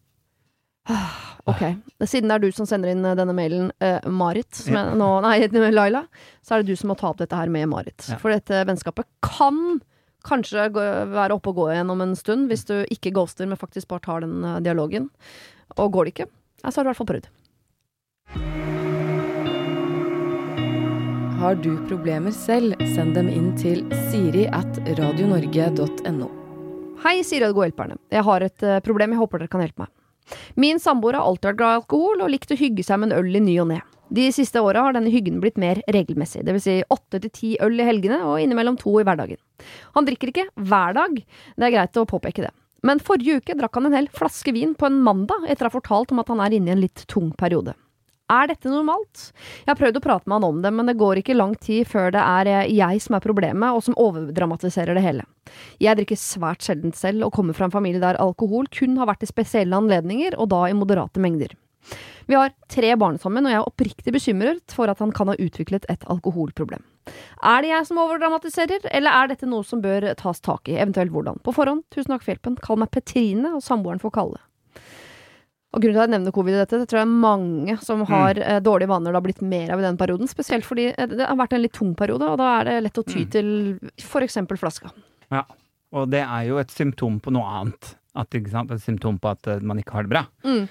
[1.49, 1.63] Ok,
[2.05, 5.09] Siden det er du som sender inn eh, denne mailen, eh, Marit, som jeg, nå,
[5.25, 6.05] nei, Laila,
[6.45, 8.09] så er det du som må ta opp dette her med Marit.
[8.09, 8.19] Ja.
[8.21, 9.81] For dette vennskapet kan
[10.27, 13.91] kanskje være oppe og gå igjen om en stund, hvis du ikke ghoster, men faktisk
[13.91, 15.11] bare tar den eh, dialogen.
[15.79, 16.31] Og går det ikke,
[16.67, 17.31] så har du i hvert fall prøvd.
[21.41, 26.29] Har du problemer selv, send dem inn til siri at radionorge.no.
[27.01, 27.97] Hei, Siri og de gode hjelperne.
[28.13, 29.95] Jeg har et eh, problem, jeg håper dere kan hjelpe meg.
[30.61, 33.23] Min samboer har alltid vært glad i alkohol og likt å hygge seg med en
[33.23, 33.81] øl i ny og ne.
[34.11, 36.65] De siste åra har denne hyggen blitt mer regelmessig, dvs.
[36.65, 39.39] Si åtte til ti øl i helgene og innimellom to i hverdagen.
[39.95, 41.21] Han drikker ikke hver dag,
[41.57, 42.51] det er greit å påpeke det.
[42.83, 45.77] Men forrige uke drakk han en hel flaske vin på en mandag etter å ha
[45.77, 47.77] fortalt om at han er inne i en litt tung periode.
[48.31, 49.31] Er dette normalt?
[49.65, 51.89] Jeg har prøvd å prate med han om det, men det går ikke lang tid
[51.91, 55.27] før det er eh, jeg som er problemet, og som overdramatiserer det hele.
[55.83, 59.27] Jeg drikker svært sjelden selv, og kommer fra en familie der alkohol kun har vært
[59.27, 61.57] i spesielle anledninger, og da i moderate mengder.
[62.31, 65.37] Vi har tre barn sammen, og jeg er oppriktig bekymret for at han kan ha
[65.41, 66.85] utviklet et alkoholproblem.
[67.43, 71.15] Er det jeg som overdramatiserer, eller er dette noe som bør tas tak i, eventuelt
[71.15, 71.41] hvordan?
[71.43, 72.59] På forhånd, tusen takk for hjelpen.
[72.63, 74.43] Kall meg Petrine, og samboeren får kalle.
[75.71, 78.01] Og grunnen til at jeg nevner covid i dette, det tror jeg er mange som
[78.11, 80.31] har eh, dårlige vaner det har blitt mer av i den perioden.
[80.31, 82.99] Spesielt fordi eh, det har vært en litt tung periode, og da er det lett
[82.99, 83.51] å ty til
[84.03, 84.91] for eksempel flaska.
[85.31, 85.45] Ja.
[85.95, 87.95] Og det er jo et symptom på noe annet.
[88.19, 88.75] At, sant?
[88.75, 90.25] Et symptom på at eh, man ikke har det bra.
[90.43, 90.67] Mm.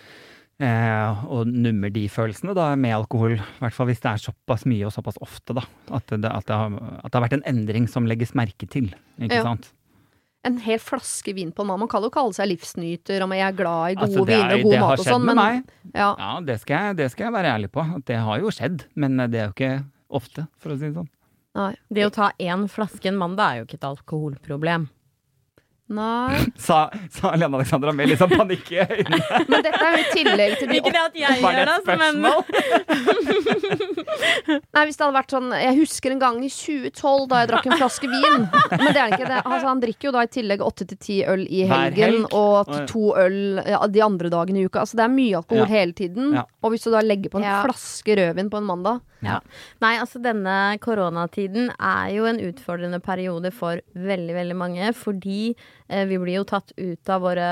[0.60, 4.66] Eh, og nummer de følelsene da med alkohol, i hvert fall hvis det er såpass
[4.68, 5.64] mye og såpass ofte, da.
[5.96, 8.90] At det, at det, har, at det har vært en endring som legges merke til.
[9.22, 9.44] Ikke Ja.
[9.48, 9.70] sant?
[10.48, 11.80] En hel flaske vin på en mann.
[11.82, 14.40] Man kan jo kalle seg livsnyter, og jeg er glad i gode Altså, viner og
[14.40, 15.72] god viner og god det har skjedd sånn, med meg.
[15.94, 16.10] ja.
[16.18, 17.84] Ja, det skal, jeg, det skal jeg være ærlig på.
[17.98, 18.86] At det har jo skjedd.
[18.96, 19.74] Men eh, det er jo ikke
[20.20, 21.10] ofte, for å si det sånn.
[21.60, 21.74] Nei.
[21.92, 24.88] Det å ta én flaske en mandag er jo ikke et alkoholproblem.
[25.90, 26.38] Nei.
[26.68, 29.18] Sa, sa Lene Alexandra med litt sånn panikk i øynene.
[29.50, 31.74] Men dette er jo i tillegg til de Ikke det at jeg gjør et det,
[31.74, 32.14] altså, men
[34.76, 37.66] Nei, hvis det hadde vært sånn Jeg husker en gang i 2012 da jeg drakk
[37.70, 38.46] en flaske vin.
[38.50, 39.28] Men det er ikke.
[39.30, 42.34] Det, altså, han drikker jo da i tillegg åtte til ti øl i helgen, helg.
[42.38, 44.80] og to øl ja, de andre dagene i uka.
[44.84, 45.70] Altså det er mye alkohol Ja.
[45.74, 46.26] hele tiden.
[46.38, 46.44] Ja.
[46.64, 47.60] Og hvis du da legger på en Ja.
[47.66, 53.82] flaske rødvin på en mandag Nei, altså denne koronatiden er jo en utfordrende periode for
[53.96, 54.94] veldig, veldig mange.
[54.96, 55.56] Fordi
[55.90, 57.50] vi blir jo tatt ut av våre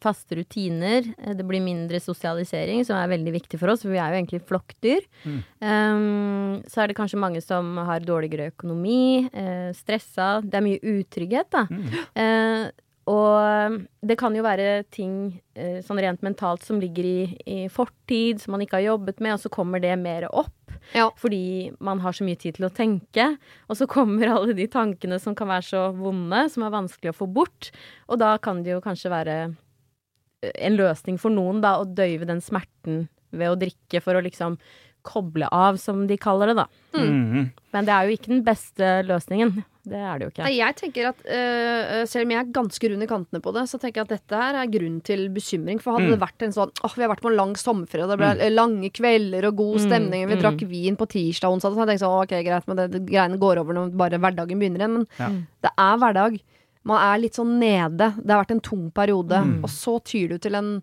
[0.00, 1.14] faste rutiner.
[1.18, 4.20] Eh, Det blir mindre sosialisering, som er veldig viktig for oss, for vi er jo
[4.20, 5.02] egentlig flokkdyr.
[5.24, 5.40] Mm.
[5.60, 10.40] Um, så er det kanskje mange som har dårligere økonomi, uh, stressa.
[10.42, 11.66] Det er mye utrygghet, da.
[11.70, 11.84] Mm.
[12.14, 12.70] Eh,
[13.10, 15.14] og det kan jo være ting
[15.58, 19.34] eh, sånn rent mentalt som ligger i, i fortid, som man ikke har jobbet med,
[19.34, 20.76] og så kommer det mer opp.
[20.94, 21.08] Ja.
[21.18, 23.26] Fordi man har så mye tid til å tenke.
[23.66, 27.18] Og så kommer alle de tankene som kan være så vonde, som er vanskelig å
[27.24, 27.72] få bort.
[28.06, 32.30] Og da kan det jo kanskje være eh, en løsning for noen, da, å døyve
[32.30, 34.60] den smerten ved å drikke for å liksom
[35.02, 36.68] koble av, som de kaller det, da.
[36.94, 37.50] Mm.
[37.74, 39.64] Men det er jo ikke den beste løsningen.
[39.84, 40.44] Det er det jo ikke.
[40.46, 43.64] Nei, jeg tenker at uh, Selv om jeg er ganske rund i kantene på det,
[43.66, 45.80] så tenker jeg at dette her er grunn til bekymring.
[45.82, 46.12] For hadde Mm.
[46.14, 48.50] det vært en sånn åh, vi har vært på en lang sommerferie, og det ble
[48.54, 50.42] lange kvelder og god Mm, stemning, vi mm.
[50.44, 52.86] drakk vin på tirsdag og onsdag, så hadde jeg tenkt sånn ok, greit, men det,
[52.92, 54.94] det greiene går over når bare hverdagen begynner igjen.
[55.00, 55.28] Men Ja.
[55.66, 56.40] det er hverdag.
[56.84, 58.14] Man er litt sånn nede.
[58.22, 59.64] Det har vært en tung periode, Mm.
[59.64, 60.82] og så tyr du til en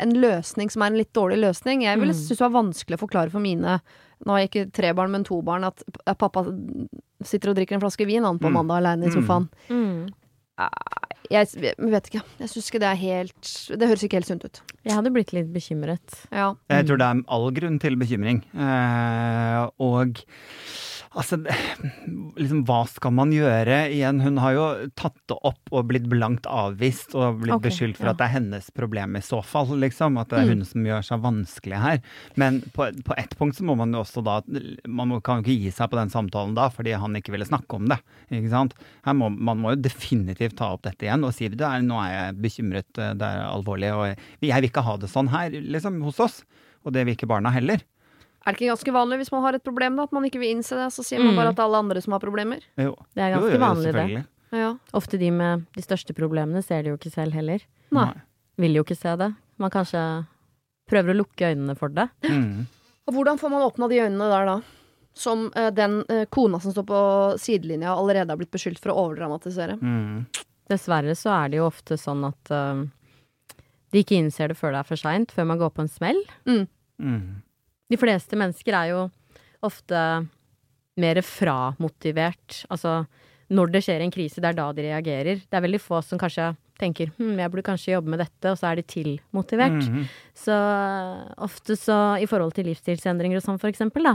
[0.00, 1.82] en løsning som er en litt dårlig løsning.
[1.82, 2.16] Jeg ville Mm.
[2.16, 3.80] synes det var vanskelig å forklare for mine
[4.24, 5.82] Nå har jeg ikke tre barn, men to barn, at
[6.18, 6.44] pappa
[7.22, 8.52] sitter og drikker en flaske vin han på Mm.
[8.52, 9.14] mandag alene i Mm.
[9.20, 9.48] sofaen.
[9.68, 10.08] Mm.
[11.30, 12.22] Jeg, jeg vet ikke.
[12.40, 14.60] Jeg syns ikke det er helt Det høres ikke helt sunt ut.
[14.84, 16.26] Jeg hadde blitt litt bekymret.
[16.32, 16.54] Ja.
[16.68, 18.42] Jeg tror det er all grunn til bekymring.
[18.54, 20.20] Eh, og
[21.10, 21.40] Altså,
[22.38, 23.80] liksom, hva skal man gjøre?
[23.90, 24.66] Igjen, hun har jo
[24.98, 28.12] tatt det opp og blitt blankt avvist og blitt okay, beskyldt for ja.
[28.14, 30.20] at det er hennes problem i så fall, liksom.
[30.22, 30.52] At det er Mm.
[30.60, 32.00] hun som gjør seg vanskelig her.
[32.38, 34.38] Men på, på ett punkt så må man jo også da
[34.86, 37.74] Man kan jo ikke gi seg på den samtalen da, fordi han ikke ville snakke
[37.80, 37.98] om det.
[38.30, 38.78] Ikke sant?
[39.04, 42.14] Her må, man må jo definitivt ta opp dette igjen og si er, nå er
[42.14, 44.06] jeg bekymret, eh, det er alvorlig, og
[44.46, 46.44] jeg vil ikke ha det sånn her, liksom, hos oss.
[46.86, 47.82] Og det vil ikke barna heller.
[48.40, 50.54] Er det ikke ganske vanlig hvis man har et problem, da, at man ikke vil
[50.56, 50.88] innse det?
[50.94, 51.36] Så sier man Mm.
[51.36, 52.62] bare at det er alle andre som har problemer?
[52.80, 52.94] Jo.
[53.14, 54.26] Det er ganske jo, jo, vanlig, det.
[54.56, 54.70] Ja.
[54.96, 57.60] Ofte de med de største problemene ser det jo ikke selv heller.
[57.92, 58.12] Nei.
[58.58, 59.34] Vil jo ikke se det.
[59.60, 60.02] Man kanskje
[60.90, 62.08] prøver å lukke øynene for det.
[62.26, 62.66] Mm.
[63.06, 64.60] Og hvordan får man åpna de øynene der, da?
[65.14, 67.00] Som uh, den uh, kona som står på
[67.38, 69.76] sidelinja allerede har blitt beskyldt for å overdramatisere.
[69.82, 70.24] Mm.
[70.70, 72.82] Dessverre så er det jo ofte sånn at uh,
[73.90, 76.20] de ikke innser det før det er for seint, før man går på en smell.
[76.46, 76.66] Mm.
[77.90, 79.10] De fleste mennesker er jo
[79.66, 80.00] ofte
[81.00, 82.64] mer framotivert.
[82.70, 83.04] Altså
[83.50, 85.40] når det skjer en krise, det er da de reagerer.
[85.42, 88.56] Det er veldig få som kanskje tenker hm, jeg burde kanskje jobbe med dette, og
[88.56, 89.82] så er de tilmotivert.
[89.84, 90.04] Mhm.
[90.38, 94.14] Så eh, ofte så, i forhold til livsstilsendringer og sånn for eksempel, da,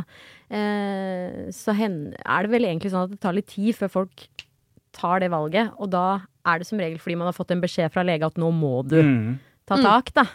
[0.50, 4.26] eh, så er det vel egentlig sånn at det tar litt tid før folk
[4.96, 5.76] tar det valget.
[5.78, 6.06] Og da
[6.48, 8.80] er det som regel fordi man har fått en beskjed fra lege at nå må
[8.88, 9.40] du Mm.
[9.68, 9.84] ta Mm.
[9.84, 10.26] tak, da.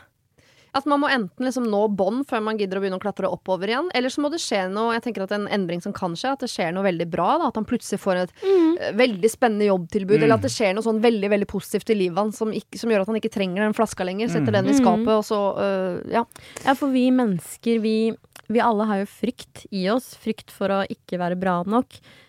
[0.72, 3.68] At man må enten liksom nå bånd før man gidder å begynne å klatre oppover
[3.72, 6.32] igjen, eller så må det skje noe Jeg tenker at en endring som kan skje,
[6.32, 7.38] at det skjer noe veldig bra.
[7.38, 10.22] Da, at han plutselig får et eh, veldig spennende jobbtilbud, Mm.
[10.24, 13.00] eller at det skjer noe sånn veldig veldig positivt i livet hans som, som gjør
[13.02, 14.28] at han ikke trenger den flaska lenger.
[14.28, 14.58] Setter Mm.
[14.60, 14.80] den i Mm.
[14.80, 16.24] skapet, og så øh, Ja.
[16.64, 18.12] Ja, for vi mennesker, vi,
[18.48, 20.14] vi alle har jo frykt i oss.
[20.14, 21.86] Frykt for å ikke være bra nok.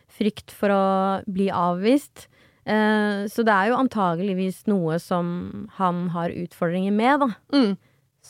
[0.10, 2.28] Frykt for å bli avvist.
[2.66, 7.30] Eh, så det er jo antageligvis noe som han har utfordringer med, da.
[7.54, 7.78] Mm.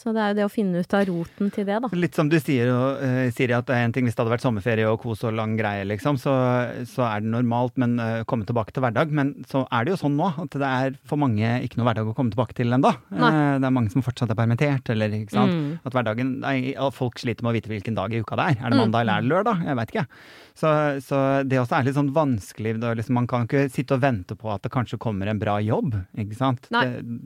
[0.02, 1.90] Så det er jo det å finne ut av roten til det, da.
[1.94, 2.72] Litt som du sier,
[3.06, 5.36] eh, Siri, at det er en ting hvis det hadde vært sommerferie og kos og
[5.38, 6.34] lang greie, liksom, så,
[6.90, 9.14] så er det normalt, men uh, komme tilbake til hverdag.
[9.14, 12.10] Men så er det jo sånn nå at det er for mange ikke noe hverdag
[12.10, 12.96] å komme tilbake til ennå.
[13.14, 15.54] Uh, det er mange som fortsatt er permittert, eller ikke sant.
[15.54, 15.72] Mm.
[15.86, 16.58] At hverdagen nei,
[16.96, 18.58] Folk sliter med å vite hvilken dag i uka det er.
[18.66, 18.86] Er det Mm.
[18.88, 19.62] mandag eller er det lørdag?
[19.68, 20.08] Jeg veit ikke.
[20.62, 20.70] Så,
[21.06, 22.74] så det også er litt sånn vanskelig.
[22.82, 25.60] Da, liksom, man kan ikke sitte og vente på at det kanskje kommer en bra
[25.64, 25.94] jobb.
[26.18, 26.66] ikke sant?
[26.72, 26.82] Det,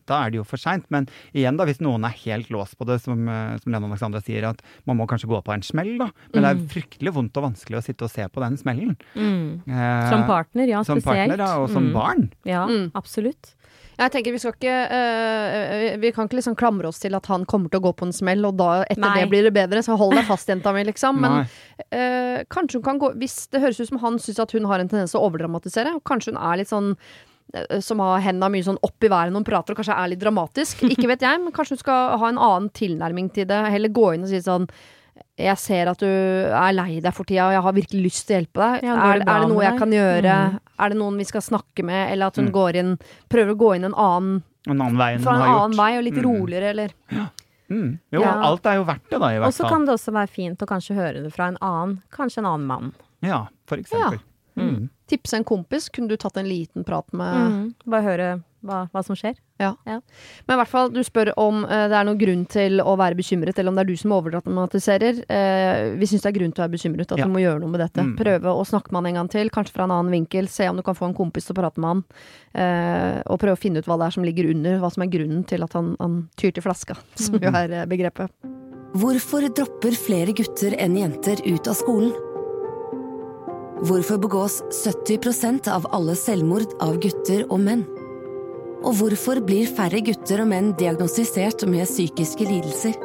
[0.09, 0.85] da er det jo for seint.
[0.93, 4.21] Men igjen, da, hvis noen er helt låst på det, som, eh, som Lene Alexandra
[4.25, 6.09] sier, at man må kanskje gå på en smell, da.
[6.33, 8.95] Men det er fryktelig vondt og vanskelig å sitte og se på den smellen.
[9.13, 9.61] Mm.
[9.69, 11.29] Eh, Som partner, ja, som spesielt.
[11.29, 11.93] partner, da, og som Mm.
[11.93, 12.31] barn.
[12.45, 12.91] Ja, Mm.
[12.95, 13.53] absolutt.
[13.97, 17.45] Jeg tenker Vi skal ikke øh, Vi kan ikke liksom klamre oss til at han
[17.45, 19.21] kommer til å gå på en smell, og da etter Nei.
[19.21, 19.79] det blir det bedre.
[19.85, 21.19] Så hold deg fast, jenta mi, liksom.
[21.21, 21.45] Men
[21.93, 24.79] øh, kanskje hun kan gå Hvis det høres ut som han syns at hun har
[24.79, 26.95] en tendens til å overdramatisere, og kanskje hun er litt sånn
[27.79, 30.19] som har hendene mye sånn opp i været når hun prater og kanskje er litt
[30.19, 30.81] dramatisk.
[30.93, 33.61] Ikke vet jeg, men kanskje hun skal ha en annen tilnærming til det.
[33.71, 34.67] Heller gå inn og si sånn
[35.39, 38.35] jeg ser at du er lei deg for tida, og jeg har virkelig lyst til
[38.35, 38.83] å hjelpe deg.
[38.87, 40.35] Ja, er, det er det noe jeg kan gjøre?
[40.51, 40.59] Mm.
[40.79, 42.11] Er det noen vi skal snakke med?
[42.11, 42.51] Eller at hun Mm.
[42.55, 42.91] går inn
[43.31, 45.79] Prøver å gå inn en annen En annen vei enn fra en annen gjort.
[45.79, 46.25] vei, og litt Mm.
[46.25, 46.89] roligere, eller
[47.69, 47.99] Mm.
[48.13, 48.33] Jo, Ja.
[48.45, 50.67] alt er jo verdt det, da, i Og så kan det også være fint å
[50.67, 52.93] kanskje høre det fra en annen, kanskje en annen mann.
[53.21, 54.19] Ja, for eksempel.
[54.57, 54.89] Mm.
[55.09, 55.89] Tipse en kompis.
[55.93, 57.73] Kunne du tatt en liten prat med Mm.
[57.85, 58.27] Bare høre
[58.65, 59.35] hva, hva som skjer.
[59.61, 60.01] ja, Men
[60.55, 63.59] i hvert fall, du spør om uh, det er noen grunn til å være bekymret,
[63.59, 65.19] eller om det er du som overdramatiserer.
[65.29, 67.27] Uh, vi syns det er grunn til å være bekymret, at Ja.
[67.29, 68.01] du må gjøre noe med dette.
[68.01, 68.15] Mm.
[68.17, 70.49] Prøve å snakke med han en gang til, kanskje fra en annen vinkel.
[70.49, 72.03] Se om du kan få en kompis til å prate med han.
[72.57, 75.13] Uh, og prøve å finne ut hva det er som ligger under, hva som er
[75.13, 78.33] grunnen til at han, han tyr til flaska, som jo er eh, begrepet.
[78.95, 82.13] Hvorfor dropper flere gutter enn jenter ut av skolen?
[83.75, 87.81] Hvorfor begås 70% av alle selvmord av gutter og menn?
[88.87, 92.95] Og hvorfor blir færre gutter og menn diagnostisert med psykiske lidelser?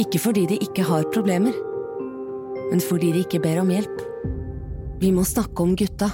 [0.00, 1.52] Ikke fordi de ikke har problemer,
[2.70, 4.00] men fordi de ikke ber om hjelp.
[5.04, 6.08] Vi må snakke om gutta.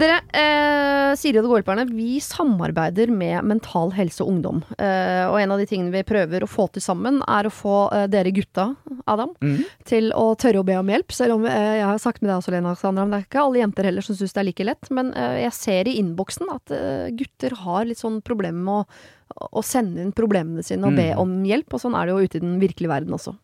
[0.00, 4.62] Dere, eh, Siri og de gode hjelperne, vi samarbeider med Mental Helse og Ungdom.
[4.78, 7.74] Eh, og en av de tingene vi prøver å få til sammen, er å få
[7.92, 8.70] eh, dere gutta,
[9.10, 9.64] Adam, Mm.
[9.84, 11.12] til å tørre å be om hjelp.
[11.12, 13.42] Selv om eh, jeg har sagt med deg også, Lena Alexandra, men det er ikke
[13.44, 14.90] alle jenter heller som syns det er like lett.
[14.90, 19.50] Men eh, jeg ser i innboksen at eh, gutter har litt sånn problemer med å,
[19.60, 21.18] å sende inn problemene sine og be Mm.
[21.26, 23.36] om hjelp, og sånn er det jo ute i den virkelige verden også.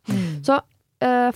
[0.47, 0.65] Så eh,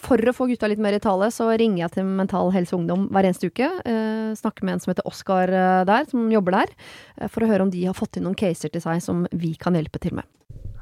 [0.01, 3.09] for å få gutta litt mer i tale, så ringer jeg til Mental Helse Ungdom
[3.13, 3.67] hver eneste uke.
[3.85, 6.73] eh, snakker med en som heter Oskar eh, der, som jobber der,
[7.21, 9.55] eh, for å høre om de har fått inn noen caser til seg som vi
[9.61, 10.25] kan hjelpe til med.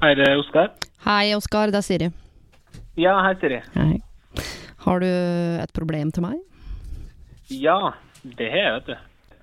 [0.01, 0.71] Hei, det er Oskar.
[1.05, 1.73] Hei, Oskar.
[1.75, 2.11] Det er Siri.
[2.97, 3.61] Ja, hei, Siri.
[3.75, 4.03] Hei.
[4.85, 6.39] Har du et problem til meg?
[7.51, 8.93] Ja, det har jeg, vet du.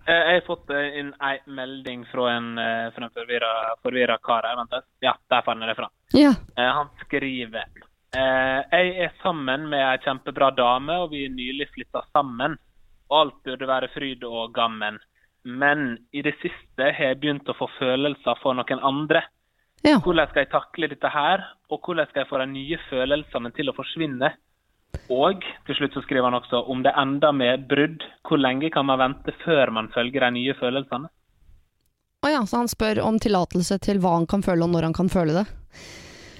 [0.06, 3.52] Eh, Jeg har fått eh, inn ei melding fra en, eh, fra en forvirra,
[3.84, 4.56] forvirra kar her.
[4.62, 4.86] Vent litt.
[5.04, 5.90] Ja, der fant jeg det fra.
[6.14, 6.32] Ja.
[6.56, 7.82] Eh, Han skriver Eh,
[8.16, 12.58] jeg er sammen med ei kjempebra dame, og vi er nylig flytta sammen.
[13.14, 14.98] Alt burde være fryd og gammen.
[15.46, 19.22] Men i det siste har jeg begynt å få følelser for noen andre.
[19.86, 20.00] Ja.
[20.02, 23.70] Hvordan skal jeg takle dette her, og hvordan skal jeg få de nye følelsene til
[23.70, 24.32] å forsvinne?
[25.12, 28.88] Og til slutt så skriver han også om det ender med brudd, hvor lenge kan
[28.88, 31.12] man vente før man følger de nye følelsene?
[32.26, 34.98] Å ja, så han spør om tillatelse til hva han kan føle, og når han
[34.98, 35.46] kan føle det.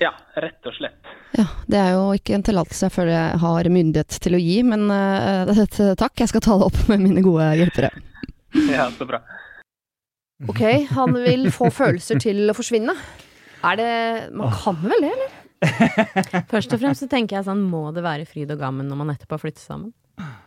[0.02, 1.14] Ja, rett og slett.
[1.36, 4.58] Ja, det er jo ikke en tillatelse jeg føler jeg har myndighet til å gi,
[4.68, 7.92] men uh, takk, jeg skal ta det opp med mine gode hjelpere.
[8.72, 9.22] Ja, så bra.
[10.52, 12.96] Ok, han vil få følelser til å forsvinne.
[13.66, 13.92] Er det
[14.36, 15.42] Man kan vel det, eller?
[16.52, 19.10] Først og fremst så tenker jeg sånn, må det være fryd og gammen når man
[19.14, 19.94] nettopp har flyttet sammen?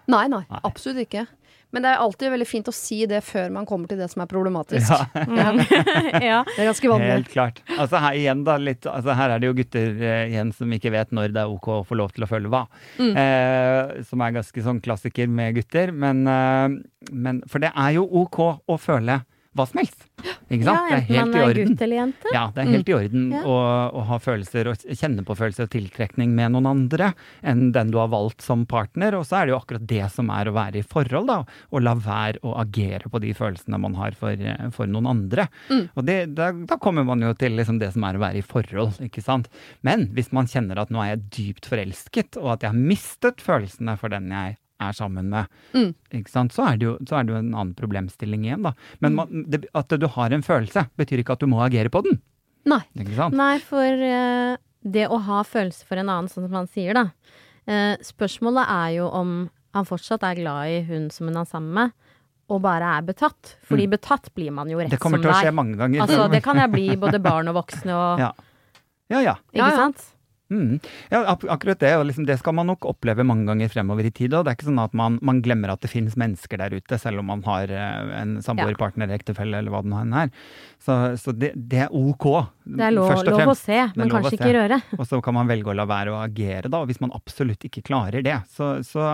[0.09, 1.27] Nei, nei, absolutt ikke.
[1.75, 4.23] Men det er alltid veldig fint å si det før man kommer til det som
[4.25, 4.89] er problematisk.
[4.89, 5.51] Ja,
[6.31, 6.39] ja.
[6.49, 7.11] Det er ganske vanlig.
[7.13, 7.61] helt klart.
[7.77, 10.95] Altså her igjen da, litt, altså her er det jo gutter eh, igjen som ikke
[10.95, 12.65] vet når det er ok å få lov til å føle hva.
[12.97, 13.13] Mm.
[13.21, 15.93] Eh, som er ganske sånn klassiker med gutter.
[15.93, 16.79] Men, eh,
[17.13, 19.21] men For det er jo ok å føle
[19.59, 20.05] hva som helst.
[20.49, 20.89] Ikke sant?
[20.91, 22.31] Ja, enten man er gutt eller jente.
[22.35, 23.43] Ja, det er helt i orden Ja.
[23.45, 23.57] å,
[24.01, 27.11] å ha følelser og kjenne på følelser og tiltrekning med noen andre
[27.47, 29.15] enn den du har valgt som partner.
[29.19, 31.39] Og så er det jo akkurat det som er å være i forhold, da.
[31.71, 34.35] Å la være å agere på de følelsene man har for,
[34.75, 35.49] for noen andre.
[35.95, 38.47] Og det, da, da kommer man jo til liksom det som er å være i
[38.47, 39.51] forhold, ikke sant.
[39.87, 43.45] Men hvis man kjenner at nå er jeg dypt forelsket, og at jeg har mistet
[43.45, 45.95] følelsene for den jeg er sammen med, Mm.
[46.15, 46.53] ikke sant?
[46.55, 48.73] Så, er det jo, så er det jo en annen problemstilling igjen, da.
[49.01, 52.03] Men man, det, at du har en følelse, betyr ikke at du må agere på
[52.07, 52.21] den.
[52.69, 52.81] Nei.
[52.99, 53.35] Ikke sant?
[53.35, 57.07] Nei, for uh, det å ha følelse for en annen, sånn som han sier, da.
[57.69, 59.33] Uh, spørsmålet er jo om
[59.75, 61.97] han fortsatt er glad i hun som hun er sammen med,
[62.49, 63.57] og bare er betatt.
[63.69, 65.57] Fordi betatt blir man jo rett som Det kommer som til å det skje er.
[65.59, 66.01] mange ganger.
[66.07, 68.31] Altså, det kan jeg bli både barn og voksne og Ja.
[69.11, 69.35] Ja, ja.
[69.53, 69.77] Ikke Ja, ja.
[69.77, 70.07] sant?
[70.49, 70.79] Mm.
[71.13, 71.93] ja ak akkurat det.
[71.99, 74.33] Og liksom, det skal man nok oppleve mange ganger fremover i tid.
[74.35, 76.99] Og det er ikke sånn at man, man glemmer at det finnes mennesker der ute,
[77.01, 79.19] selv om man har eh, en samboerpartner, Ja.
[79.19, 80.33] ektefelle eller hva det nå enn er.
[80.81, 82.27] Så, så det, det er ok.
[82.69, 84.39] Det er lov, lov å se, men kanskje se.
[84.41, 84.81] ikke røre.
[84.99, 86.81] Og så kan man velge å la være å agere, da.
[86.85, 89.05] Og hvis man absolutt ikke klarer det, så, så,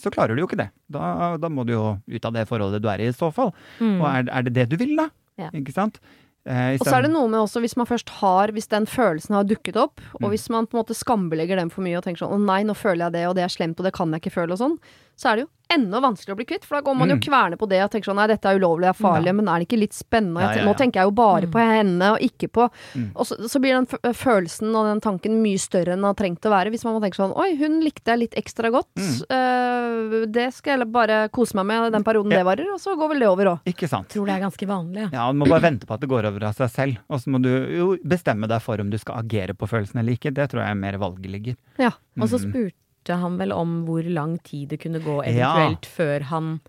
[0.00, 0.70] så klarer du jo ikke det.
[0.92, 3.52] Da, da må du jo ut av det forholdet du er i i så fall.
[3.80, 3.98] Mm.
[4.00, 5.08] Og er, er det det du vil, da?
[5.40, 5.48] Ja.
[5.56, 5.98] Ikke sant?
[6.46, 9.32] Eh, Og så er det noe med også hvis man først har Hvis den følelsen
[9.34, 10.30] har dukket opp, og Mm.
[10.30, 12.74] hvis man på en måte skambelegger den for mye og tenker sånn 'Å nei, nå
[12.76, 14.78] føler jeg det, og det er slemt, og det kan jeg ikke føle', og sånn,
[15.16, 16.64] så er det jo enda vanskeligere å bli kvitt.
[16.64, 17.22] For da går man jo Mm.
[17.24, 19.32] kverner på det og tenker sånn 'Nei, dette er ulovlig, det er farlig', Ja.
[19.32, 20.40] men er det ikke litt spennende?
[20.40, 23.10] Ja, Jeg ja, Nå tenker jeg jo bare på henne, og ikke på Mm.
[23.16, 26.14] Og så, så blir den f- følelsen og den tanken mye større enn den har
[26.14, 26.70] trengt å være.
[26.70, 30.78] Hvis man må tenke sånn 'Oi, hun likte jeg litt ekstra godt', eh, det skal
[30.80, 32.38] jeg bare kose meg med den perioden Ja.
[32.42, 33.60] det varer, og så går vel det over òg.
[33.66, 34.08] Ikke sant?
[34.08, 35.08] Tror det er ganske vanlig, ja.
[35.12, 36.98] Ja, Du må bare vente på at det går over av seg selv.
[37.10, 40.12] Og så må du jo bestemme deg for om du skal agere på følelsen eller
[40.16, 40.32] ikke.
[40.34, 41.56] Det tror jeg er mer valget ligger.
[41.78, 41.90] Ja.
[42.20, 42.70] Og så Mm.
[43.04, 45.54] Spurte han vel om hvor lang tid det kunne gå Ja.
[45.56, 46.60] eventuelt før han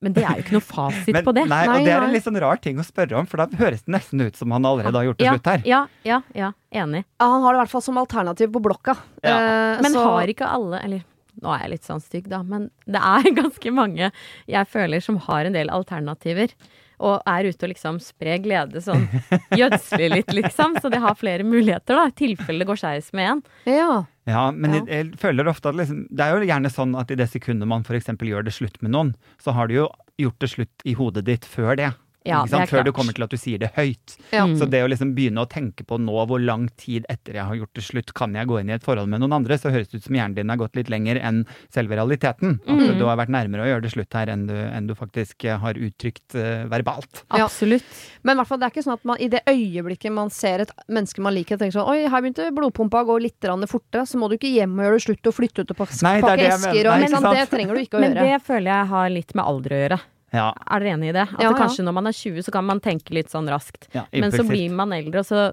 [0.00, 1.48] Men det er jo ikke noe fasit Men, på det.
[1.48, 3.46] Nei, Nei, og det er en litt sånn rar ting å spørre om, for da
[3.58, 5.62] høres det nesten ut som han allerede har gjort det ja, slutt her.
[5.66, 7.04] Ja, ja, ja, enig.
[7.18, 8.94] Ja, han har det i hvert fall som alternativ på blokka.
[9.24, 9.34] Ja.
[9.74, 11.02] Eh, Men så- har ikke alle Eller
[11.42, 14.12] nå er jeg litt sånn stygg, da, men det er ganske mange
[14.46, 16.54] jeg føler som har en del alternativer.
[16.98, 19.06] Og er ute og liksom sprer glede sånn
[19.54, 20.78] gjødsler litt, liksom.
[20.82, 23.42] Så de har flere muligheter, da, i tilfelle det går skeis med en.
[23.70, 23.92] Ja.
[24.28, 24.82] Ja, men Ja.
[24.84, 27.70] Jeg, jeg føler ofte at liksom, det er jo gjerne sånn at i det sekundet
[27.70, 28.10] man f.eks.
[28.18, 29.88] gjør det slutt med noen, så har du jo
[30.20, 31.92] gjort det slutt i hodet ditt før det.
[32.28, 32.72] Ja, ikke det sant?
[32.74, 34.16] Før du kommer til at du sier det høyt.
[34.30, 34.44] Ja.
[34.46, 34.56] Mm.
[34.60, 37.58] Så det å liksom begynne å tenke på nå hvor lang tid etter jeg har
[37.58, 39.88] gjort det slutt, kan jeg gå inn i et forhold med noen andre, så høres
[39.90, 42.60] det ut som hjernen din har gått litt lenger enn selve realiteten.
[42.66, 42.98] At Mm.
[42.98, 45.58] du har vært nærmere å gjøre det slutt her enn du, enn du faktisk eh,
[45.58, 47.24] har uttrykt uh, verbalt.
[47.34, 47.44] Ja.
[47.46, 47.84] Absolutt.
[48.22, 50.60] Men i hvert fall, det er ikke sånn at man i det øyeblikket man ser
[50.64, 54.18] et menneske man liker, tenker sånn Oi, her begynte blodpumpa å gå litt fortere, så
[54.20, 56.24] må du ikke hjem og gjøre det slutt og flytte ut og pakke, Nei, det
[56.24, 58.28] er pakke esker og Nei, men, sånn, Det trenger du ikke å Men gjøre.
[58.28, 59.98] det føler jeg har litt med alder å gjøre.
[60.32, 61.24] Ja, Er dere enig i det?
[61.28, 61.62] At Ja, det ja.
[61.62, 63.88] kanskje når man er 20, så kan man tenke litt sånn raskt.
[63.94, 65.52] ja Men så blir man eldre, og så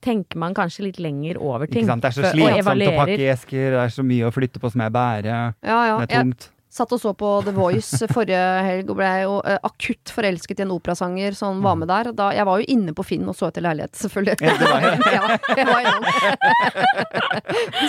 [0.00, 1.82] tenker man kanskje litt lenger over ting.
[1.84, 2.02] Ikke sant?
[2.02, 4.70] Det er så slitsomt å pakke i esker, det er så mye å flytte på
[4.72, 5.54] som jeg bærer.
[5.60, 5.98] Ja, ja.
[6.00, 6.50] Det er Jeg tungt.
[6.74, 10.62] Satt og så på The Voice forrige helg og ble jo eh, akutt forelsket i
[10.66, 12.04] en operasanger som var med der.
[12.16, 14.36] Da, jeg var jo inne på Finn og så etter leilighet, selvfølgelig.
[14.42, 14.90] Ja, det var jeg.
[15.14, 15.22] ja,
[15.54, 15.80] jeg var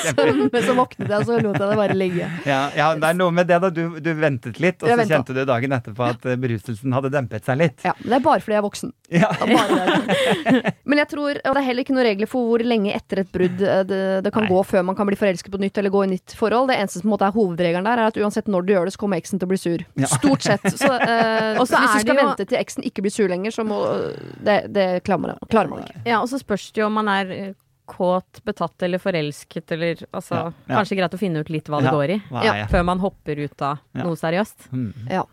[0.05, 0.11] så,
[0.53, 2.25] men så våknet jeg, og så lot jeg det bare ligge.
[2.45, 3.67] Ja, ja, det er noe med det da.
[3.73, 5.15] Du, du ventet litt, og Jeg så ventet.
[5.15, 7.77] kjente du dagen etterpå at eh, beruselsen hadde dempet seg litt.
[7.88, 8.89] Ja, det er bare fordi jeg er voksen.
[9.15, 9.29] Ja.
[10.86, 13.31] Men jeg tror, og det er heller ikke noen regler for hvor lenge etter et
[13.33, 14.51] brudd eh, det, det kan Nei.
[14.53, 16.69] gå før man kan bli forelsket på nytt eller gå i nytt forhold.
[16.69, 18.86] Det eneste som på en måte er hovedregelen der, er at uansett når du gjør
[18.89, 19.84] det, så kommer eksen til å bli sur.
[19.99, 20.07] Ja.
[20.11, 20.63] Stort sett.
[20.82, 23.51] Så, eh, Og så hvis du skal jo- vente til eksen ikke blir sur lenger,
[23.55, 23.82] så må
[24.43, 26.01] Det, det klarer, man, klarer man ikke.
[26.05, 27.53] Ja, og så spørs det jo om man er eh,
[27.86, 30.76] kåt, betatt eller forelsket, eller altså Ja, ja.
[30.80, 32.21] Kanskje greit å finne ut litt hva det Ja, går i.
[32.47, 32.53] Ja.
[32.71, 34.03] Før man hopper ut av Ja.
[34.03, 34.69] noe seriøst.
[34.73, 34.91] Mm.
[35.11, 35.23] Ja.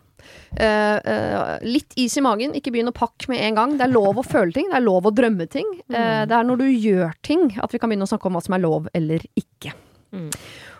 [0.55, 3.73] Uh, uh, litt is i magen, ikke begynn å pakke med en gang.
[3.79, 5.65] Det er lov å føle ting, det er lov å drømme ting.
[5.89, 8.43] Eh, det er når du gjør ting at vi kan begynne å snakke om hva
[8.45, 9.73] som er lov eller ikke.
[10.13, 10.29] Mm.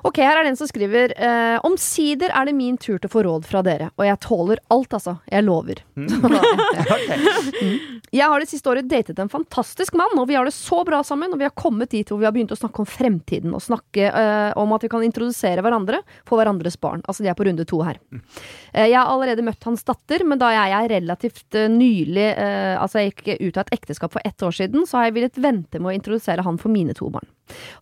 [0.04, 3.14] Ok, her er det en som skriver eh, Omsider er det min tur til å
[3.14, 5.16] få råd fra dere, og jeg tåler alt, altså.
[5.32, 5.84] Jeg lover.
[8.14, 11.00] Jeg har det siste året datet en fantastisk mann, og vi har det så bra
[11.06, 11.32] sammen.
[11.34, 14.06] Og vi har kommet dit hvor vi har begynt å snakke om fremtiden, og snakke
[14.06, 17.02] eh, om at vi kan introdusere hverandre for hverandres barn.
[17.10, 17.98] Altså de er på runde to her.
[18.14, 22.76] Eh, jeg har allerede møtt hans datter, men da jeg er relativt eh, nylig eh,
[22.78, 25.42] Altså jeg gikk ut av et ekteskap for ett år siden, så har jeg villet
[25.42, 27.26] vente med å introdusere han for mine to barn.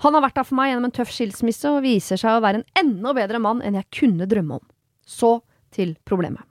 [0.03, 2.61] Han har vært der for meg gjennom en tøff skilsmisse, og viser seg å være
[2.61, 4.65] en enda bedre mann enn jeg kunne drømme om.
[5.05, 5.39] Så
[5.75, 6.43] til problemet.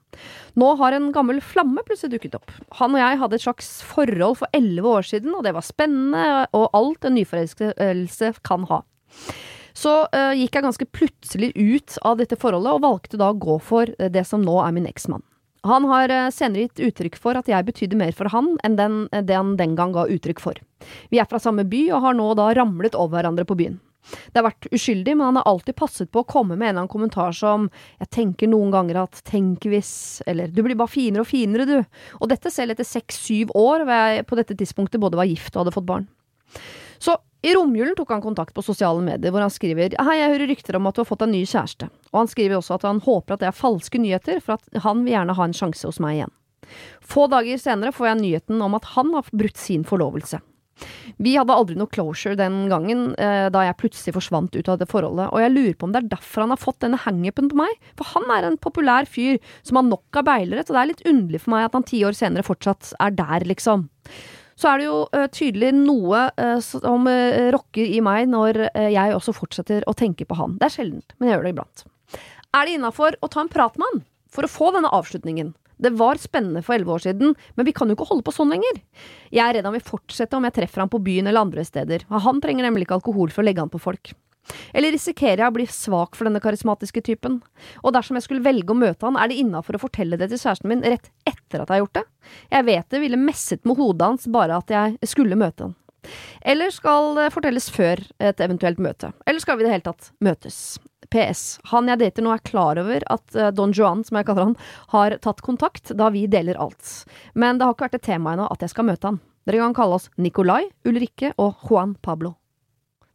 [0.58, 2.50] Nå har en gammel flamme plutselig dukket opp.
[2.80, 6.24] Han og jeg hadde et slags forhold for elleve år siden, og det var spennende,
[6.56, 8.82] og alt en nyforelskelse kan ha.
[9.76, 13.60] Så uh, gikk jeg ganske plutselig ut av dette forholdet, og valgte da å gå
[13.62, 15.22] for eh, det som nå er min eksmann.
[15.68, 19.02] Han har eh, senere gitt uttrykk for at jeg betydde mer for han enn den,
[19.12, 20.60] eh, det han den gang ga uttrykk for.
[21.12, 23.78] Vi er fra samme by, og har nå da ramlet over hverandre på byen.
[24.32, 26.82] Det har vært uskyldig, men han har alltid passet på å komme med en eller
[26.84, 27.68] annen kommentar som
[28.00, 31.86] 'jeg tenker noen ganger at tenk hvis', eller 'du blir bare finere og finere, du'.
[32.20, 35.64] Og dette selv etter seks-syv år, hvor jeg på dette tidspunktet både var gift og
[35.66, 36.08] hadde fått barn.
[36.98, 40.50] Så i romjulen tok han kontakt på sosiale medier, hvor han skriver Hei, jeg hører
[40.50, 41.88] rykter om at du har fått en ny kjæreste.
[42.12, 45.06] Og han skriver også at han håper at det er falske nyheter, for at han
[45.06, 46.36] vil gjerne ha en sjanse hos meg igjen.
[47.00, 50.42] Få dager senere får jeg nyheten om at han har brutt sin forlovelse.
[51.20, 54.88] Vi hadde aldri noe closure den gangen, eh, da jeg plutselig forsvant ut av det
[54.88, 57.58] forholdet, og jeg lurer på om det er derfor han har fått denne hangupen på
[57.60, 60.92] meg, for han er en populær fyr som har nok av beilere, så det er
[60.92, 63.88] litt underlig for meg at han ti år senere fortsatt er der, liksom.
[64.60, 69.16] Så er det jo eh, tydelig noe eh, som eh, rokker i meg når jeg
[69.16, 70.58] også fortsetter å tenke på han.
[70.60, 71.84] Det er sjeldent, men jeg gjør det iblant.
[72.58, 75.54] Er det innafor å ta en prat med han for å få denne avslutningen?
[75.80, 78.52] Det var spennende for elleve år siden, men vi kan jo ikke holde på sånn
[78.52, 78.82] lenger.
[79.32, 82.04] Jeg er redd han vil fortsette om jeg treffer han på byen eller andre steder.
[82.12, 84.12] Han trenger nemlig ikke alkohol for å legge an på folk.
[84.74, 87.40] Eller risikerer jeg å bli svak for denne karismatiske typen?
[87.84, 90.40] Og dersom jeg skulle velge å møte han, er det innafor å fortelle det til
[90.42, 92.06] kjæresten min rett etter at jeg har gjort det?
[92.56, 95.76] Jeg vet det ville messet med hodet hans bare at jeg skulle møte han.
[96.40, 99.12] Eller skal det fortelles før et eventuelt møte?
[99.28, 100.78] Eller skal vi i det hele tatt møtes?
[101.10, 101.58] PS.
[101.72, 104.58] Han jeg dater nå er klar over at eh, Don Juan, som jeg kaller han,
[104.94, 107.02] har tatt kontakt, da vi deler alt.
[107.34, 109.18] Men det har ikke vært et tema ennå at jeg skal møte han.
[109.48, 112.36] Dere kan kalle oss Nicolai, Ulrikke og Juan Pablo.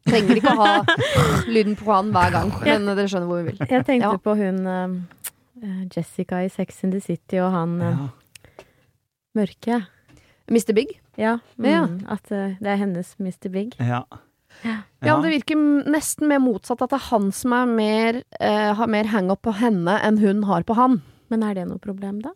[0.05, 0.73] Trenger ikke å ha
[1.55, 3.61] lyden på han hver gang, men dere skjønner hvor vi vil.
[3.65, 4.19] Jeg tenkte Ja.
[4.21, 8.61] på hun uh, Jessica i Sex in the City og han uh, Ja.
[9.35, 9.81] mørke.
[10.51, 10.73] Mr.
[10.77, 10.93] Big?
[11.17, 11.81] Ja, mm, Ja.
[12.13, 13.49] At uh, det er hennes Mr.
[13.49, 13.75] Big.
[13.79, 14.03] Ja.
[14.63, 14.77] Ja.
[15.03, 15.57] Ja, det virker
[15.91, 19.51] nesten mer motsatt, at det er han som er mer, uh, har mer hang-up på
[19.57, 21.01] henne enn hun har på han.
[21.33, 22.31] Men er det noe problem, da?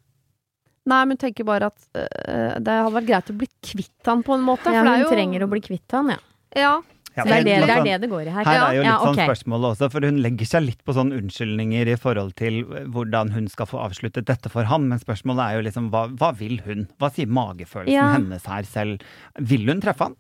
[0.90, 4.34] Nei, men tenker bare at uh, det hadde vært greit å bli kvitt han på
[4.36, 4.74] en måte.
[4.74, 6.20] Ja, for det hun er jo trenger å bli kvitt han, ja.
[6.58, 6.74] Ja.
[7.20, 8.48] Ja, Det er det, det sånn- er det det går i her.
[8.48, 9.22] Her er jo litt ja, sånn ok.
[9.28, 12.64] spørsmål også, for hun legger seg litt på sånn unnskyldninger i forhold til
[12.96, 16.32] hvordan hun skal få avsluttet dette for han, men spørsmålet er jo liksom hva, hva
[16.40, 16.88] vil hun?
[17.00, 18.10] Hva sier magefølelsen Ja.
[18.16, 19.02] hennes her selv?
[19.40, 20.16] Vil hun treffe han?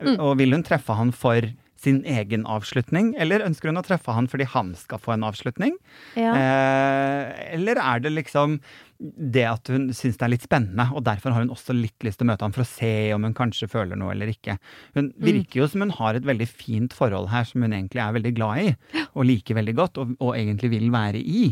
[0.00, 0.18] Mm.
[0.20, 1.42] Og vil hun treffe han for
[1.78, 5.76] sin egen avslutning, eller ønsker hun å treffe han fordi han skal få en avslutning?
[6.18, 6.32] Ja.
[6.34, 8.60] Eh, eller er det liksom
[8.98, 12.18] det at hun syns det er litt spennende, og derfor har hun også litt lyst
[12.18, 14.58] til å møte ham for å se om hun kanskje føler noe eller ikke.
[14.96, 18.16] Hun virker jo som hun har et veldig fint forhold her som hun egentlig er
[18.18, 18.72] veldig glad i,
[19.12, 21.44] og liker veldig godt, og, og egentlig vil være i.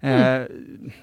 [0.00, 0.46] Eh,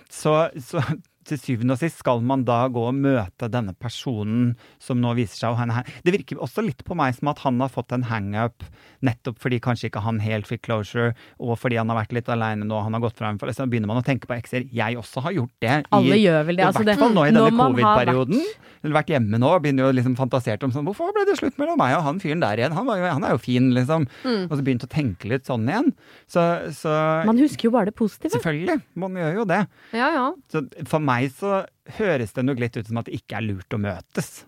[0.09, 0.81] så, så
[1.27, 5.41] til syvende og sist skal man da gå og møte denne personen som nå viser
[5.41, 5.89] seg å ha en hang...
[6.05, 8.65] Det virker også litt på meg som at han har fått en hangup
[9.05, 12.65] nettopp fordi kanskje ikke han helt fikk closure, og fordi han har vært litt aleine
[12.67, 14.65] nå, han har gått fra en Så begynner man å tenke på ekser.
[14.73, 15.75] Jeg også har gjort det.
[15.95, 16.63] Alle gjør vel det.
[16.63, 18.41] I Altså, hvert fall nå i denne covid-perioden.
[18.85, 21.55] Eller vært hjemme nå og begynner jo liksom fantasert om sånn Hvorfor ble det slutt
[21.57, 22.75] mellom meg og han fyren der igjen?
[22.77, 24.05] Han, jo, han er jo fin, liksom.
[24.21, 24.43] Mm.
[24.45, 25.89] Og så begynt å tenke litt sånn igjen.
[26.29, 26.43] Så,
[26.77, 26.93] så
[27.25, 28.35] Man husker jo bare det positive.
[28.35, 28.77] Selvfølgelig.
[29.01, 29.61] Man gjør jo det.
[29.95, 30.27] Ja, ja.
[30.53, 31.61] Så for meg så
[31.99, 34.43] høres det nok litt ut som at det ikke er lurt å møtes.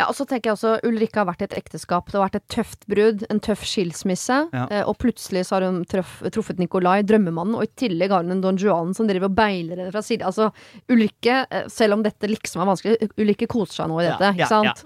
[0.00, 2.06] Ja, og så tenker jeg også Ulrikke har vært i et ekteskap.
[2.08, 4.38] Det har vært et tøft brudd, en tøff skilsmisse.
[4.50, 4.62] Ja.
[4.72, 8.32] Eh, og plutselig så har hun trøff, truffet Nikolai, drømmemannen, og i tillegg har hun
[8.34, 10.24] en Don Juan som driver og beiler henne fra siden.
[10.26, 10.48] Altså,
[10.90, 14.50] Ulrikke, eh, selv om dette liksom er vanskelig, Ulrikke koser seg nå i dette, ikke
[14.50, 14.84] sant?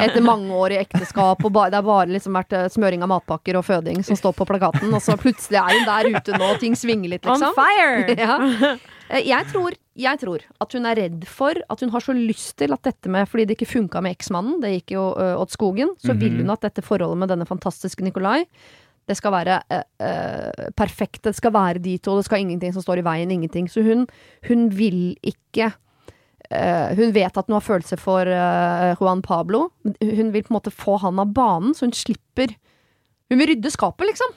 [0.00, 3.14] Etter mange år i ekteskap, og ba, det har bare liksom vært eh, smøring av
[3.14, 6.50] matpakker og føding som står på plakaten, og så plutselig er hun der ute nå,
[6.56, 7.54] og ting svinger litt, liksom.
[7.54, 8.18] On fire!
[9.10, 9.16] Ja.
[9.26, 12.72] Jeg tror jeg tror at hun er redd for at hun har så lyst til
[12.74, 15.94] at dette med Fordi det ikke funka med eksmannen, det gikk jo ø, åt skogen,
[16.00, 18.44] så vil hun at dette forholdet med denne fantastiske Nikolai
[19.10, 21.24] det skal være eh, perfekt.
[21.24, 22.12] Det skal være de to.
[22.20, 23.30] Det skal ingenting som står i veien.
[23.34, 23.66] Ingenting.
[23.66, 24.04] Så hun,
[24.46, 25.72] hun vil ikke
[26.50, 28.26] Hun vet at hun har følelser for
[29.00, 29.68] Juan Pablo.
[29.82, 32.54] Hun vil på en måte få han av banen, så hun slipper
[33.30, 34.30] Hun vil rydde skapet, liksom.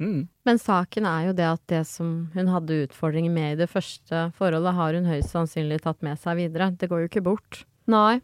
[0.00, 0.24] Mm.
[0.48, 4.30] Men saken er jo det at det som hun hadde utfordringer med i det første
[4.38, 6.70] forholdet, har hun høyst sannsynlig tatt med seg videre.
[6.80, 7.64] Det går jo ikke bort.
[7.90, 8.20] Nei.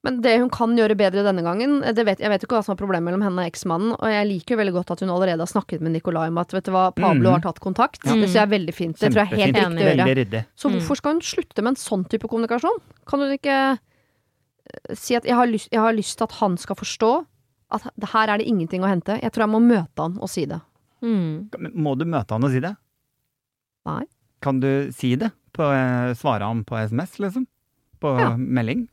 [0.00, 2.72] Men det hun kan gjøre bedre denne gangen det vet, Jeg vet ikke hva som
[2.72, 5.44] er problemet mellom henne og eksmannen, og jeg liker jo veldig godt at hun allerede
[5.44, 7.34] har snakket med Nikolai om at vet du hva, Pablo mm.
[7.36, 8.00] har tatt kontakt.
[8.06, 8.14] Ja.
[8.16, 8.96] Det syns jeg er veldig fint.
[8.96, 9.76] Det tror jeg er helt Kjempefint.
[9.76, 10.44] riktig å gjøre.
[10.56, 10.78] Så Mm.
[10.78, 12.80] hvorfor skal hun slutte med en sånn type kommunikasjon?
[13.06, 16.56] Kan hun ikke eh, si at jeg har, lyst, jeg har lyst til at han
[16.56, 17.12] skal forstå
[17.70, 19.20] at her er det ingenting å hente.
[19.22, 20.60] Jeg tror jeg må møte han og si det.
[21.02, 21.50] Mm.
[21.74, 22.74] Må du møte han og si det?
[23.88, 24.04] Nei.
[24.42, 25.30] Kan du si det?
[25.56, 27.46] På, eh, svare han på SMS, liksom?
[28.00, 28.30] På Ja.
[28.36, 28.88] melding?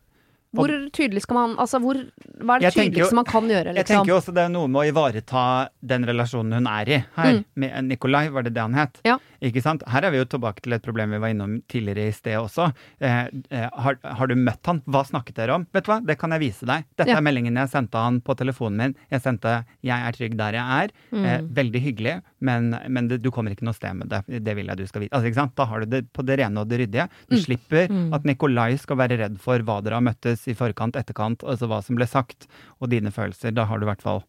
[0.56, 1.94] Hvor tydelig skal man Altså, hvor,
[2.40, 3.76] hva er det jo- tydeligste man kan gjøre, Liksom?
[3.76, 3.96] Jeg liksom?
[3.98, 7.34] tenker jo også det er noe med å ivareta den relasjonen hun er i her.
[7.36, 7.46] Mm.
[7.56, 9.02] Med Nikolai, var det det han het?
[9.06, 9.18] Ja.
[9.42, 9.84] Ikke sant?
[9.88, 12.72] Her er vi jo tilbake til et problem vi var innom tidligere i sted også.
[13.00, 14.82] Eh, eh, har, har du møtt han?
[14.88, 15.68] Hva snakket dere om?
[15.74, 16.86] Vet du hva, det kan jeg vise deg.
[16.98, 17.18] Dette Ja.
[17.18, 18.96] er meldingen jeg sendte han på telefonen min.
[19.12, 20.92] Jeg sendte 'Jeg er trygg der jeg er'.
[21.14, 21.54] Eh, Mm.
[21.54, 24.44] veldig hyggelig, men, men det, du kommer ikke noe sted med det.
[24.44, 25.14] Det vil jeg du skal vite.
[25.14, 25.56] Altså, ikke sant?
[25.56, 27.10] Da har du det på det rene og det ryddige.
[27.30, 27.44] Du Mm.
[27.46, 28.14] slipper Mm.
[28.14, 31.84] at Nikolai skal være redd for hva dere har møttes i forkant, etterkant, altså hva
[31.84, 32.48] som ble sagt,
[32.82, 33.54] og dine følelser.
[33.54, 34.24] Da har du i hvert fall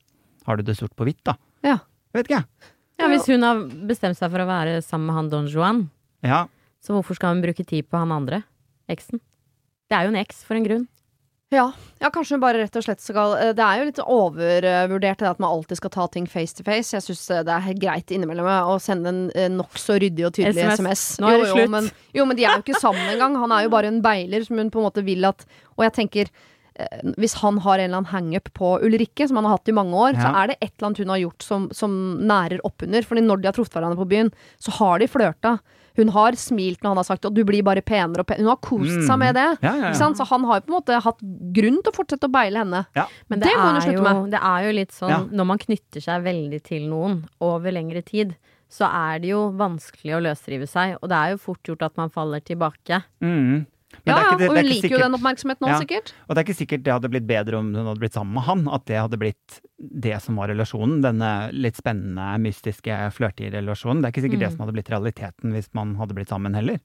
[0.46, 1.34] har du det sort på hvitt, da.
[1.62, 1.78] Ja.
[2.14, 2.44] Vet ikke jeg.
[2.98, 5.84] Ja, hvis hun har bestemt seg for å være sammen med han Don Juan,
[6.26, 6.46] Ja.
[6.82, 8.42] så hvorfor skal hun bruke tid på han andre?
[8.90, 9.20] Eksen.
[9.88, 10.86] Det er jo en eks for en grunn.
[11.48, 11.70] Ja.
[11.96, 15.28] ja, kanskje hun bare rett og slett skal eh, Det er jo litt overvurdert det
[15.30, 16.92] at man alltid skal ta ting face to face.
[16.92, 20.82] Jeg syns det er greit innimellom å sende en eh, nokså ryddig og tydelig SMS.
[20.82, 21.04] SMS.
[21.22, 21.62] Nå er det jo, slutt.
[21.64, 21.88] Jo, men,
[22.18, 23.38] jo, men de er jo ikke sammen engang.
[23.40, 25.46] Han er jo bare en beiler som hun på en måte vil at
[25.78, 26.36] Og jeg tenker eh,
[27.18, 29.94] hvis han har en eller annen hangup på Ulrikke, som han har hatt i mange
[29.98, 31.90] år, så er det et eller annet hun har gjort som, som
[32.22, 33.02] nærer oppunder.
[33.06, 34.30] Fordi når de har truffet hverandre på byen,
[34.62, 35.58] så har de flørta.
[35.98, 38.44] Hun har smilt når han har sagt at du blir bare penere og penere.
[38.46, 39.18] Hun har kost seg Mm.
[39.18, 39.46] med det.
[39.62, 39.88] Ja, ja, ja.
[39.90, 40.16] Ikke sant?
[40.20, 41.18] Så han har jo på en måte hatt
[41.58, 42.84] grunn til å fortsette å beile henne.
[43.28, 44.30] Men Det det, må hun jo er slutte jo, med.
[44.30, 45.18] det er jo litt sånn Ja.
[45.24, 48.36] når man knytter seg veldig til noen over lengre tid,
[48.70, 51.96] så er det jo vanskelig å løsrive seg, og det er jo fort gjort at
[51.96, 53.02] man faller tilbake.
[53.20, 53.66] Mm.
[54.06, 55.60] Men Ja, det er ikke, det, og det er hun ikke liker jo den oppmerksomheten
[55.60, 55.78] nå, Ja.
[55.80, 56.12] sikkert.
[56.28, 58.42] Og det er ikke sikkert det hadde blitt bedre om hun hadde blitt sammen med
[58.44, 58.68] han.
[58.68, 61.02] At det hadde blitt det som var relasjonen.
[61.02, 64.02] Denne litt spennende, mystiske, flørtige relasjonen.
[64.02, 64.56] Det er ikke sikkert det Mm.
[64.56, 66.78] som hadde blitt realiteten hvis man hadde blitt sammen heller.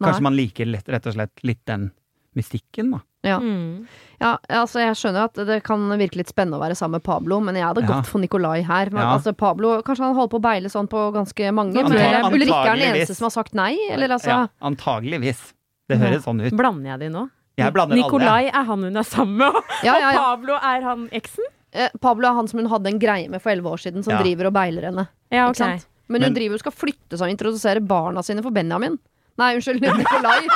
[0.00, 0.10] Nei.
[0.12, 1.90] Kanskje man liker litt, rett og slett litt den
[2.36, 3.00] mystikken, da.
[3.24, 3.38] Ja.
[3.40, 3.86] Mm.
[4.20, 7.40] Ja, altså jeg skjønner at det kan virke litt spennende å være sammen med Pablo,
[7.40, 7.86] men jeg hadde Ja.
[7.88, 8.90] gått for Nikolai her.
[8.90, 9.16] Men, Ja.
[9.16, 11.74] altså Pablo, Kanskje han holder på å beile sånn på ganske mange.
[11.74, 11.90] Antag
[12.30, 15.54] men Ulrikke er den eneste som har sagt nei, eller altså Ja, antageligvis.
[15.88, 16.52] Det høres sånn ut.
[16.58, 17.26] Blander jeg de nå?
[17.56, 18.02] Jeg blander alle.
[18.04, 21.44] Nikolai er han hun er sammen med, og Ja, ja, og Pablo er han eksen?
[21.72, 24.12] Eh, Pablo er han som hun hadde en greie med for elleve år siden, som
[24.16, 24.22] Ja.
[24.22, 25.06] driver og beiler henne.
[25.30, 25.56] Ja, Ikke ok.
[25.62, 25.86] sant?
[26.08, 28.98] Men hun Men- driver og skal flytte seg og introdusere barna sine for Benjamin.
[29.38, 30.46] Nei, unnskyld, Nikolai.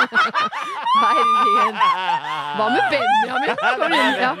[1.01, 1.75] Herregud.
[2.57, 3.57] Hva med Benjamin?
[4.21, 4.31] Ja.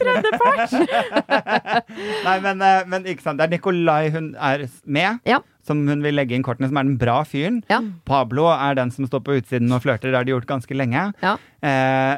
[0.00, 0.74] Tredjepart.
[0.88, 1.80] Ja.
[2.24, 3.38] Nei, men, eh, men ikke sant.
[3.40, 5.40] Det er Nikolai hun er med, Ja.
[5.66, 7.62] Som hun vil legge inn kortene, som er den bra fyren.
[7.72, 7.80] Ja.
[8.08, 11.08] Pablo er den som står på utsiden og flørter, det har de gjort ganske lenge.
[11.24, 11.36] Ja.
[11.64, 12.14] Eh,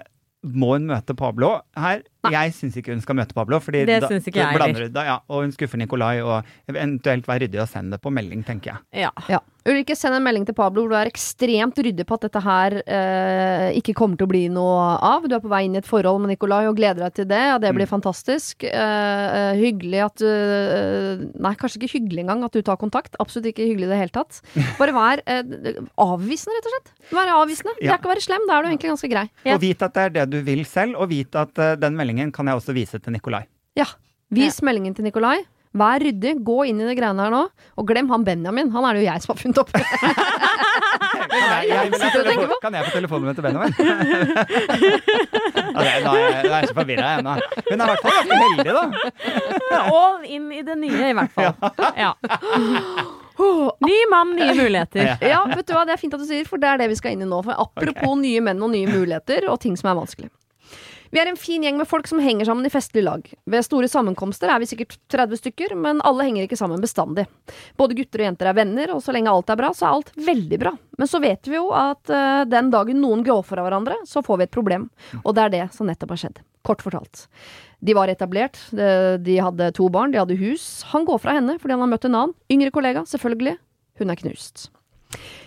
[0.46, 2.04] må hun møte Pablo her?
[2.32, 3.58] Jeg syns ikke hun skal møte Pablo.
[3.60, 7.26] Fordi Det da, syns ikke jeg blander Da, ja, og hun skuffer Nikolai, og eventuelt
[7.28, 9.06] være ryddig og sende det på melding, tenker jeg.
[9.06, 9.12] Ja.
[9.28, 9.40] Ja.
[9.66, 12.76] Ulrikke, send en melding til Pablo hvor du er ekstremt ryddig på at dette her
[12.86, 15.24] eh, ikke kommer til å bli noe av.
[15.26, 17.40] Du er på vei inn i et forhold med Nikolai og gleder deg til det,
[17.56, 18.62] og det blir fantastisk.
[18.62, 23.18] Eh, eh, hyggelig at du eh, Nei, kanskje ikke hyggelig engang at du tar kontakt.
[23.22, 24.38] Absolutt ikke hyggelig i det hele tatt.
[24.80, 25.42] Bare vær eh,
[25.98, 26.92] avvisende, rett og slett.
[27.18, 27.74] Vær avvisende.
[27.80, 27.92] Det Ja.
[27.96, 29.26] er ikke å være slem, da er du egentlig ganske grei.
[29.44, 29.54] Ja.
[29.58, 32.15] Og vit at det er det du vil selv, og vit at eh, den meldingen
[32.34, 33.44] kan jeg også vise til Nikolai.
[33.78, 33.86] Ja.
[34.34, 35.38] Vis meldingen til Nikolai.
[35.76, 37.42] Vær ryddig, gå inn i det greiene her nå,
[37.76, 38.70] og glem han Benjamin.
[38.72, 39.70] Han er det jo jeg som har funnet opp.
[41.26, 41.90] Kan jeg, jeg,
[42.48, 42.56] på?
[42.62, 43.72] kan jeg få telefonen min til Benjamin?
[45.76, 47.34] altså, nå er jeg, er jeg så forvirra ennå.
[47.66, 48.84] Hun er i hvert fall ganske heldig, da.
[49.82, 51.52] All in i det nye, i hvert fall.
[51.98, 52.10] Ja.
[53.86, 55.16] Ny mann, nye muligheter.
[55.20, 56.98] Ja, vet du hva, det er fint at du sier, for det er det vi
[56.98, 57.42] skal inn i nå.
[57.44, 60.32] For apropos nye menn og nye muligheter, og ting som er vanskelig.
[61.16, 63.22] Vi er en fin gjeng med folk som henger sammen i festlig lag.
[63.48, 67.24] Ved store sammenkomster er vi sikkert 30 stykker, men alle henger ikke sammen bestandig.
[67.80, 70.12] Både gutter og jenter er venner, og så lenge alt er bra, så er alt
[70.26, 70.74] veldig bra.
[71.00, 74.42] Men så vet vi jo at uh, den dagen noen går fra hverandre, så får
[74.42, 74.90] vi et problem.
[75.22, 76.44] Og det er det som nettopp har skjedd.
[76.68, 77.24] Kort fortalt.
[77.80, 80.84] De var etablert, de hadde to barn, de hadde hus.
[80.92, 83.56] Han går fra henne fordi han har møtt en annen, yngre kollega, selvfølgelig.
[84.02, 84.68] Hun er knust.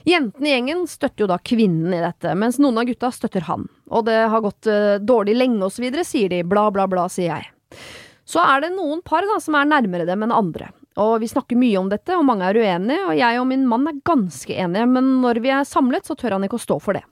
[0.08, 3.68] Jentene i gjengen støtter jo da kvinnen i dette, mens noen av gutta støtter han.
[3.94, 6.44] Og det har gått uh, dårlig lenge og så videre, sier de.
[6.48, 7.80] Bla, bla, bla, sier jeg.
[8.30, 10.72] Så er det noen par da som er nærmere dem enn andre.
[11.00, 13.88] Og vi snakker mye om dette, og mange er uenige, og jeg og min mann
[13.90, 16.98] er ganske enige, men når vi er samlet, så tør han ikke å stå for
[16.98, 17.06] det.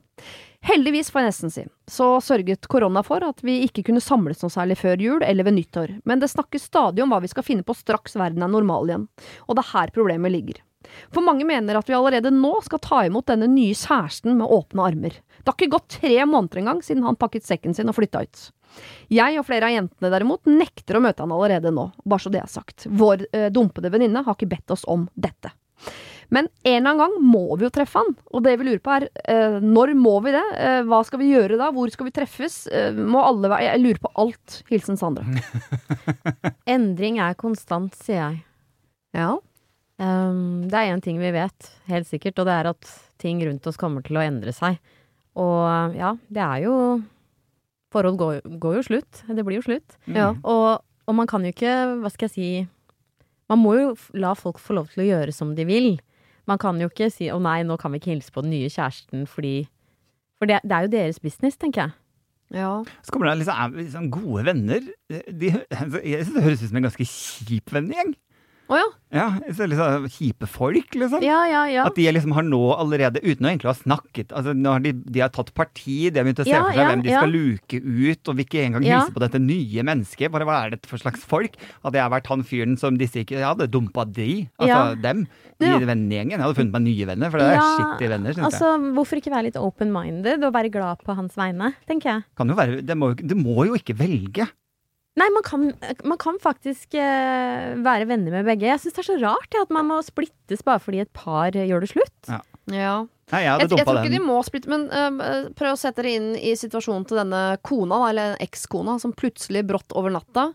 [0.67, 4.51] Heldigvis, får jeg nesten si, så sørget korona for at vi ikke kunne samles noe
[4.51, 7.63] særlig før jul eller ved nyttår, men det snakkes stadig om hva vi skal finne
[7.63, 9.05] på straks verden er normal igjen,
[9.45, 10.59] og det er her problemet ligger.
[11.13, 14.85] For mange mener at vi allerede nå skal ta imot denne nye kjæresten med åpne
[14.89, 15.17] armer.
[15.37, 18.47] Det har ikke gått tre måneder engang siden han pakket sekken sin og flytta ut.
[19.13, 22.41] Jeg og flere av jentene derimot nekter å møte han allerede nå, bare så det
[22.43, 22.87] er sagt.
[22.89, 25.53] Vår eh, dumpede venninne har ikke bedt oss om dette.
[26.29, 28.93] Men en eller annen gang må vi jo treffe han, og det vi lurer på
[28.97, 30.43] er eh, når må vi det?
[30.59, 31.69] Eh, hva skal vi gjøre da?
[31.75, 32.57] Hvor skal vi treffes?
[32.67, 34.57] Eh, må alle være Jeg lurer på alt.
[34.67, 35.23] Hilsen Sandra.
[36.75, 38.41] Endring er konstant, sier jeg.
[39.15, 39.37] Ja.
[39.97, 43.65] Um, det er én ting vi vet, helt sikkert, og det er at ting rundt
[43.65, 44.77] oss kommer til å endre seg.
[45.37, 46.73] Og ja, det er jo
[47.93, 49.21] Forhold går, går jo slutt.
[49.31, 49.95] Det blir jo slutt.
[50.11, 50.33] ja.
[50.43, 51.71] Og, og man kan jo ikke,
[52.03, 52.67] hva skal jeg si
[53.47, 55.93] Man må jo la folk få lov til å gjøre som de vil.
[56.51, 58.67] Man kan jo ikke si 'å nei, nå kan vi ikke hilse på den nye
[58.67, 59.67] kjæresten', fordi
[60.37, 61.91] For det, det er jo deres business, tenker jeg.
[62.59, 62.83] ja.
[63.03, 64.81] Så kommer det liksom, er liksom gode venner.
[65.09, 68.15] De, altså, jeg synes det høres ut som en ganske kjip vennegjeng.
[68.67, 68.87] Å ja.
[69.07, 71.21] Ja, så liksom Kjipe folk, liksom.
[71.23, 71.85] Ja, ja, ja.
[71.87, 75.23] At de liksom har nå allerede, uten å egentlig ha snakket altså har de, de
[75.23, 77.31] har tatt parti, de har begynt å se Ja, for seg ja, hvem de skal
[77.31, 80.33] luke ut, og vil ikke engang hilse på dette nye mennesket.
[80.33, 81.55] Bare hva er det for slags folk?
[81.85, 85.25] Hadde jeg vært han fyren som disse ikke Jeg hadde dumpa de, altså dem,
[85.57, 85.79] de Ja.
[85.79, 86.35] vennegjengen.
[86.35, 89.31] Jeg hadde funnet meg nye venner, for det er skittige venner, syns Altså, hvorfor ikke
[89.33, 92.23] være litt open-minded og være glad på hans vegne, tenker jeg.
[92.37, 92.55] jeg.
[92.59, 94.51] Være, det må, det må jo ikke velge.
[95.17, 95.67] Nei, man kan,
[96.05, 98.69] man kan faktisk eh, være venner med begge.
[98.69, 101.57] Jeg syns det er så rart ja, at man må splittes bare fordi et par
[101.57, 102.17] gjør det slutt.
[102.73, 102.97] ja.
[103.27, 106.13] Nei, jeg Jeg, jeg tror ikke de må splitte, men uh, prøv å sette dere
[106.15, 110.45] inn i situasjonen til denne kona, eller ekskona, som plutselig brått over natta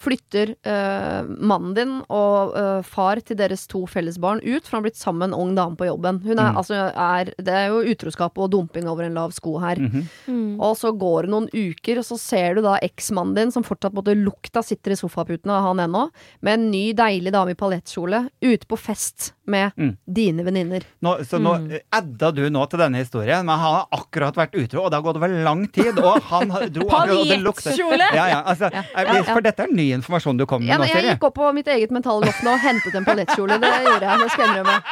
[0.00, 4.86] flytter øh, mannen din og øh, far til deres to fellesbarn ut, for han har
[4.88, 6.22] blitt sammen med en ung dame på jobben.
[6.24, 6.56] Hun er, Mm.
[6.56, 9.76] altså, er, det er jo utroskap og dumping over en lav sko her.
[9.78, 10.06] Mhm.
[10.26, 10.60] Mm.
[10.60, 13.92] Og så går det noen uker, og så ser du da eksmannen din, som fortsatt
[13.94, 16.06] måtte lukta sitter i sofaputene, han ennå,
[16.40, 19.96] med en ny, deilig dame i paljettkjole, ute på fest med Mm.
[20.06, 20.82] dine venninner.
[21.02, 21.80] Nå, så nå Mm.
[22.00, 25.02] edda du nå til denne historien, men han har akkurat vært utro, og det har
[25.08, 28.06] gått over lang tid, og han dro Paljettkjole!
[28.14, 28.82] Ja, ja, altså, Ja.
[28.96, 29.22] Ja, ja.
[29.34, 31.02] For dette er ny informasjon du kommer med Ja, nå, Siri.
[31.02, 33.60] jeg gikk opp på mitt eget mentale loft nå og hentet en paljettkjole.
[33.60, 34.18] Det gjorde jeg.
[34.20, 34.82] Det skal jeg innrømme.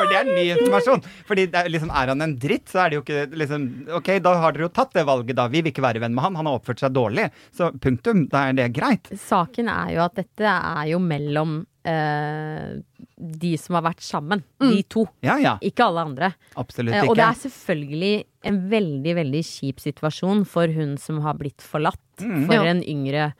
[0.00, 1.02] For det er ny informasjon.
[1.28, 3.66] Fordi det er, liksom, er han en dritt, så er det jo ikke liksom
[3.98, 5.48] Ok, da har dere jo tatt det valget, da.
[5.48, 6.34] Vi vil ikke være venn med han.
[6.40, 7.26] Han har oppført seg dårlig.
[7.56, 8.28] Så punktum.
[8.30, 9.10] Da er det greit.
[9.20, 14.42] Saken er jo at dette er jo mellom de som har vært sammen.
[14.60, 14.72] Mm.
[14.74, 15.06] De to.
[15.24, 15.54] Ja, ja.
[15.64, 16.32] Ikke alle andre.
[16.60, 18.14] Absolutt Eh, og det er selvfølgelig
[18.50, 22.00] en veldig, veldig kjip situasjon for hun som har blitt forlatt.
[22.20, 22.46] Mm.
[22.46, 22.62] For Ja.
[22.74, 23.32] en yngre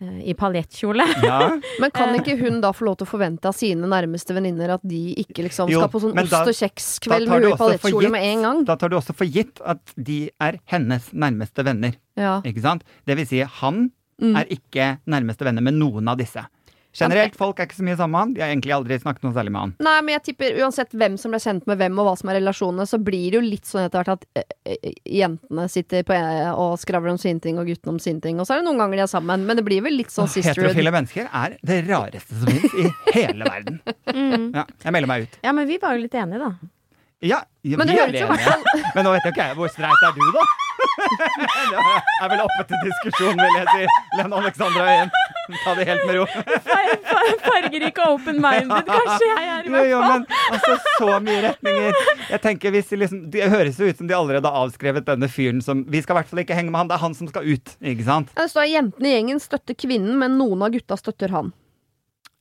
[0.00, 1.04] eh, i paljettkjole.
[1.24, 1.58] Ja.
[1.80, 4.84] Men kan ikke hun da få lov til å forvente av sine nærmeste venninner at
[4.84, 8.22] de ikke liksom Jo, skal på sånn ost og kjeks-kveld med du i paljettkjole med
[8.32, 8.64] en gang?
[8.68, 11.96] Da tar du også for gitt at de er hennes nærmeste venner.
[12.20, 12.40] Ja.
[12.44, 12.84] Ikke sant?
[13.06, 13.90] Det vil si, han
[14.22, 14.36] Mm.
[14.38, 16.44] er ikke nærmeste venner med noen av disse.
[16.94, 18.32] Generelt, folk er ikke så mye sammen med han.
[18.36, 19.72] De har egentlig aldri snakket noe særlig med han.
[19.82, 22.38] Nei, men jeg tipper uansett hvem som ble kjent med hvem, og hva som er
[22.38, 26.18] relasjonene, så blir det jo litt sånn etter hvert at eh, eh, jentene sitter på,
[26.54, 28.38] og skravler om sine ting, og guttene om sine ting.
[28.38, 30.30] Og så er det noen ganger de er sammen, men det blir vel litt sånn
[30.30, 30.70] sisterhood.
[30.70, 32.86] Heterofile mennesker er det rareste som finnes i
[33.18, 33.82] hele verden.
[34.14, 34.48] Mm.
[34.54, 35.36] Ja, jeg melder meg ut.
[35.42, 36.70] Ja, men vi var jo litt enige, da.
[37.24, 38.26] Ja, ja Men vi er enige.
[38.28, 38.84] enige.
[38.94, 40.44] Men nå vet jo ikke jeg hvor streit er du, da?
[41.14, 43.86] Det er vel oppe til diskusjon, vil jeg si.
[44.18, 45.14] Lene Alexandra igjen.
[45.64, 46.26] Ta det helt med ro.
[47.44, 50.12] Fargerik og open-minded, kanskje jeg er i hvert hvert jo, fall.
[50.12, 51.98] men altså, så mye retninger.
[52.30, 55.28] Jeg tenker hvis de liksom, Det høres jo ut som de allerede har avskrevet denne
[55.28, 57.28] fyren som Vi skal i hvert fall ikke henge med han, det er han som
[57.30, 57.76] skal ut.
[57.84, 58.32] Ikke sant?
[58.36, 61.52] Det står jentene i gjengen støtter kvinnen, men noen av gutta støtter han.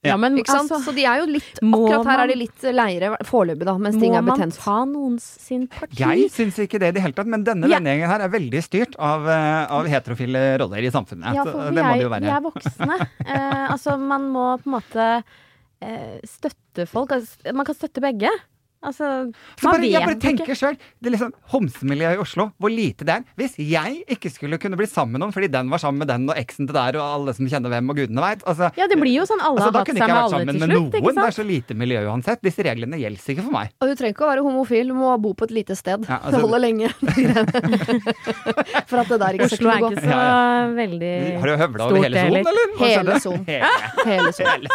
[0.04, 0.70] Ja, men Ikke sant?
[0.72, 3.78] altså, så de er jo litt Akkurat her man- er de litt leire foreløpig, da,
[3.78, 4.58] mens ting er man betent.
[4.60, 5.96] ta noens sin parti?
[5.98, 7.80] Jeg syns ikke det i det hele tatt, men denne Ja.
[7.80, 11.34] vennegjengen her er veldig styrt av, eh, av heterofile roller i samfunnet.
[11.34, 12.22] Ja, for det vi må er, det jo være.
[12.22, 13.08] vi er voksne.
[13.26, 15.24] Eh, altså, man må på en måte
[15.82, 17.10] eh, støtte folk.
[17.12, 18.30] Altså, man kan støtte begge.
[18.84, 19.08] Altså,
[19.64, 20.44] man bare, jeg bare vet ikke.
[20.44, 23.24] tenker selv, det er liksom Homsemiljøet i Oslo, hvor lite det er.
[23.40, 26.28] Hvis jeg ikke skulle kunne bli sammen med noen fordi den var sammen med den
[26.30, 28.98] og eksen til der og alle som kjenner hvem og gudene veit altså, Ja, det
[29.00, 30.90] blir jo sånn alle altså, har Da kunne ikke jeg vært sammen med noen.
[30.92, 32.44] Det er så lite miljø uansett.
[32.44, 33.72] Disse reglene gjelder ikke for meg.
[33.80, 36.04] Og du trenger ikke å være homofil, du må bo på et lite sted.
[36.10, 36.92] Ja, altså- det holder lenge.
[38.90, 39.90] For at det der ikke skal Oslo er gå.
[39.94, 42.66] ikke så Ja, veldig Har du høvla over hele sonen, eller?
[42.84, 43.46] Hele sonen.
[43.48, 43.70] Hele.
[44.04, 44.68] Hele sånn.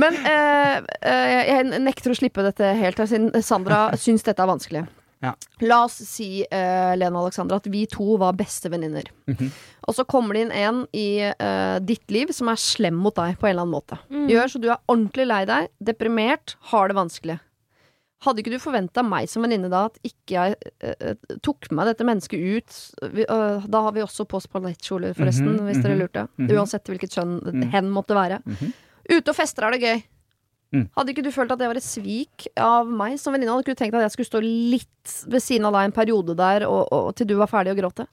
[0.00, 4.86] Men eh, eh, jeg nekter å slippe dette helt, siden Sandra syns dette er vanskelig.
[5.24, 5.32] Ja.
[5.60, 9.08] La oss si, eh, Lena Alexandra, at vi to var bestevenninner.
[9.26, 9.50] Mhm.
[9.88, 13.38] Og så kommer det inn en i uh, ditt liv som er slem mot deg
[13.38, 13.98] på en eller annen måte.
[14.10, 17.38] Gjør så du er ordentlig lei deg, deprimert, har det vanskelig.
[18.24, 21.76] Hadde ikke du forventa meg som venninne da at ikke jeg eh, eh, tok med
[21.78, 22.78] meg dette mennesket ut?
[23.14, 26.26] Vi, da har vi også på oss ballettkjoler, forresten, -hmm, hvis dere mhm, lurte.
[26.38, 26.50] -hmm.
[26.56, 27.70] Uansett hvilket kjønn Mhm.
[27.70, 28.40] hen måtte være.
[28.44, 28.72] Mhm.
[29.10, 30.02] Ute og fester er det gøy.
[30.74, 30.88] Mm.
[30.96, 33.52] Hadde ikke du følt at det var et svik av meg som venninne?
[33.54, 36.34] Hadde ikke du tenkt at jeg skulle stå litt ved siden av deg en periode
[36.36, 38.08] der, og, og, til du var ferdig å gråte?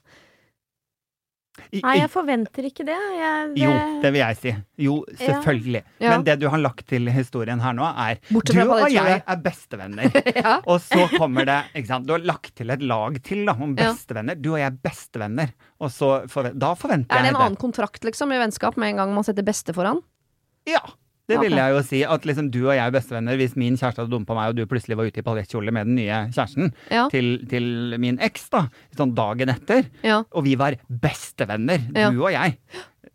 [1.70, 2.96] I- Nei, jeg forventer ikke det.
[3.14, 3.70] Jeg, Jo,
[4.02, 4.52] det vil jeg si.
[4.82, 5.82] Jo, selvfølgelig.
[6.02, 6.10] Ja.
[6.10, 9.38] Men det du har lagt til historien her nå, er Bortsett du og jeg er
[9.44, 10.10] bestevenner.
[10.40, 10.56] ja.
[10.66, 12.08] Og så kommer det ikke sant?
[12.08, 13.92] Du har lagt til et lag til da, om Ja.
[13.92, 14.34] bestevenner.
[14.42, 15.54] Du og jeg er bestevenner.
[15.78, 18.90] Og så forve- da forventer Er det jeg en annen kontrakt, liksom, i vennskap med
[18.94, 20.02] en gang man setter beste foran?
[20.66, 20.82] Ja.
[21.28, 22.00] Det vil jeg jo si.
[22.04, 24.66] At liksom du og jeg er bestevenner hvis min kjæreste hadde dumpa meg, og du
[24.68, 27.06] plutselig var ute i paljettkjole med den nye kjæresten Ja.
[27.08, 28.66] til, til min eks, da.
[28.96, 29.86] Sånn dagen etter.
[30.04, 30.22] Ja.
[30.36, 32.10] Og vi var bestevenner, Ja.
[32.10, 32.58] du og jeg.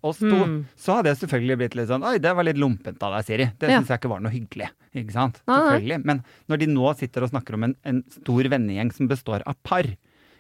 [0.02, 0.32] Oss to.
[0.32, 0.60] Mm.
[0.80, 3.48] Så hadde jeg selvfølgelig blitt litt sånn Oi, det var litt lompent av deg, Siri.
[3.60, 3.80] Det Ja.
[3.82, 4.70] syns jeg ikke var noe hyggelig.
[4.96, 5.42] Ikke sant?
[5.46, 5.66] Nei, nei.
[5.68, 6.06] Selvfølgelig.
[6.06, 9.56] Men når de nå sitter og snakker om en, en stor vennegjeng som består av
[9.62, 9.84] par,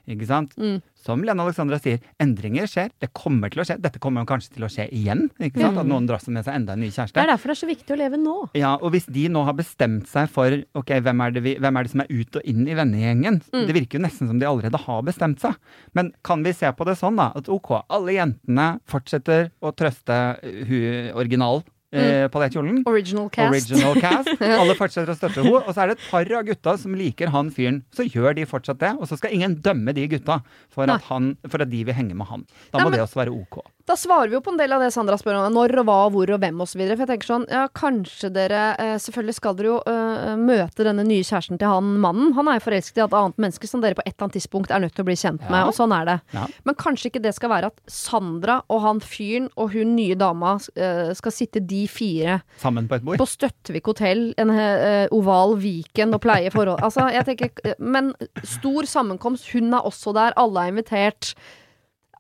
[0.10, 0.56] ikke sant.
[0.60, 0.80] Mm.
[1.00, 2.90] Som Lene Alexandra sier, endringer skjer.
[3.00, 3.78] Det kommer til å skje.
[3.80, 5.28] Dette kommer kanskje til å skje igjen.
[5.40, 5.80] Ikke sant?
[5.80, 7.16] At noen drar seg med seg enda en ny kjæreste.
[7.16, 8.36] Det er derfor det er så viktig å leve nå.
[8.60, 11.80] Ja, og hvis de nå har bestemt seg for ok, hvem er det, vi, hvem
[11.80, 13.66] er det som er ut og inn i vennegjengen, Mm.
[13.66, 15.56] det virker jo nesten som de allerede har bestemt seg.
[15.98, 20.18] Men kan vi se på det sånn, da, at ok, alle jentene fortsetter å trøste
[20.44, 22.84] uh, hun original eh, paljettkjolen.
[22.90, 23.54] Original cast.
[23.72, 24.30] Original cast.
[24.62, 25.62] Alle fortsetter å støtte henne.
[25.64, 27.82] Og så er det et par av gutta som liker han fyren.
[27.96, 28.94] Så gjør de fortsatt det.
[29.00, 30.42] Og så skal ingen dømme de gutta
[30.74, 32.46] for at, han, for at de vil henge med han.
[32.72, 33.62] Da Nei, må men- det også være ok.
[33.90, 35.48] Da svarer vi jo på en del av det Sandra spør om.
[35.56, 36.78] Når og hva og hvor og hvem osv.
[36.84, 41.06] For jeg tenker sånn, ja kanskje dere eh, Selvfølgelig skal dere jo uh, møte denne
[41.08, 42.36] nye kjæresten til han mannen.
[42.38, 44.74] Han er jo forelsket i et annet menneske som dere på et eller annet tidspunkt
[44.76, 45.58] er nødt til å bli kjent med.
[45.58, 45.66] Ja.
[45.72, 46.18] Og sånn er det.
[46.38, 46.46] Ja.
[46.70, 50.56] Men kanskje ikke det skal være at Sandra og han fyren og hun nye dama
[50.60, 53.18] uh, skal sitte de fire Sammen på et bord.
[53.18, 56.78] på Støttvik hotell, en uh, oval Viken og pleie forhold.
[56.90, 58.14] Altså, jeg tenker, men
[58.46, 61.34] stor sammenkomst, hun er også der, alle er invitert.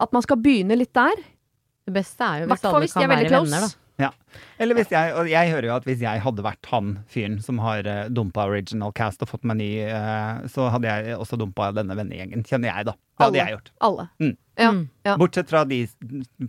[0.01, 1.17] At man skal begynne litt der.
[1.89, 3.51] Det beste er jo hvis Hvertfall alle hvis kan være close.
[3.51, 3.85] venner, da.
[3.99, 4.13] Ja.
[4.63, 7.57] Eller hvis jeg, og jeg hører jo at hvis jeg hadde vært han fyren som
[7.59, 11.67] har uh, dumpa original cast og fått meg ny, eh, så hadde jeg også dumpa
[11.75, 12.93] denne vennegjengen, kjenner jeg da.
[12.95, 13.41] Det hadde Alle.
[13.43, 13.71] jeg gjort.
[13.89, 14.05] Alle.
[14.23, 14.37] Mm.
[14.59, 14.79] Ja, Mm.
[15.07, 15.13] ja.
[15.19, 15.81] Bortsett fra de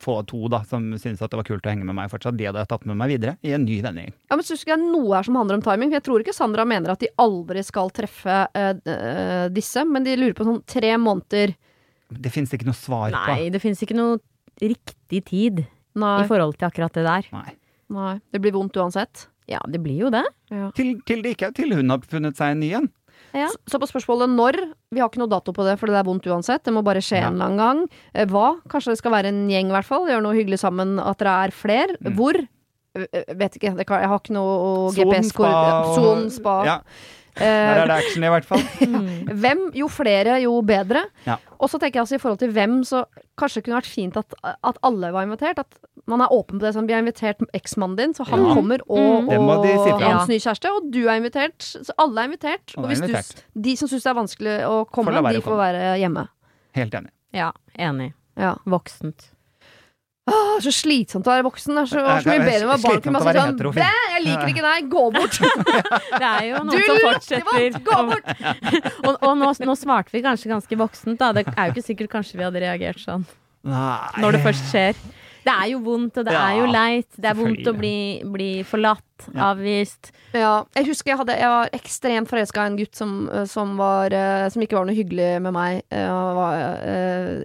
[0.02, 2.36] få to da, som syntes at det var kult å henge med meg fortsatt.
[2.38, 4.14] De hadde jeg tatt med meg videre i en ny vennegjeng.
[4.30, 5.90] Ja, men Syns ikke det er noe her som handler om timing?
[5.90, 10.06] For Jeg tror ikke Sandra mener at de aldri skal treffe eh, eh, disse, men
[10.06, 11.54] de lurer på sånn tre måneder.
[12.10, 14.18] Det fins ikke noe svar på Nei, det fins ikke noe
[14.62, 15.64] riktig tid
[15.98, 17.28] Nei, i forhold til akkurat det der.
[17.34, 17.56] Nei.
[17.90, 18.14] nei.
[18.30, 19.26] Det blir vondt uansett.
[19.50, 20.22] Ja, det blir jo det.
[20.76, 22.88] Til, til, det ikke, til hun har funnet seg en ny en.
[23.36, 23.48] Ja.
[23.68, 24.56] Så, på spørsmålet når,
[24.94, 26.62] vi har ikke noe dato på det, for det er vondt uansett.
[26.66, 27.28] Det må bare skje Ja.
[27.28, 27.82] en eller annen gang.
[28.14, 28.60] Eh, hva?
[28.70, 30.08] Kanskje det skal være en gjeng, i hvert fall.
[30.10, 30.98] Gjøre noe hyggelig sammen.
[31.02, 31.94] At dere er fler.
[32.00, 32.14] Mm.
[32.18, 32.38] Hvor?
[32.94, 33.74] Eh, eh, Vet ikke.
[33.76, 35.50] Jeg har ikke noe Son, GPS-kort.
[35.50, 36.56] spa Son, spa.
[36.66, 36.78] Ja,
[37.38, 38.62] der er det action i hvert fall.
[39.42, 39.60] Hvem?
[39.74, 41.04] Jo flere, jo bedre.
[41.26, 41.36] Ja.
[41.60, 43.04] Og så tenker jeg altså i forhold til hvem, så
[43.38, 45.58] kanskje det kunne vært fint at, at alle var invitert.
[45.60, 45.78] At
[46.08, 46.72] man er åpen på det.
[46.74, 48.54] Sånn, vi har invitert eksmannen din, så han Ja.
[48.56, 48.80] kommer.
[48.88, 49.28] Og, Mm.
[49.48, 50.72] og, og hans nye kjæreste.
[50.72, 51.58] Og du er invitert.
[51.62, 52.74] Så alle er invitert.
[52.76, 53.44] Alle og er hvis invitert.
[53.54, 55.58] Du, de som syns det er vanskelig å komme, Får de får komme.
[55.58, 56.28] være hjemme.
[56.74, 57.10] Helt enig.
[57.36, 58.12] Ja, enig.
[58.40, 58.54] Ja.
[58.66, 59.30] Voksent.
[60.28, 61.74] Åh, så slitsomt å være voksen.
[61.74, 63.00] Det er så, Det er- så mye det er bedre enn å være barn.
[63.02, 63.56] Kunne bare sånn.
[63.80, 65.38] Bæ, jeg liker ikke deg, gå bort!
[66.20, 67.78] Det er jo Du noen som fortsetter.
[67.88, 68.26] gå bort!
[69.08, 71.32] Og, og nå, nå svarte vi kanskje ganske voksent, da.
[71.32, 73.24] Det er jo ikke sikkert kanskje vi hadde reagert sånn
[73.64, 74.20] Nei.
[74.22, 74.94] når det først skjer.
[75.50, 77.08] Det er jo vondt, og det er jo leit.
[77.18, 77.94] Det er vondt å bli,
[78.38, 79.02] bli forlatt,
[79.34, 79.50] Ja.
[79.50, 80.12] avvist.
[80.32, 83.74] Ja, jeg husker jeg, hadde, jeg var ekstremt forelska i en gutt som, eh, som,
[83.76, 85.82] var, eh, som ikke var noe hyggelig med meg.
[85.90, 86.54] Eh, var,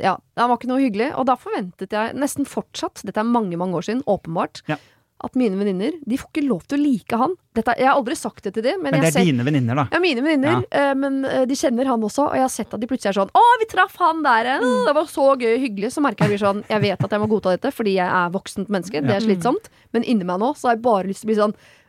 [0.06, 1.10] ja, han var ikke noe hyggelig.
[1.18, 4.78] Og da forventet jeg, nesten fortsatt, dette er mange mange år siden, åpenbart, Ja.
[5.26, 7.34] At mine venninner de får ikke lov til å like han.
[7.56, 9.76] Dette, jeg har aldri sagt det til dem, men, Men det er ser dine venninner,
[9.80, 9.86] da.
[9.92, 12.80] ja, mine venninner, eh, men eh, de kjenner han også, og jeg har sett at
[12.84, 14.46] de plutselig er sånn 'Å, vi traff han der!
[14.56, 14.86] eh, Mm.
[14.90, 17.20] Det var så gøy og hyggelig.' Så merker jeg blir sånn Jeg vet at jeg
[17.20, 20.56] må godta dette fordi jeg er voksent menneske, det er slitsomt, men inni meg nå
[20.56, 21.85] så har jeg bare lyst til å bli sånn «Øh,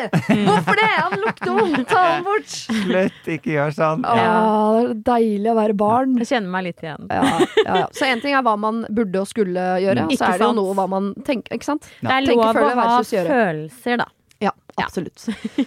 [0.00, 0.86] Hvorfor det?
[0.96, 1.88] Han lukter vondt!
[1.90, 2.46] Ta ham bort!
[2.48, 4.04] Slutt, ikke gjør sånn.
[4.08, 6.14] Å, det er deilig å være barn.
[6.22, 7.08] Jeg kjenner meg litt igjen.
[7.10, 7.24] Ja,
[7.66, 7.88] ja, ja.
[7.96, 10.54] Så én ting er hva man burde og skulle gjøre, og så er det jo
[10.60, 11.58] noe hva man tenker.
[11.58, 11.90] Ikke sant?
[12.00, 14.08] Det er lov å ha følelser, da.
[14.40, 15.20] Ja, absolutt.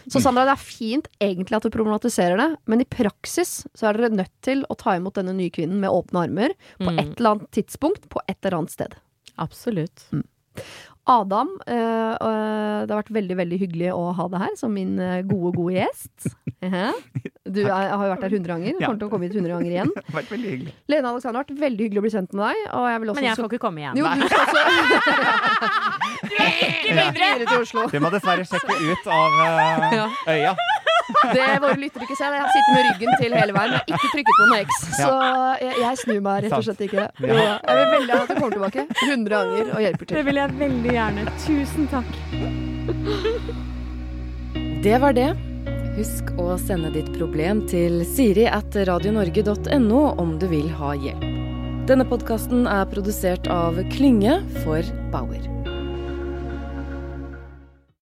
[0.10, 4.00] Så Sandra, det er fint egentlig at du problematiserer det, men i praksis så er
[4.02, 6.98] dere nødt til å ta imot denne nye kvinnen med åpne armer på Mm.
[7.04, 8.96] et eller annet tidspunkt på et eller annet sted.
[9.38, 10.08] Absolutt.
[11.04, 14.94] Adam, eh, og det har vært veldig veldig hyggelig å ha deg her som min
[15.04, 16.30] eh, gode, gode gjest.
[16.64, 16.86] Ehe.
[17.44, 18.88] Du er, har jo vært her 100 ganger, Ja.
[18.88, 19.92] kommer til å komme hit 100 ganger igjen.
[19.98, 20.76] Det har vært veldig hyggelig.
[20.94, 22.64] Lene Alexander, det har vært veldig hyggelig å bli kjent med deg.
[22.72, 24.00] Og jeg vil også Men jeg får ikke komme igjen.
[24.00, 24.62] Jo, du skal også
[26.24, 27.88] Du er ikke videre Ja.
[27.92, 30.56] Du må dessverre sjekke ut av uh, øya.
[31.34, 33.74] Det våre lyttere ikke ser, jeg sitter med ryggen til hele veien.
[33.74, 35.10] Jeg har ikke trykket på noe X, så
[35.62, 37.08] jeg, jeg snur meg rett og slett ikke.
[37.24, 40.58] Jeg vil veldig gjerne at du kommer tilbake 100 ganger og hjelper Det vil jeg
[40.64, 41.26] veldig gjerne.
[41.46, 42.12] Tusen takk.
[44.84, 45.30] Det var det.
[45.94, 51.30] Husk å sende ditt problem til siri at radionorge.no om du vil ha hjelp.
[51.88, 55.63] Denne podkasten er produsert av Klynge for Bauer.